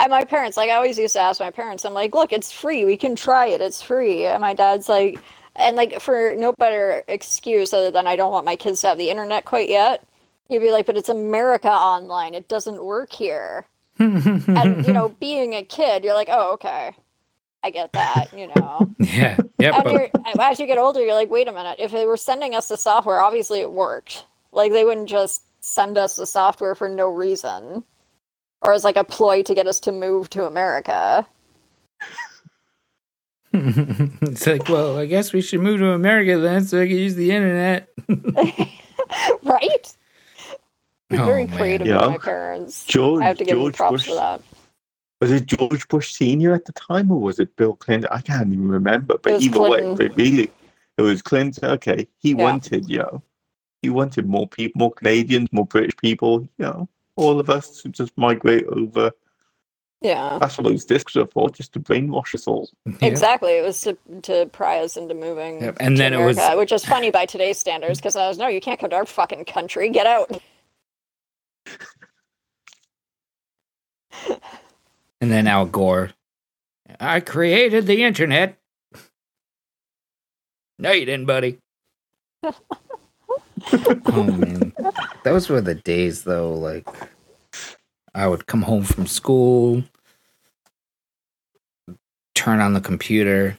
[0.00, 2.50] And my parents, like, I always used to ask my parents, I'm like, look, it's
[2.50, 2.86] free.
[2.86, 3.60] We can try it.
[3.60, 4.24] It's free.
[4.24, 5.20] And my dad's like,
[5.56, 8.96] and like, for no better excuse other than I don't want my kids to have
[8.96, 10.02] the internet quite yet,
[10.48, 12.32] you'd be like, but it's America online.
[12.32, 13.66] It doesn't work here.
[13.98, 16.94] And, you know, being a kid, you're like, oh, okay.
[17.62, 18.90] I get that, you know.
[19.58, 20.08] yeah, but- you're,
[20.40, 21.76] as you get older, you're like, wait a minute.
[21.78, 24.24] If they were sending us the software, obviously it worked.
[24.52, 27.84] Like, they wouldn't just send us the software for no reason
[28.62, 31.26] or as like a ploy to get us to move to America.
[33.52, 37.14] it's like, well, I guess we should move to America then, so I can use
[37.16, 37.88] the internet.
[39.42, 39.94] right?
[41.12, 41.56] Oh, Very man.
[41.56, 42.06] creative Yeah.
[42.06, 42.84] my parents.
[42.86, 44.40] George I have to give them props Bush for that.
[45.20, 48.08] was it George Bush Senior at the time, or was it Bill Clinton?
[48.12, 49.18] I can't even remember.
[49.18, 49.96] But was either Clinton.
[49.96, 50.50] way, but really,
[50.96, 51.70] it was Clinton.
[51.70, 52.36] Okay, he Yeah.
[52.36, 53.22] wanted, you know,
[53.82, 56.40] he wanted more people, more Canadians, more British people.
[56.58, 59.10] You know, all of us to just migrate over.
[60.02, 62.70] Yeah, That's what those discs are for, just to brainwash us all.
[63.02, 63.58] Exactly.
[63.58, 65.60] It was to, to pry us into moving.
[65.60, 68.38] Yep, and to then it was- which is funny by today's standards because I was
[68.38, 69.90] no, you can't come to our fucking country.
[69.90, 70.40] Get out.
[75.22, 76.12] And then Al Gore,
[76.98, 78.56] I created the internet.
[80.78, 81.58] No, you didn't, buddy.
[84.06, 84.72] oh man,
[85.24, 86.52] those were the days, though.
[86.52, 86.86] Like,
[88.14, 89.82] I would come home from school,
[92.34, 93.58] turn on the computer,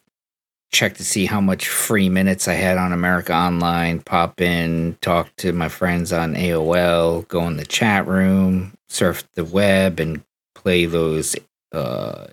[0.72, 5.36] check to see how much free minutes I had on America Online, pop in, talk
[5.38, 10.23] to my friends on AOL, go in the chat room, surf the web, and
[10.56, 11.36] play those
[11.72, 12.28] uh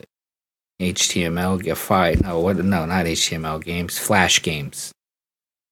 [0.80, 4.92] HTML fight no what no not HTML games flash games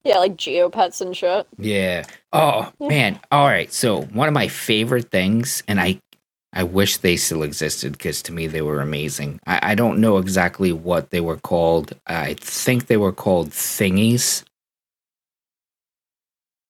[0.06, 1.48] Yeah, like geopets and shit.
[1.58, 2.88] yeah oh Yeah.
[2.88, 6.00] man all right so one of my favorite things and I
[6.54, 10.18] I wish they still existed because to me they were amazing I, I don't know
[10.18, 14.44] exactly what they were called I think they were called thingies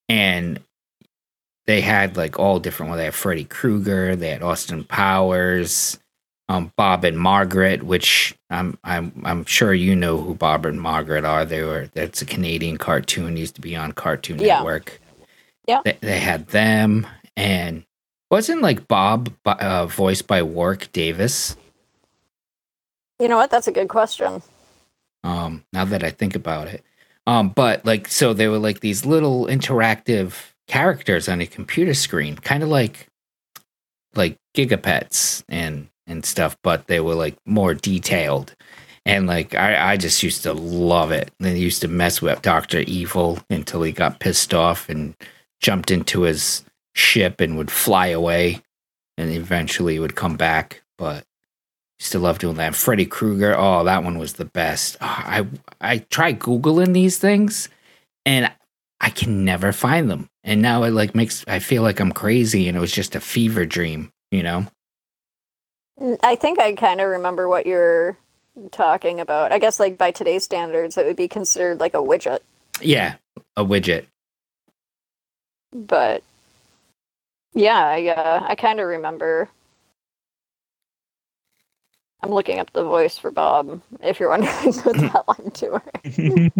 [0.09, 0.61] and
[1.67, 3.01] they had like all different ones.
[3.01, 5.99] They had Freddy Krueger, they had Austin Powers,
[6.48, 11.24] um, Bob and Margaret, which I'm I'm I'm sure you know who Bob and Margaret
[11.24, 11.44] are.
[11.44, 14.56] They were that's a Canadian cartoon used to be on Cartoon Yeah.
[14.56, 15.01] Network.
[15.66, 15.81] Yeah.
[15.85, 17.06] they, they had them,
[17.36, 17.85] and
[18.31, 21.56] wasn't like Bob uh, voiced by Warwick Davis.
[23.18, 23.51] You know what?
[23.51, 24.43] That's a good question.
[25.24, 26.85] Um, now that I think about it,
[27.27, 32.36] um, but like so they were like these little interactive characters on a computer screen,
[32.36, 33.09] kind of like
[34.14, 38.55] like gigapets and and stuff, but they were like more detailed.
[39.05, 41.31] And like I, I just used to love it.
[41.39, 45.15] They used to mess with Doctor Evil until he got pissed off and
[45.61, 46.65] jumped into his
[46.95, 48.62] ship and would fly away,
[49.16, 50.83] and eventually he would come back.
[50.99, 51.24] But
[51.99, 52.74] to love doing that.
[52.74, 54.97] Freddy Krueger, oh, that one was the best.
[55.01, 55.47] Oh, I
[55.81, 57.69] I try googling these things,
[58.24, 58.53] and
[59.01, 60.28] I can never find them.
[60.45, 63.20] And now it like makes I feel like I'm crazy, and it was just a
[63.20, 64.66] fever dream, you know.
[66.23, 68.16] I think I kind of remember what you're
[68.73, 69.52] talking about.
[69.52, 72.40] I guess like by today's standards, it would be considered like a widget,
[72.81, 73.16] Yeah,
[73.56, 74.06] a widget.
[75.73, 76.23] but
[77.55, 79.48] yeah, I uh, I kind of remember.
[82.23, 83.82] I'm looking up the voice for Bob.
[84.02, 84.52] If you're wondering
[84.82, 86.52] what that line to her.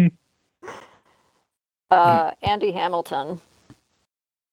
[1.91, 3.41] uh, Andy Hamilton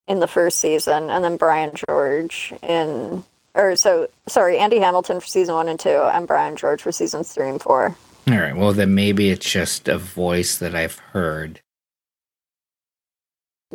[0.09, 3.25] in the first season, and then Brian George in,
[3.55, 7.33] or so sorry, Andy Hamilton for season one and two, and Brian George for seasons
[7.33, 7.97] three and four.
[8.29, 8.57] All right.
[8.57, 11.61] Well, then maybe it's just a voice that I've heard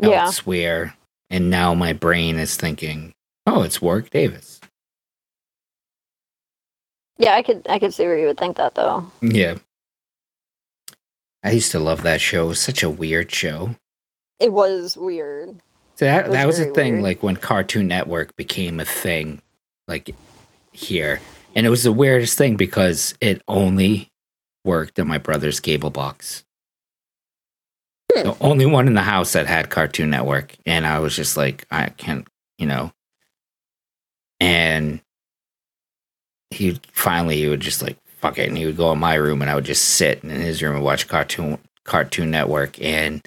[0.01, 0.95] Yeah, elsewhere,
[1.29, 3.13] and now my brain is thinking,
[3.45, 4.59] "Oh, it's Warwick Davis."
[7.17, 9.11] yeah, I could I could see where you would think that though.
[9.21, 9.55] Yeah.
[11.43, 12.45] I used to love that show.
[12.45, 13.75] It was such a weird show.
[14.39, 15.61] It was weird.
[15.95, 17.03] So that was that was very thing, weird.
[17.03, 19.41] like when Cartoon Network became a thing,
[19.89, 20.15] like
[20.71, 21.19] here,
[21.55, 24.09] and it was the weirdest thing because it only
[24.63, 26.45] worked on my brother's cable box.
[28.13, 28.23] Hmm.
[28.23, 31.65] The only one in the house that had Cartoon Network, and I was just like,
[31.71, 32.93] I can't, you know.
[34.39, 35.01] And
[36.51, 39.41] he finally he would just like fuck it, and he would go in my room,
[39.41, 43.25] and I would just sit in his room and watch Cartoon Cartoon Network, and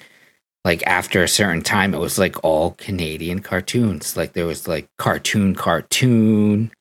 [0.65, 4.15] like after a certain time, it was like all Canadian cartoons.
[4.15, 6.71] Like there was like cartoon, cartoon,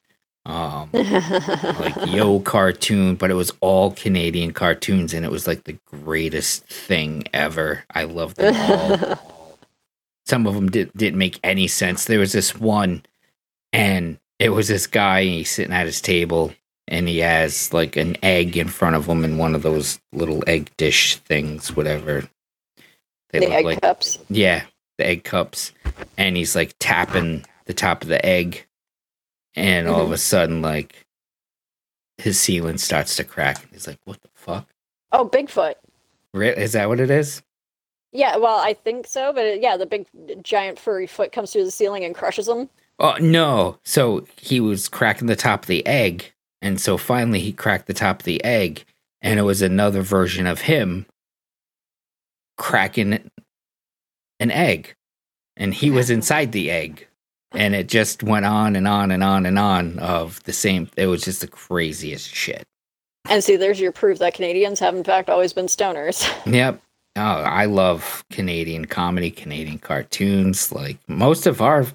[0.45, 5.79] um, like Yo cartoon, but it was all Canadian cartoons, and it was like the
[5.87, 7.85] greatest thing ever.
[7.93, 9.59] I loved them all.
[10.27, 12.05] Some of them did, didn't make any sense.
[12.05, 13.03] There was this one,
[13.73, 16.53] and it was this guy, and he's sitting at his table,
[16.87, 20.45] and he has like an egg in front of him in one of those little
[20.47, 22.29] egg dish things, whatever.
[23.33, 24.19] They the egg like cups.
[24.29, 24.65] yeah,
[24.99, 25.73] the egg cups,
[26.19, 28.67] and he's like tapping the top of the egg,
[29.57, 30.15] and all of mm-hmm.
[30.15, 31.07] a sudden, like
[32.19, 33.63] his ceiling starts to crack.
[33.63, 34.69] And he's like, "What the fuck?
[35.13, 35.75] Oh, Bigfoot.
[36.35, 37.43] Re- Is that what it is?"
[38.13, 40.07] Yeah, well, I think so, but it, yeah, the big
[40.43, 42.69] giant furry foot comes through the ceiling and crushes him.
[42.99, 43.79] Oh no!
[43.83, 47.95] So he was cracking the top of the egg, and so finally he cracked the
[47.95, 48.85] top of the egg,
[49.23, 51.07] and it was another version of him
[52.59, 53.31] cracking
[54.41, 54.95] an egg,
[55.57, 57.07] and he was inside the egg,
[57.53, 60.89] and it just went on and on and on and on of the same.
[60.97, 62.65] It was just the craziest shit.
[63.29, 66.27] And see, there's your proof that Canadians have, in fact, always been stoners.
[66.53, 66.81] Yep.
[67.15, 70.73] Oh, I love Canadian comedy, Canadian cartoons.
[70.73, 71.87] Like most of our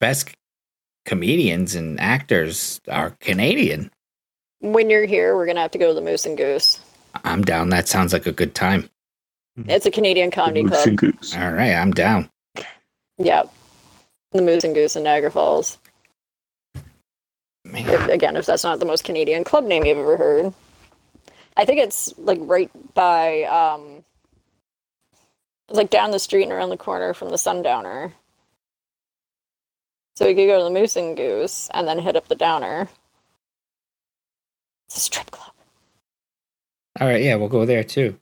[0.00, 0.30] best
[1.06, 3.90] comedians and actors are Canadian.
[4.58, 6.80] when you're here, we're gonna have to go to the Moose and Goose.
[7.24, 7.68] I'm down.
[7.70, 8.90] That sounds like a good time.
[9.68, 10.86] It's a Canadian comedy club.
[10.86, 11.36] and Goose.
[11.36, 12.30] All right, I'm down.
[13.18, 13.42] Yeah,
[14.32, 15.78] the Moose and Goose in Niagara Falls.
[17.64, 20.54] If, again, if that's not the most Canadian club name you've ever heard,
[21.56, 24.02] I think it's like right by, um,
[25.68, 28.12] it's like down the street and around the corner from the Sundowner.
[30.16, 32.88] So we could go to the Moose and Goose and then hit up the Downer.
[34.88, 35.52] It's a strip club.
[36.98, 38.18] All right, yeah, we'll go there too.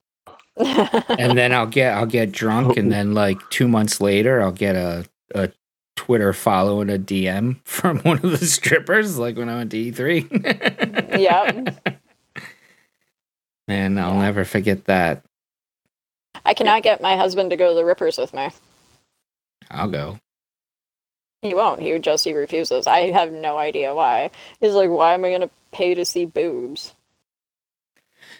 [1.18, 4.76] And then I'll get I'll get drunk, and then like two months later, I'll get
[4.76, 5.50] a a
[5.96, 9.76] Twitter follow and a DM from one of the strippers, like when I went to
[9.92, 10.28] E3.
[11.14, 11.48] yeah.
[13.68, 14.20] And I'll Yeah.
[14.20, 15.24] never forget that.
[16.44, 18.50] I cannot get my husband to go to the Rippers with me.
[19.70, 20.18] I'll go.
[21.42, 21.80] He won't.
[21.80, 22.86] He just he refuses.
[22.86, 24.30] I have no idea why.
[24.60, 26.94] He's like, why am I gonna pay to see boobs?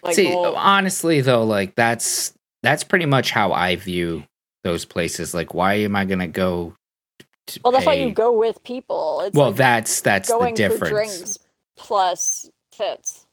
[0.03, 4.23] Like, See, well, honestly though, like that's that's pretty much how I view
[4.63, 5.33] those places.
[5.33, 6.75] Like, why am I gonna go?
[7.47, 9.21] To well, that's why you go with people.
[9.25, 10.89] It's Well, like that's that's the going for difference.
[10.89, 11.39] drinks
[11.77, 13.25] plus fits.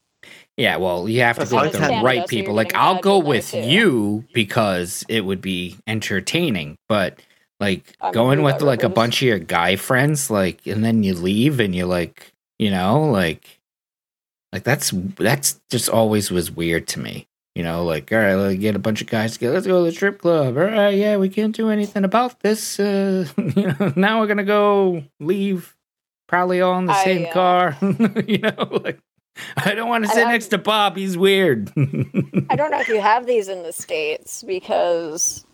[0.57, 2.53] Yeah, well, you have to That's go with the Canada, right so people.
[2.53, 3.59] you're Like, I'll go with too.
[3.59, 6.77] you because it would be entertaining.
[6.89, 7.19] But
[7.59, 11.13] like I'm going with like a bunch of your guy friends, like, and then you
[11.13, 13.56] leave and you're like, you know, like,
[14.51, 17.27] like that's that's just always was weird to me.
[17.55, 19.55] You know, like, all right, let's get a bunch of guys together.
[19.55, 20.57] Let's go to the strip club.
[20.57, 22.79] All right, yeah, we can't do anything about this.
[22.79, 25.75] Uh, you know, now we're gonna go leave,
[26.27, 27.77] probably all in the I, same uh, car.
[28.27, 28.99] you know, like
[29.55, 30.97] I don't want to sit next to Bob.
[30.97, 31.71] He's weird.
[32.49, 35.45] I don't know if you have these in the states because,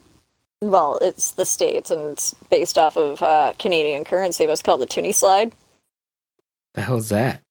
[0.61, 4.45] well, it's the states and it's based off of uh, Canadian currency.
[4.45, 5.53] But it's called the toonie slide.
[6.73, 7.42] the hell's that?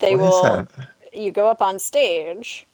[0.00, 0.68] They What is will.
[1.12, 2.66] you go up on stage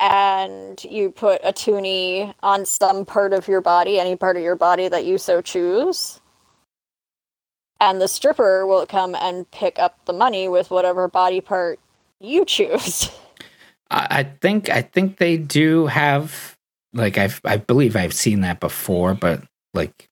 [0.00, 4.56] and you put a toonie on some part of your body, any part of your
[4.56, 6.20] body that you so choose.
[7.80, 11.80] And the stripper will come and pick up the money with whatever body part
[12.20, 13.10] you choose.
[13.90, 16.56] I, I think I think they do have
[16.94, 19.44] like I've I believe I've seen that before, but
[19.74, 20.08] like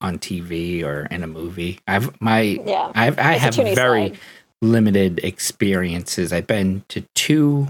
[0.00, 1.80] on TV or in a movie.
[1.88, 2.94] I've my Yeah.
[2.94, 4.20] I've I It's have very slide.
[4.64, 6.32] Limited experiences.
[6.32, 7.68] I've been to two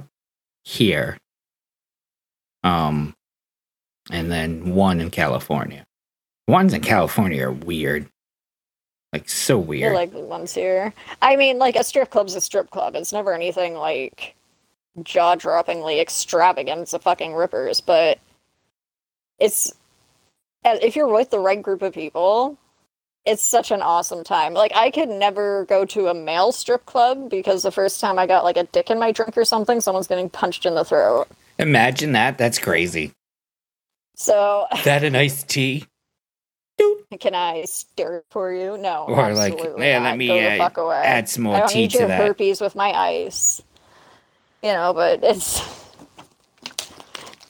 [0.65, 1.19] here.
[2.63, 3.15] Um
[4.11, 5.85] and then one in California.
[6.49, 8.07] Ones in California are weird.
[9.13, 9.95] Like so They're weird.
[9.95, 10.93] like the ones here.
[11.23, 12.97] I mean, like a strip club's a strip club.
[12.97, 14.35] It's never anything like
[15.03, 16.81] jaw droppingly extravagant.
[16.83, 18.19] It's a fucking rippers, but
[19.39, 19.73] it's
[20.65, 22.59] uh, if you're with the right group of people,
[23.27, 24.55] it's such an awesome time.
[24.55, 28.27] Like I could never go to a male strip club because the first time I
[28.27, 31.29] got like a dick in my drink or something, someone's getting punched in the throat.
[31.59, 32.37] Imagine that.
[32.37, 33.13] That's crazy.
[34.17, 35.85] So That an iced tea?
[37.21, 38.77] can I stir it for you?
[38.77, 39.05] No.
[39.05, 40.97] Or like, yeah, let me, uh, fuck away.
[40.97, 42.21] Add some more I don't tea need to your that.
[42.21, 43.63] herpes with my ice.
[44.63, 45.61] You know, but it's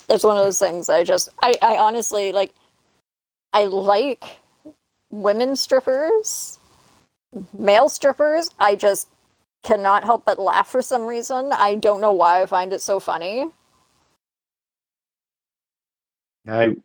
[0.08, 2.52] it's one of those things I just I, I honestly like
[3.52, 4.24] I like
[5.14, 6.58] women strippers.
[7.56, 9.08] Male strippers, I just
[9.62, 11.50] cannot help but laugh for some reason.
[11.52, 13.46] I don't know why I find it so funny.
[16.46, 16.76] I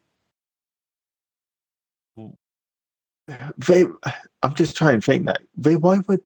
[3.58, 3.86] they.
[4.42, 5.76] I'm just trying to think that they.
[5.76, 6.22] Why would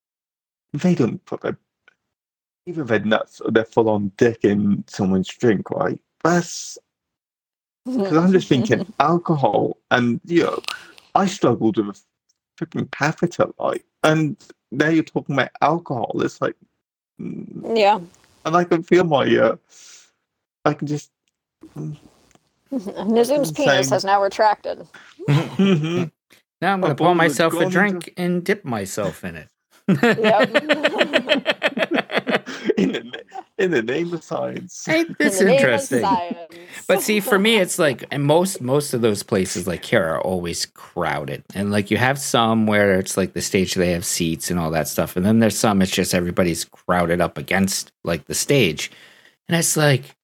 [0.74, 1.58] they don't put their
[2.66, 6.00] either their nuts or their full on dick in someone's drink, right?
[6.24, 6.78] That's
[7.86, 10.62] because I'm just thinking alcohol, and you know,
[11.16, 12.04] I struggled with
[12.60, 14.38] a freaking catheter, like, and
[14.72, 16.22] now you're talking about alcohol.
[16.22, 16.56] It's like,
[17.20, 18.00] mm, yeah.
[18.46, 19.56] and I can feel my, uh,
[20.66, 21.12] I can just.
[22.74, 24.88] Nazum's penis has now retracted.
[26.64, 29.50] Now I'm gonna Oh, pour myself a gone drink and dip myself in it.
[32.92, 33.24] In, the,
[33.58, 34.88] in the name of science.
[34.88, 36.02] Ain't this In the name of interesting?
[36.02, 36.54] science.
[36.88, 40.22] But see, for me, it's like, and most most of those places like here are
[40.22, 44.50] always crowded, and like you have some where it's like the stage they have seats
[44.50, 48.26] and all that stuff, and then there's some it's just everybody's crowded up against like
[48.26, 48.92] the stage,
[49.48, 50.16] and it's like,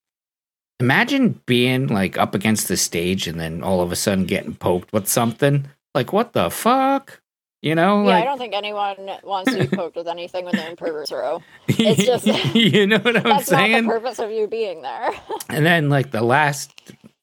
[0.80, 4.94] imagine being like up against the stage and then all of a sudden getting poked
[4.94, 5.68] with something.
[5.94, 7.22] Like what the fuck?
[7.62, 10.70] You know, yeah, I don't think anyone wants to be poked with anything when they're
[10.70, 11.44] in pervert's row.
[11.68, 12.26] It's just-
[12.56, 13.86] you know what I'm That's not saying?
[13.86, 15.12] the purpose of you being there.
[15.50, 16.72] And then like the last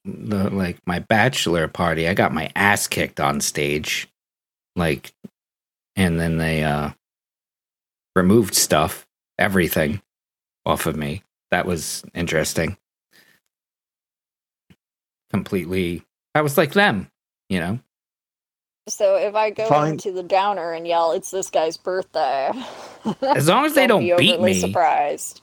[0.05, 4.09] the like my bachelor party, I got my ass kicked on stage.
[4.77, 5.13] Like
[5.97, 6.91] and then they uh
[8.15, 9.07] removed stuff,
[9.39, 10.03] everything
[10.67, 11.23] off of me.
[11.51, 12.77] That was interesting.
[15.31, 16.03] Completely
[16.35, 17.11] I was like them,
[17.49, 17.79] you know.
[18.89, 19.93] So if I go Fine.
[19.93, 22.51] into the downer and yell, "It's this guy's birthday,"
[23.23, 24.61] As long as they don't be beat me.
[24.61, 25.41] Surprised.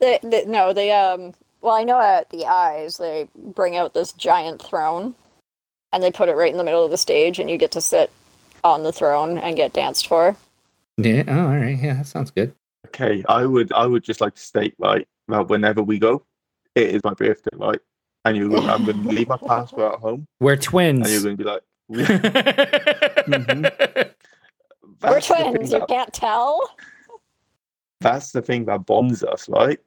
[0.00, 1.32] They, they, no, they um.
[1.62, 5.14] Well, I know at the eyes they bring out this giant throne,
[5.94, 7.80] and they put it right in the middle of the stage, and you get to
[7.80, 8.10] sit
[8.62, 10.36] on the throne and get danced for.
[10.98, 11.78] Yeah, oh, all right.
[11.80, 12.54] Yeah, that sounds good.
[12.88, 16.22] Okay, I would I would just like to state right that whenever we go,
[16.74, 17.80] it is my birthday, right?
[18.26, 21.00] And you're going, I'm going to leave my passport at home, We're twins.
[21.00, 21.62] and you're going to be like,
[21.94, 23.62] Mm-hmm.
[25.02, 25.72] We're That's the twins.
[25.72, 26.60] You that- can't tell.
[28.00, 29.78] That's the thing that bonds us, right?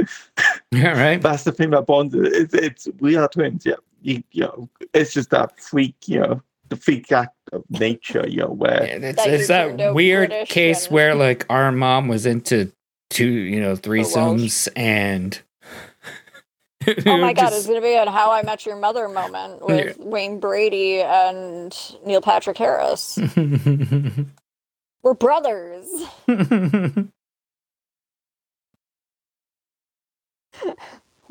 [0.00, 1.20] All right.
[1.20, 2.26] That's the thing that bonds us.
[2.32, 3.74] It's, it's we are twins, yeah.
[4.00, 8.38] You, you know, it's just that freak, you know, the freak act of nature, you
[8.38, 11.72] know, where And it's, That it's that turned weird British case and- where like our
[11.72, 12.72] mom was into
[13.10, 13.80] two, you know, Welsh.
[13.80, 15.40] threesomes and
[17.06, 20.40] Oh my god, it's gonna be a How I Met Your Mother moment with Wayne
[20.40, 23.22] Brady and Neil Patrick Harris.
[25.02, 25.88] We're brothers.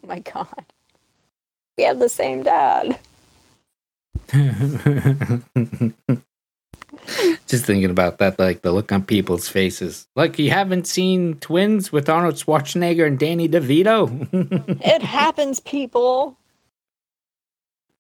[0.04, 0.66] Oh my god.
[1.78, 3.00] We have the same dad.
[7.48, 10.08] Just thinking about that, like the look on people's faces.
[10.16, 14.28] Like you haven't seen twins with Arnold Schwarzenegger and Danny DeVito.
[14.86, 16.38] It happens, people.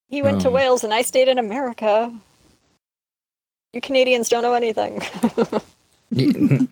[0.09, 0.53] He went to Um.
[0.53, 2.13] Wales and I stayed in America.
[3.73, 5.01] You Canadians don't know anything.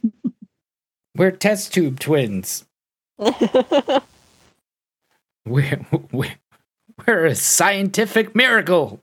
[1.16, 2.66] We're test tube twins.
[5.46, 6.36] We're, we're,
[7.06, 9.02] we're a scientific miracle.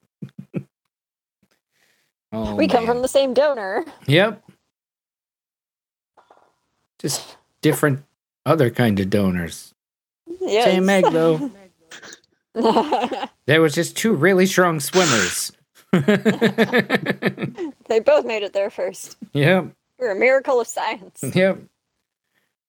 [2.33, 2.95] Oh, we come man.
[2.95, 3.85] from the same donor.
[4.07, 4.43] Yep.
[6.99, 8.05] Just different
[8.47, 9.75] other kind of donors.
[10.41, 10.65] Yes.
[10.65, 11.51] Same egg though.
[13.47, 15.53] There was just two really strong swimmers.
[15.93, 16.01] they
[18.05, 19.17] both made it there first.
[19.33, 19.73] yep.
[19.99, 21.23] We're a miracle of science.
[21.23, 21.61] Yep.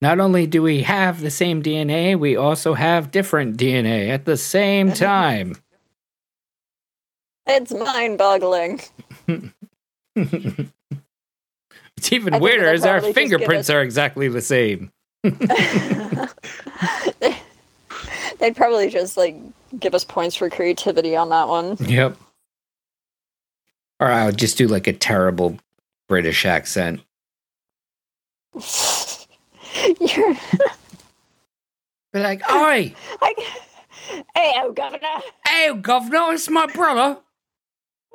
[0.01, 4.37] Not only do we have the same DNA, we also have different DNA at the
[4.37, 5.55] same time.
[7.45, 8.81] It's mind boggling.
[10.15, 10.71] it's
[12.11, 14.91] even I weirder as our probably just give fingerprints us- are exactly the same.
[18.39, 19.35] They'd probably just like
[19.79, 21.77] give us points for creativity on that one.
[21.79, 22.17] Yep.
[23.99, 25.57] Or I would just do like a terrible
[26.09, 27.01] British accent.
[29.99, 30.33] You're
[32.11, 33.39] Be like, Oi, like,
[34.35, 35.07] hey, oh, governor.
[35.47, 37.17] hey, governor, it's my brother.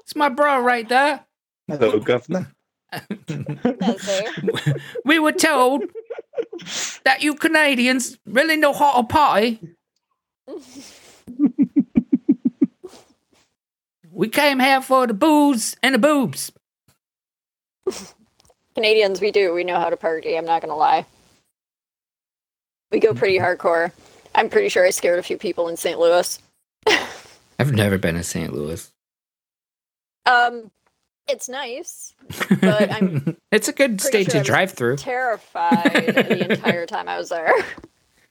[0.08, 1.20] It's my bro right there.
[1.66, 2.50] hello, governor.
[5.04, 5.82] We were told
[7.04, 9.60] that you Canadians really know how to party.
[14.10, 16.52] we came here for the booze and the boobs.
[18.74, 19.52] Canadians, we do.
[19.52, 20.38] We know how to party.
[20.38, 21.04] I'm not gonna lie.
[22.90, 23.92] We go pretty hardcore.
[24.34, 25.98] I'm pretty sure I scared a few people in St.
[25.98, 26.38] Louis.
[27.58, 28.54] I've never been to St.
[28.54, 28.90] Louis.
[30.28, 30.70] Um,
[31.28, 32.14] it's nice.
[32.60, 34.96] But I'm it's a good state sure to drive through.
[34.96, 37.52] terrified the entire time I was there.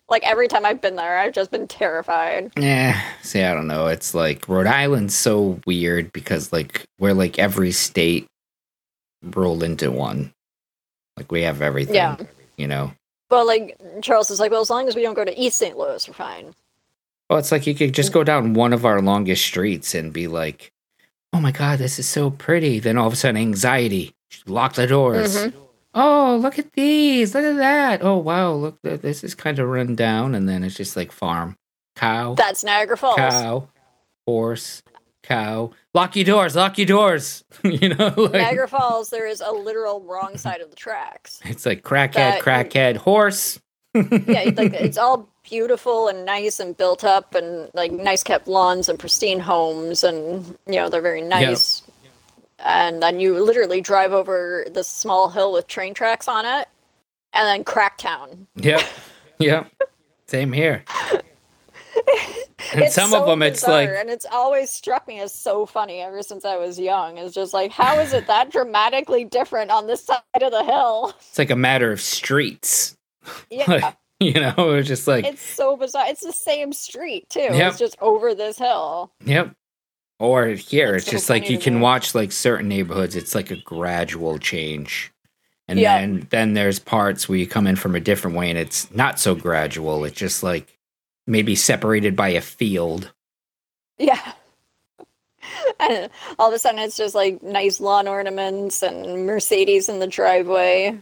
[0.09, 2.53] Like every time I've been there, I've just been terrified.
[2.57, 3.87] Yeah, see, I don't know.
[3.87, 8.25] It's like Rhode Island's so weird because like we're like every state
[9.21, 10.31] rolled into one.
[11.17, 11.95] Like we have everything.
[11.95, 12.15] Yeah.
[12.55, 12.93] You know.
[13.29, 15.77] Well, like Charles is like, well, as long as we don't go to East St.
[15.77, 16.55] Louis, we're fine.
[17.29, 20.29] Well, it's like you could just go down one of our longest streets and be
[20.29, 20.71] like,
[21.33, 24.13] "Oh my god, this is so pretty." Then all of a sudden, anxiety.
[24.45, 25.35] Lock the doors.
[25.37, 25.53] Mhm.
[25.93, 27.33] Oh, look at these!
[27.33, 28.03] Look at that!
[28.03, 31.55] Oh wow, look, this is kind of run down, and then it's just like farm,
[31.95, 33.15] cow, That's Niagara Falls.
[33.15, 33.69] cow,
[34.27, 34.83] horse,
[35.23, 35.71] cow.
[35.95, 36.55] Lock your doors!
[36.55, 37.43] Lock your doors!
[37.63, 41.39] you know, like Niagara Falls, there is a literal wrong side of the tracks.
[41.45, 43.59] it's like crackhead, crackhead, horse.
[44.27, 48.47] Yeah, it's like it's all beautiful and nice and built up and like nice kept
[48.47, 51.83] lawns and pristine homes and you know they're very nice.
[52.59, 56.67] And then you literally drive over this small hill with train tracks on it,
[57.33, 58.47] and then Cracktown.
[58.55, 58.81] Yep.
[59.39, 59.71] Yep.
[60.25, 60.83] Same here.
[62.73, 65.33] And It's some so of them, it's bizarre, like, and it's always struck me as
[65.33, 67.17] so funny ever since I was young.
[67.17, 71.13] It's just like, how is it that dramatically different on this side of the hill?
[71.19, 72.96] it's like a matter of streets.
[73.49, 76.05] Yeah, You know, it's just like, it's so bizarre.
[76.07, 77.39] It's the same street too.
[77.41, 77.69] Yep.
[77.69, 79.11] It's just over this hill.
[79.23, 79.53] yep.
[80.19, 81.81] Or here, That's it's so just like you can me.
[81.81, 83.15] watch like certain neighborhoods.
[83.15, 85.11] It's like a gradual change,
[85.67, 85.99] and Yeah.
[85.99, 89.19] then then there's parts where you come in from a different way, and it's not
[89.19, 90.03] so gradual.
[90.05, 90.75] It's just like
[91.27, 93.11] maybe separated by a field.
[93.99, 94.19] Yeah.
[95.79, 96.09] And
[96.39, 100.97] all of a sudden, it's just like nice lawn ornaments and Mercedes in the driveway.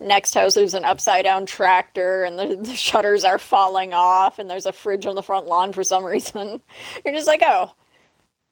[0.00, 4.48] Next house, there's an upside down tractor, and the, the shutters are falling off, and
[4.48, 6.62] there's a fridge on the front lawn for some reason.
[7.04, 7.72] You're just like, oh.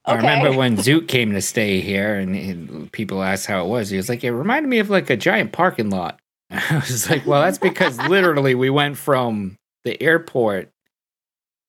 [0.05, 3.89] I remember when Zoot came to stay here, and, and people asked how it was.
[3.91, 6.21] He was like, "It reminded me of like a giant parking lot."
[6.51, 10.71] I was like, "Well, that's because literally we went from the airport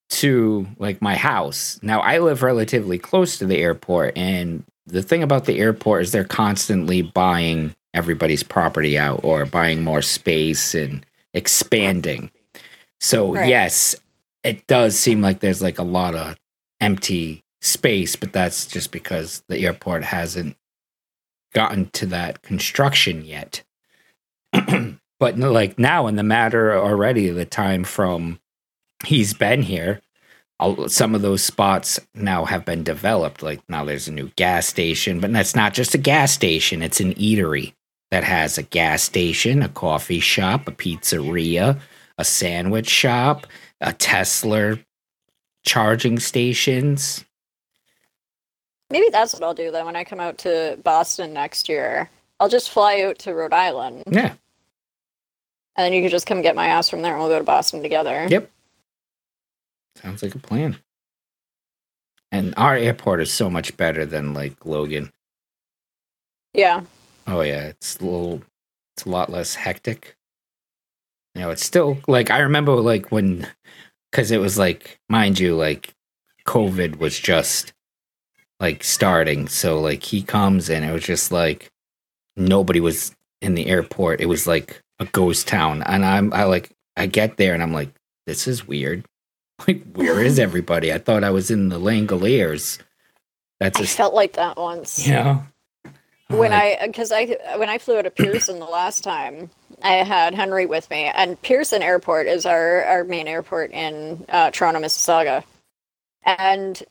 [0.10, 1.80] to like my house.
[1.82, 6.12] Now I live relatively close to the airport, and the thing about the airport is
[6.12, 12.32] they're constantly buying everybody's property out or buying more space and expanding.
[13.00, 13.50] So Right.
[13.50, 13.96] yes,
[14.44, 16.38] it does seem like there's like a lot of
[16.82, 20.56] empty space, but that's just because the airport hasn't
[21.54, 23.64] gotten to that construction yet.
[25.20, 28.40] but like now, in the matter already the time from
[29.06, 30.02] he's been here,
[30.88, 33.42] some of those spots now have been developed.
[33.44, 37.00] Like now there's a new gas station, but that's not just a gas station, it's
[37.00, 37.74] an eatery
[38.12, 41.80] that has a gas station, a coffee shop, a pizzeria,
[42.18, 43.46] a sandwich shop,
[43.82, 44.78] a Tesla
[45.66, 47.24] charging stations.
[48.90, 52.10] Maybe that's what I'll do then when I come out to Boston next year.
[52.40, 54.30] I'll just fly out to Rhode Island, Yeah.
[54.30, 54.38] and
[55.76, 57.84] then you can just come get my ass from there, and we'll go to Boston
[57.84, 58.26] together.
[58.30, 58.50] Yep.
[60.02, 60.78] Sounds like a plan.
[62.32, 65.12] And our airport is so much better than like Logan.
[66.54, 66.82] Yeah.
[67.30, 68.42] Oh yeah, it's a little
[68.98, 70.16] it's a lot less hectic.
[71.36, 73.48] You know, it's still like I remember like when
[74.12, 75.94] cuz it was like mind you like
[76.46, 77.72] COVID was just
[78.60, 79.48] like starting.
[79.48, 81.70] So like he comes and it was just like
[82.36, 84.22] nobody was in the airport.
[84.22, 85.84] It was like a ghost town.
[85.84, 87.92] And I'm I like I get there and I'm like
[88.26, 89.06] this is weird.
[89.68, 90.94] Like where is everybody?
[90.94, 92.80] I thought I was in the Langoliers.
[93.60, 95.06] That's I a felt like that once.
[95.06, 95.44] you know.
[96.30, 97.26] When Like, I because I
[97.58, 99.50] when I flew out of Pearson the last time,
[99.82, 104.52] I had Henry with me, and Pearson Airport is our our main airport in uh,
[104.52, 105.44] Toronto, Mississauga,
[106.24, 106.82] and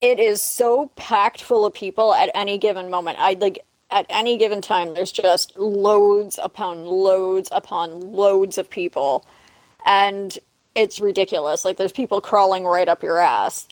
[0.00, 3.18] it is so packed full of people at any given moment.
[3.20, 4.94] I like at any given time.
[4.94, 9.24] There's just loads upon loads upon loads of people,
[9.86, 10.36] and
[10.74, 11.64] it's ridiculous.
[11.64, 13.68] Like there's people crawling right up your ass.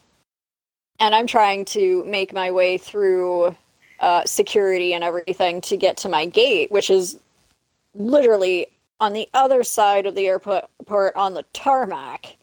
[0.99, 3.55] And I'm trying to make my way through
[4.01, 7.19] uh, security and everything to get to my gate, which is
[7.95, 8.67] literally
[9.01, 12.37] on the other side of the airport port on the tarmac.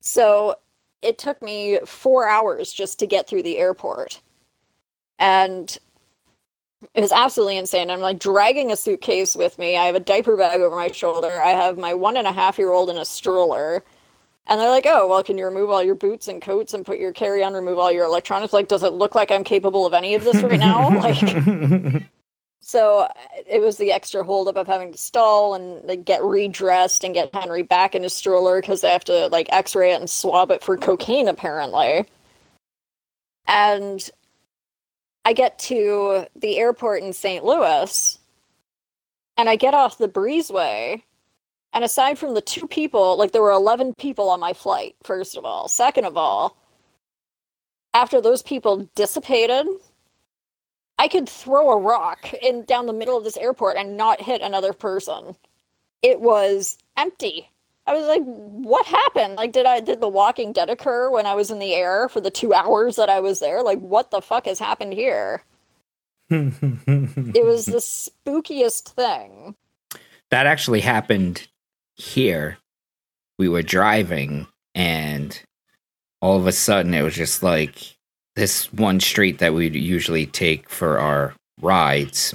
[0.00, 0.56] So
[1.02, 4.20] it took me four hours just to get through the airport.
[5.18, 5.76] And
[6.94, 7.90] it was absolutely insane.
[7.90, 9.76] I'm like dragging a suitcase with me.
[9.76, 11.40] I have a diaper bag over my shoulder.
[11.40, 13.84] I have my one and a half year old in a stroller.
[14.46, 16.98] And they're like, oh, well, can you remove all your boots and coats and put
[16.98, 18.52] your carry on, remove all your electronics?
[18.52, 20.88] Like, does it look like I'm capable of any of this right now?
[21.00, 22.02] like,
[22.60, 23.08] so
[23.46, 27.34] it was the extra holdup of having to stall and like, get redressed and get
[27.34, 30.62] Henry back in his stroller because they have to like x-ray it and swab it
[30.62, 32.04] for cocaine apparently.
[33.46, 34.08] And
[35.24, 37.44] I get to the airport in St.
[37.44, 38.18] Louis
[39.36, 41.02] and I get off the breezeway
[41.72, 45.36] and aside from the two people, like there were 11 people on my flight, first
[45.36, 45.68] of all.
[45.68, 46.56] Second of all,
[47.94, 49.66] after those people dissipated,
[50.98, 54.40] I could throw a rock in down the middle of this airport and not hit
[54.42, 55.34] another person.
[56.02, 57.48] It was empty.
[57.86, 59.34] I was like, what happened?
[59.36, 62.20] Like, did I did the Walking Dead occur when I was in the air for
[62.20, 63.62] the two hours that I was there?
[63.62, 65.42] Like, what the fuck has happened here?
[66.30, 69.54] It was the spookiest thing.
[70.30, 71.46] that actually happened
[71.94, 72.58] here.
[73.38, 75.40] We were driving, and
[76.20, 77.96] all of a sudden, it was just like
[78.36, 82.34] this one street that we'd usually take for our rides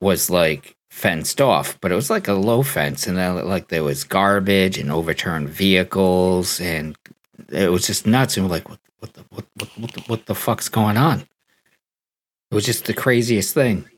[0.00, 3.84] was like fenced off, but it was like a low fence, and then like there
[3.84, 6.96] was garbage and overturned vehicles, and
[7.48, 8.36] it was just nuts.
[8.36, 11.20] And we're like, what, what the what, what, what, the, what the fuck's going on?
[12.50, 13.88] It was just the craziest thing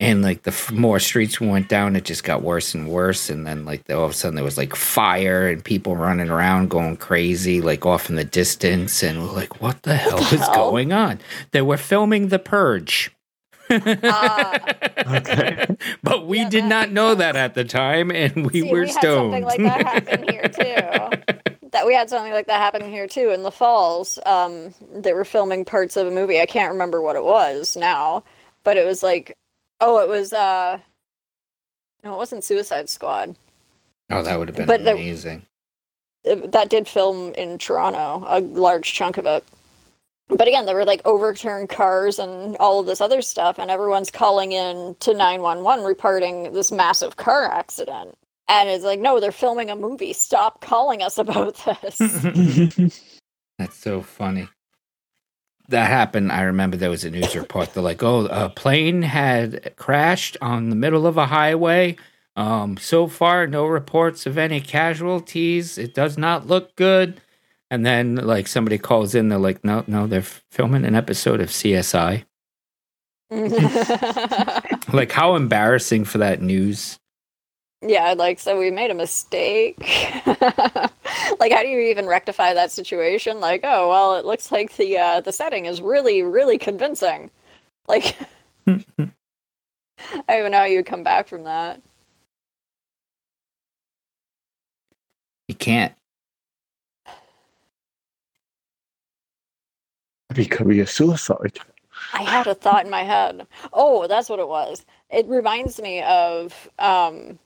[0.00, 3.30] and like the f- more streets we went down it just got worse and worse
[3.30, 6.70] and then like all of a sudden there was like fire and people running around
[6.70, 10.40] going crazy like off in the distance and we're like what the hell the is
[10.40, 10.54] hell?
[10.70, 11.18] going on
[11.52, 13.10] they were filming the purge
[13.70, 14.58] Ah.
[15.06, 15.66] Okay.
[16.02, 17.18] but we Yeah, did that not know sense.
[17.20, 20.28] that at the time and we See, were we had stoned something like that happen
[20.28, 21.22] here too.
[21.72, 24.18] That we had something like that happen here too in the falls.
[24.24, 26.40] Um, they were filming parts of a movie.
[26.40, 28.24] I can't remember what it was now,
[28.64, 29.36] but it was like,
[29.80, 30.32] oh, it was.
[30.32, 30.78] uh
[32.04, 33.36] No, it wasn't Suicide Squad.
[34.10, 35.42] oh that would have been But the- amazing
[36.24, 39.44] It- that did film in Toronto, a large chunk of it.
[40.28, 44.10] But again, there were like overturned cars and all of this other stuff, and everyone's
[44.10, 48.14] calling in to 911 reporting this massive car accident.
[48.46, 50.12] And it's like, no, they're filming a movie.
[50.12, 51.96] Stop calling us about this.
[53.58, 54.48] That's so funny.
[55.68, 56.32] That happened.
[56.32, 57.74] I remember there was a news report.
[57.74, 61.96] They're like, "Oh, a plane had crashed on the middle of a highway.
[62.36, 65.76] Um, so far, no reports of any casualties.
[65.76, 67.20] It does not look good."
[67.70, 69.28] And then, like, somebody calls in.
[69.28, 72.24] They're like, "No, no, they're filming an episode of CSI."
[74.92, 76.98] Like, how embarrassing for that news.
[77.80, 79.78] Yeah, like, so we made a mistake.
[80.26, 83.40] like, how do you even rectify that situation?
[83.40, 87.30] Like, oh, well, it looks like the uh, the setting is really, really convincing.
[87.86, 88.16] Like,
[88.66, 88.72] I
[90.28, 91.80] don't even know how you would come back from that.
[95.46, 95.94] You can't.
[100.36, 101.58] It could be a suicide.
[102.12, 103.46] I had a thought in my head.
[103.72, 104.84] Oh, that's what it was.
[105.10, 107.38] It reminds me of um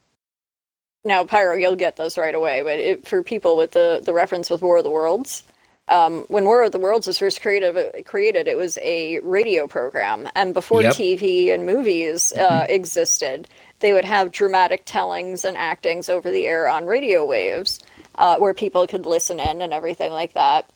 [1.04, 4.50] now Pyro, you'll get this right away, but it, for people with the the reference
[4.50, 5.44] with War of the Worlds,
[5.88, 10.28] um, when War of the Worlds was first created, created, it was a radio program,
[10.34, 10.92] and before Yep.
[10.92, 13.48] TV and movies uh, existed,
[13.80, 17.80] they would have dramatic tellings and actings over the air on radio waves,
[18.16, 20.70] uh, where people could listen in and everything like that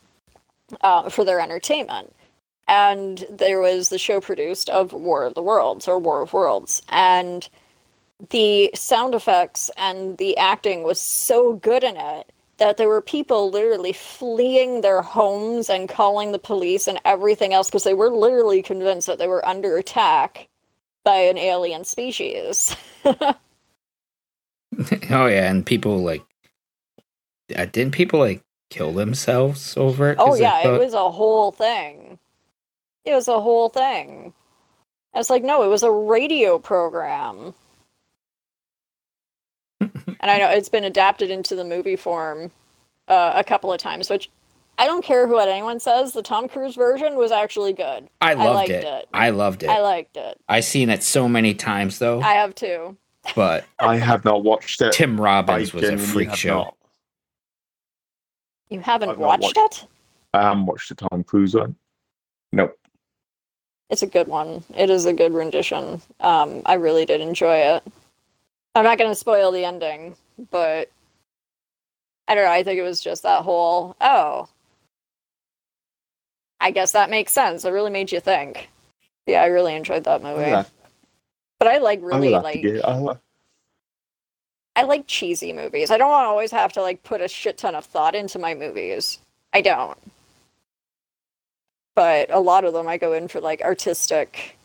[0.82, 2.15] uh, for their entertainment.
[2.69, 6.82] And there was the show produced of War of the Worlds or War of Worlds,
[6.89, 7.48] and
[8.31, 13.51] the sound effects and the acting was so good in it that there were people
[13.51, 18.63] literally fleeing their homes and calling the police and everything else because they were literally
[18.63, 20.49] convinced that they were under attack
[21.05, 22.75] by an alien species.
[23.05, 23.37] oh
[25.27, 26.25] yeah, and people like,
[27.55, 30.17] uh, didn't people like kill themselves over it?
[30.19, 32.19] Oh yeah, thought- it was a whole thing.
[33.05, 34.33] It was a whole thing.
[35.15, 37.55] I was like, no, it was a radio program.
[40.21, 42.51] And I know it's been adapted into the movie form
[43.09, 44.31] uh, a couple of times, which
[44.79, 46.13] I don't care who what anyone says.
[46.13, 48.09] The Tom Cruise version was actually good.
[48.21, 48.85] I loved liked it.
[48.85, 49.09] it.
[49.15, 49.69] I loved it.
[49.71, 50.39] I I liked it.
[50.49, 52.97] I've seen it so many times though, I have too.
[53.35, 54.93] but I have not watched it.
[54.93, 56.57] Tim I Robbins was a freak show.
[56.59, 56.77] not.
[58.69, 59.89] You haven't I've not watched watched- it?
[60.35, 61.77] I haven't watched the Tom Cruise one.
[62.53, 62.79] Nope.
[63.89, 64.65] It's a good one.
[64.77, 66.03] It is a good rendition.
[66.21, 67.83] Um, I really did enjoy it.
[68.77, 70.16] I'm not going to spoil the ending,
[70.51, 70.90] but
[72.28, 72.51] I don't know.
[72.51, 74.48] I think it was just that whole, oh,
[76.61, 77.65] I guess that makes sense.
[77.65, 78.69] It really made you think.
[79.27, 80.43] Yeah, I really enjoyed that movie.
[80.44, 80.70] have,
[81.59, 82.65] But I like really have like.
[84.77, 85.90] I like cheesy movies.
[85.90, 88.39] I don't want to always have to like put a shit ton of thought into
[88.39, 89.19] my movies.
[89.55, 89.97] I don't.
[91.94, 94.59] But a lot of them I go in for like artistic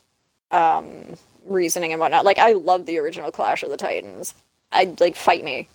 [0.52, 1.16] um
[1.46, 2.26] reasoning and whatnot.
[2.26, 4.34] Like I love the original Clash of the Titans.
[4.72, 5.68] I'd like fight me.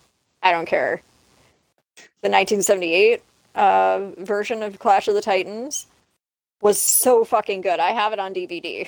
[0.43, 1.01] I don't care.
[2.21, 3.23] The 1978
[3.55, 5.87] uh version of Clash of the Titans
[6.61, 7.79] was so fucking good.
[7.79, 8.87] I have it on DVD.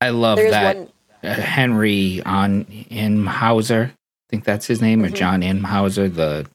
[0.00, 0.88] I love There's that one
[1.22, 3.88] uh, Henry on Imhauser.
[3.90, 3.94] I
[4.28, 5.14] think that's his name, or Mhm.
[5.14, 6.46] John Imhauser, the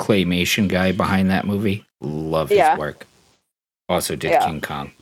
[0.00, 1.84] claymation guy behind that movie.
[2.00, 3.06] Love his work.
[3.88, 4.46] Also did Yeah.
[4.46, 4.92] King Kong.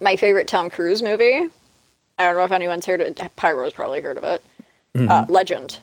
[0.00, 1.48] My favorite Tom Cruise movie.
[2.18, 3.20] I don't know if anyone's heard of it.
[3.36, 4.42] Pyro's probably heard of it.
[4.94, 5.10] Mm-hmm.
[5.10, 5.78] Uh, Legend.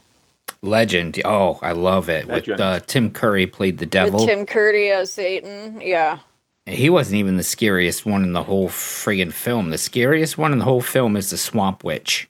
[0.61, 1.21] Legend.
[1.23, 2.27] Oh, I love it.
[2.27, 4.19] With uh, Tim Curry played the devil.
[4.21, 5.79] With Tim Curry as Satan.
[5.81, 6.19] Yeah.
[6.65, 9.69] he wasn't even the scariest one in the whole friggin' film.
[9.69, 12.27] The scariest one in the whole film is the Swamp Witch.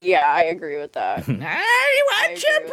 [0.00, 1.18] Yeah, I agree with that.
[1.28, 2.72] I want agree your with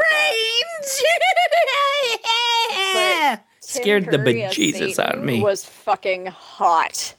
[3.28, 3.40] brains.
[3.72, 5.42] Tim Scared the Curry as bejesus out of Satan me.
[5.42, 7.16] Was fucking hot.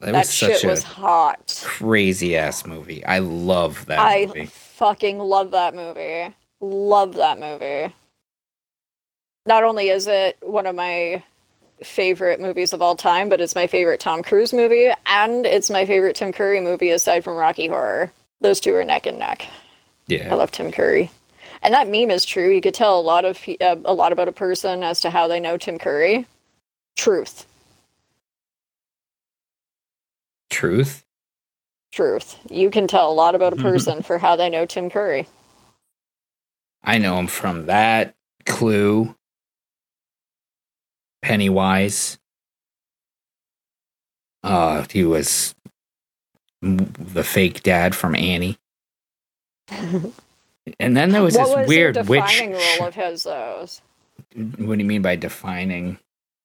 [0.00, 1.62] That That, was shit such a was hot.
[1.64, 3.04] crazy ass movie.
[3.04, 4.46] I love that I movie.
[4.46, 6.34] fucking love that movie.
[6.60, 7.94] Love that movie.
[9.46, 11.22] Not only is it one of my
[11.82, 15.84] favorite movies of all time, but it's my favorite Tom Cruise movie, and it's my
[15.84, 18.12] favorite Tim Curry movie aside from Rocky Horror.
[18.40, 19.46] Those two are neck and neck.
[20.06, 21.10] Yeah, I love Tim Curry,
[21.62, 22.50] and that meme is true.
[22.50, 25.28] You could tell a lot of uh, a lot about a person as to how
[25.28, 26.26] they know Tim Curry.
[26.96, 27.46] Truth,
[30.50, 31.04] Truth.
[31.92, 32.38] truth.
[32.50, 35.28] You can tell a lot about a person for how they know Tim Curry.
[36.84, 38.14] I know him from that.
[38.46, 39.14] Clue.
[41.22, 42.18] Pennywise.
[44.44, 45.54] Uh, he was
[46.62, 48.58] the fake dad from Annie.
[50.78, 52.22] And then there was what this was weird the witch.
[52.22, 53.66] defining role of his though?
[54.34, 55.98] What do you mean by defining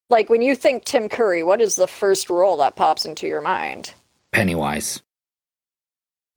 [0.09, 3.41] Like when you think Tim Curry, what is the first role that pops into your
[3.41, 3.93] mind?
[4.33, 5.01] Pennywise?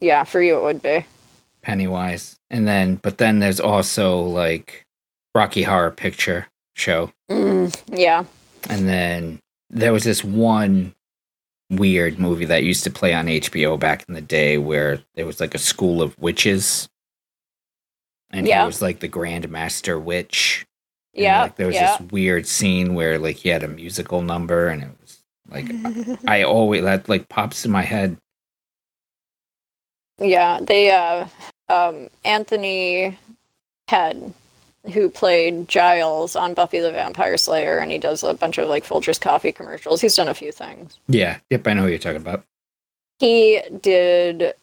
[0.01, 1.07] Yeah, for you it would be.
[1.63, 2.37] Pennywise.
[2.51, 4.85] And then, but then there's also like
[5.35, 7.13] Rocky Horror Picture Show.
[7.31, 8.25] Mm, yeah.
[8.69, 9.41] And then
[9.71, 10.95] there was this one
[11.71, 15.41] weird movie that used to play on HBO back in the day where there was
[15.41, 16.90] like a school of witches.
[18.41, 18.63] And Yeah.
[18.63, 20.67] he was like the Grand Master Witch.
[21.15, 21.43] And, Yeah.
[21.43, 21.97] like, there was yeah.
[21.99, 25.19] this weird scene where like he had a musical number and it was
[25.49, 25.71] like
[26.27, 28.17] I always that like pops in my head.
[30.19, 31.27] yeah, they uh
[31.69, 33.19] um Anthony
[33.89, 34.33] Head
[34.95, 38.85] who played Giles on Buffy the Vampire Slayer and he does a bunch of like
[38.85, 40.01] Folgers coffee commercials.
[40.01, 40.99] He's done a few things.
[41.09, 41.39] Yeah.
[41.51, 42.45] Yep, I know who you're talking about.
[43.19, 44.55] he did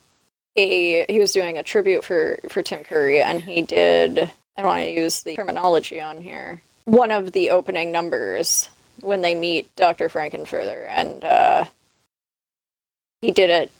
[0.57, 4.83] a he was doing a tribute for for Tim Curry and he did I want
[4.83, 6.61] to use the terminology on here.
[6.85, 8.69] One of the opening numbers
[9.01, 10.09] when they meet Dr.
[10.09, 11.65] Frank-N-Furter and uh
[13.21, 13.71] he did it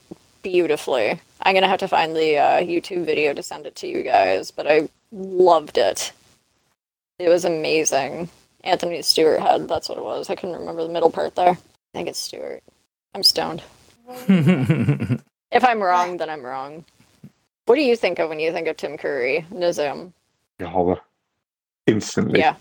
[0.42, 1.20] beautifully.
[1.42, 4.50] I'm to have to find the uh, YouTube video to send it to you guys,
[4.50, 6.12] but I loved it.
[7.18, 8.28] It was amazing.
[8.64, 10.30] Anthony Stewart Head that's what it was.
[10.30, 11.50] I couldn't remember the middle part there.
[11.50, 11.58] I
[11.94, 12.62] think it's Stewart.
[13.14, 13.62] I'm stoned.
[15.50, 16.84] If I'm wrong, then I'm wrong.
[17.66, 19.46] What do you think of when you think of Tim Curry?
[19.52, 20.12] Nizam.
[20.62, 21.00] Horror.
[21.86, 22.40] Instantly.
[22.40, 22.56] Yeah.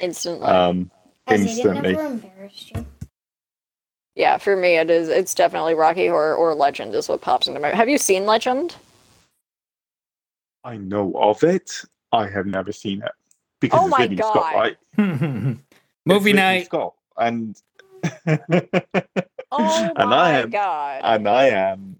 [0.00, 0.46] Instantly.
[0.46, 0.90] Um,
[1.26, 1.92] Has Aiden instantly.
[1.92, 2.86] never embarrassed you?
[4.14, 7.60] yeah, for me it is it's definitely Rocky Horror or Legend is what pops into
[7.60, 8.74] my Have you seen Legend?
[10.64, 11.70] I know of it.
[12.12, 13.12] I have never seen it
[13.60, 14.76] because Oh it's my Ridley Scott, right?
[14.98, 15.60] Movie
[16.30, 16.64] It's Ridley night.
[16.66, 17.56] Scott, and
[19.52, 21.00] Oh and my I am god.
[21.04, 21.96] and I am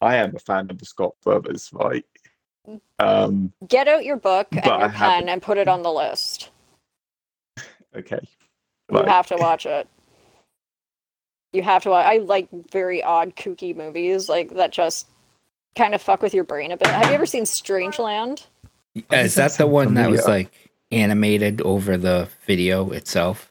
[0.00, 2.04] I am a fan of the Scott brothers, right?
[2.98, 5.18] Um, Get out your book and But I your haven't.
[5.20, 6.50] pen and put it on the list.
[7.96, 8.20] okay.
[8.90, 9.88] You have to watch it.
[11.52, 15.06] You have to watch I like very odd kooky movies like that just
[15.76, 16.88] kind of fuck with your brain a bit.
[16.88, 18.46] Have you ever seen Strangeland?
[19.10, 23.50] Is that the one that was like animated over the video itself?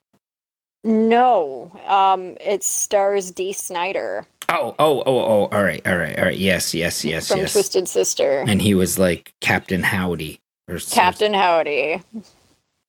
[0.83, 1.71] No.
[1.87, 5.45] Um it stars Dee Snider Oh, oh, oh, oh!
[5.51, 6.37] All right, all right, all right.
[6.37, 7.51] Yes, yes, yes, from yes.
[7.53, 8.45] Twisted Sister.
[8.47, 12.01] And he was like Captain Howdy or Captain Howdy.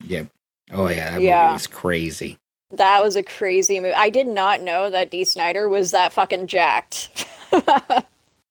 [0.05, 0.28] Yep.
[0.72, 1.44] Oh yeah, that Yeah.
[1.44, 2.39] movie was crazy.
[2.72, 3.94] That was a crazy movie.
[3.94, 7.26] I did not know that Dee Snider was that fucking jacked.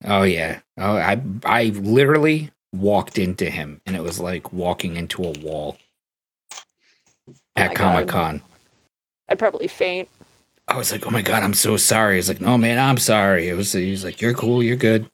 [0.05, 0.59] Oh yeah.
[0.77, 5.77] Oh, I I literally walked into him, and it was like walking into a wall
[7.57, 7.77] oh at my God.
[7.77, 8.41] Comic Con.
[9.29, 10.09] I'd probably faint.
[10.68, 13.48] I was like, "Oh my god, I'm so sorry." He's like, "No, man, I'm sorry."
[13.49, 13.72] It was.
[13.72, 14.61] He was like, "You're cool.
[14.61, 15.10] You're good."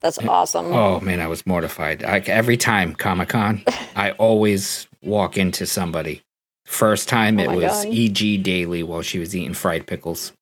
[0.00, 0.66] That's awesome.
[0.72, 2.04] Oh man, I was mortified.
[2.04, 3.62] I, every time Comic Con,
[3.96, 6.22] I always walk into somebody.
[6.64, 7.86] First time Oh it was God.
[7.86, 8.38] E.G.
[8.38, 10.32] Daily while she was eating fried pickles.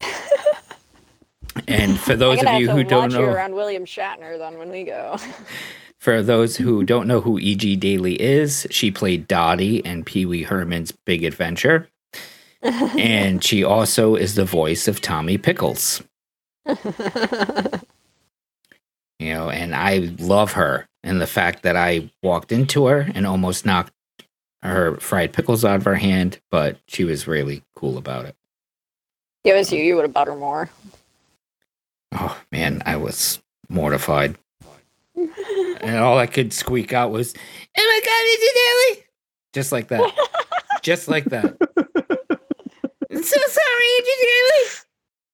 [1.68, 5.18] and for those of you who don't know, around William Shatner then when we go.
[5.98, 7.76] for those who don't know who E.G.
[7.76, 11.88] Daily is, she played Dottie in Pee Wee Herman's Big Adventure,
[12.64, 16.02] and she also is the voice of Tommy Pickles.
[16.66, 16.74] you
[19.20, 23.66] know, and I love her and the fact that I walked into her and almost
[23.66, 23.92] knocked
[24.62, 28.34] her fried pickles out of her hand, but she was really cool about it.
[29.44, 30.70] Yeah, it was you, you would have bought her more.
[32.12, 34.36] Oh man, I was mortified.
[35.14, 37.38] and all I could squeak out was, "Oh
[37.76, 39.06] my god, it's an Ellie!"
[39.52, 40.12] Just like that.
[40.82, 41.56] Just like that.
[43.14, 43.86] I'm so sorry,
[44.32, 44.70] Ellie.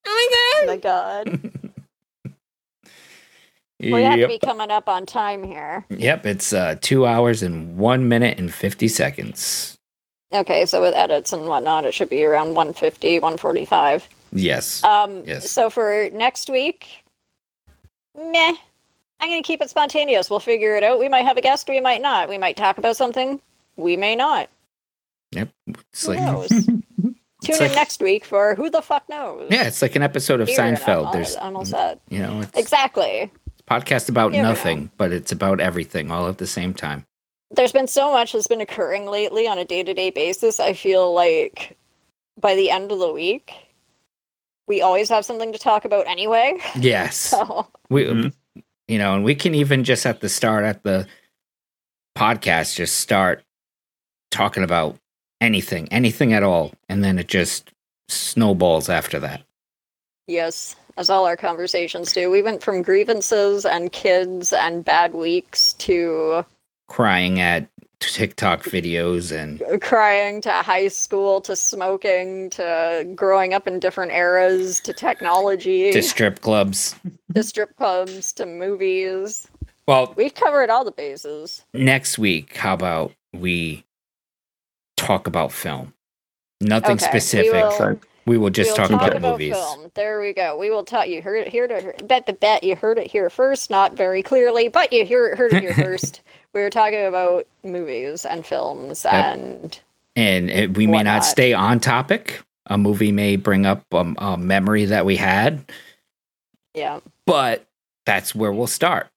[0.07, 1.29] Oh my god.
[1.29, 1.53] Oh my god.
[3.81, 5.87] We have to be coming up on time here.
[5.89, 9.79] Yep, it's uh, two hours and one minute and 50 seconds.
[10.33, 14.09] Okay, so with edits and whatnot, it should be around 150, 145.
[14.33, 14.85] Yes.
[14.85, 15.51] Um, Yes.
[15.51, 17.05] So for next week,
[18.15, 18.55] meh.
[19.19, 20.31] I'm going to keep it spontaneous.
[20.31, 20.99] We'll figure it out.
[20.99, 22.29] We might have a guest, we might not.
[22.29, 23.41] We might talk about something,
[23.77, 24.49] we may not.
[25.33, 25.49] Yep.
[25.93, 26.69] It's Who like, knows?
[27.43, 29.49] Tune in next week for who the fuck knows.
[29.51, 31.07] yeah, it's like an episode of Here, Seinfeld.
[31.07, 32.01] all- There's, I'm all set.
[32.09, 33.23] you know, it's Exactly.
[33.23, 33.31] a
[33.71, 37.07] podcast about Here nothing, but it's about everything all at the same time.
[37.51, 40.61] There's been so much that's been occurring lately on a day to day basis.
[40.61, 41.77] I feel like
[42.41, 43.53] by the end of the week,
[44.69, 46.59] we always have something to talk about anyway.
[46.79, 47.17] Yes.
[47.31, 48.33] So, We, Mhm.
[48.87, 51.07] you know, and we can even just at the start at the
[52.17, 53.43] podcast just start
[54.31, 54.97] talking about
[55.41, 57.73] anything, anything at all, and then it just
[58.09, 59.43] snowballs after that.
[60.27, 65.73] yes, as all our conversations do, we went from grievances and kids and bad weeks
[65.75, 66.45] to
[66.89, 67.69] Crying at
[68.01, 74.81] TikTok videos and crying to high school to smoking to growing up in different eras
[74.81, 76.97] to technology to strip clubs.
[77.35, 79.47] to strip clubs to movies.
[79.87, 81.65] Well, We've covered all the bases.
[81.73, 83.85] next week, how about we
[85.01, 85.93] talk about film?
[86.61, 87.53] Nothing Okay, we specific.
[87.81, 89.55] will- We will just we'll talk, about, movies.
[89.57, 89.91] film.
[89.95, 90.57] There we go.
[90.57, 91.09] We will talk.
[91.09, 92.63] You heard it here to bet bet bet.
[92.63, 96.21] You heard it here first, not very clearly, but you hear, heard it here first.
[96.53, 99.15] We were talking about movies and films, Yep.
[99.15, 99.81] and
[100.17, 102.43] And it, we may not stay on topic.
[102.67, 105.65] A movie may bring up um, a memory that we had,
[106.75, 107.67] yeah, but
[108.05, 109.09] that's where we'll start.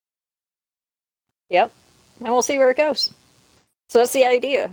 [1.49, 1.71] yep,
[2.19, 3.13] and we'll see where it goes.
[3.89, 4.71] So that's the idea.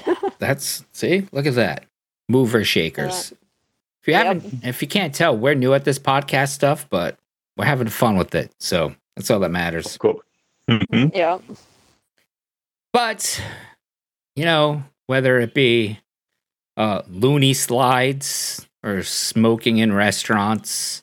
[0.38, 1.84] That's see, look at that.
[2.28, 3.32] Mover shakers.
[4.02, 7.18] if you haven't if you can't tell, we're new at this podcast stuff, but
[7.56, 8.50] we're having fun with it.
[8.58, 9.96] So that's all that matters.
[9.98, 10.14] Cool.
[10.68, 10.82] course.
[10.90, 11.14] Mhm.
[11.14, 11.38] Yeah,
[12.92, 13.42] But
[14.36, 15.98] you know, whether it be
[16.76, 21.02] uh loony slides or smoking in restaurants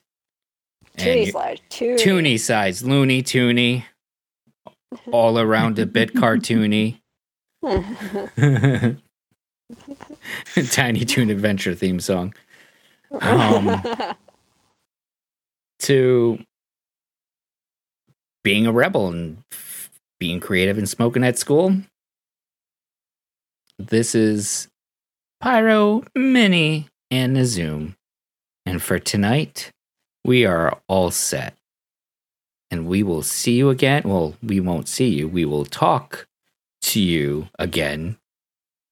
[0.96, 1.98] and Toonie you- slide, Toonie.
[2.04, 3.84] Toonie sides, loony toony,
[5.12, 6.99] all around a bit cartoony.
[10.72, 12.34] Tiny Toon Adventure theme song.
[13.22, 13.84] Um,
[15.80, 16.40] to
[18.44, 19.44] being a rebel and
[20.20, 21.76] being creative and smoking at school.
[23.78, 24.70] This is
[25.42, 27.96] Pyro, Mini, and Nazoom.
[28.66, 29.72] And for tonight,
[30.24, 31.56] we are all set.
[32.72, 34.04] And we will see you again.
[34.06, 35.28] Well, we won't see you.
[35.28, 36.28] We will talk
[36.82, 38.18] to you again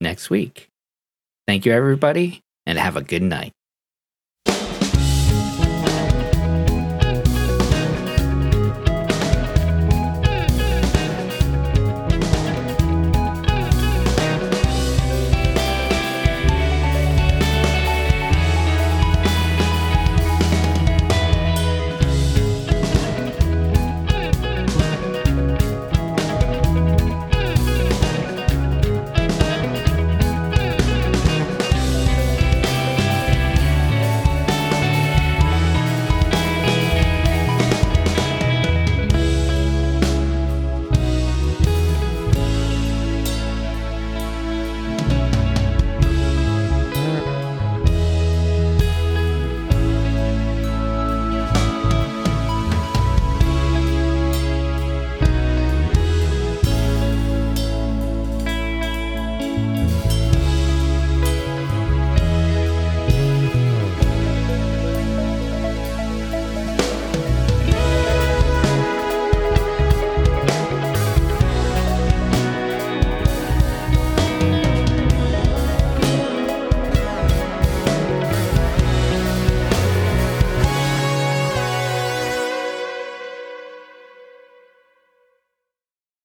[0.02, 0.70] next week.
[1.48, 3.54] Thank you, everybody, and have a good night.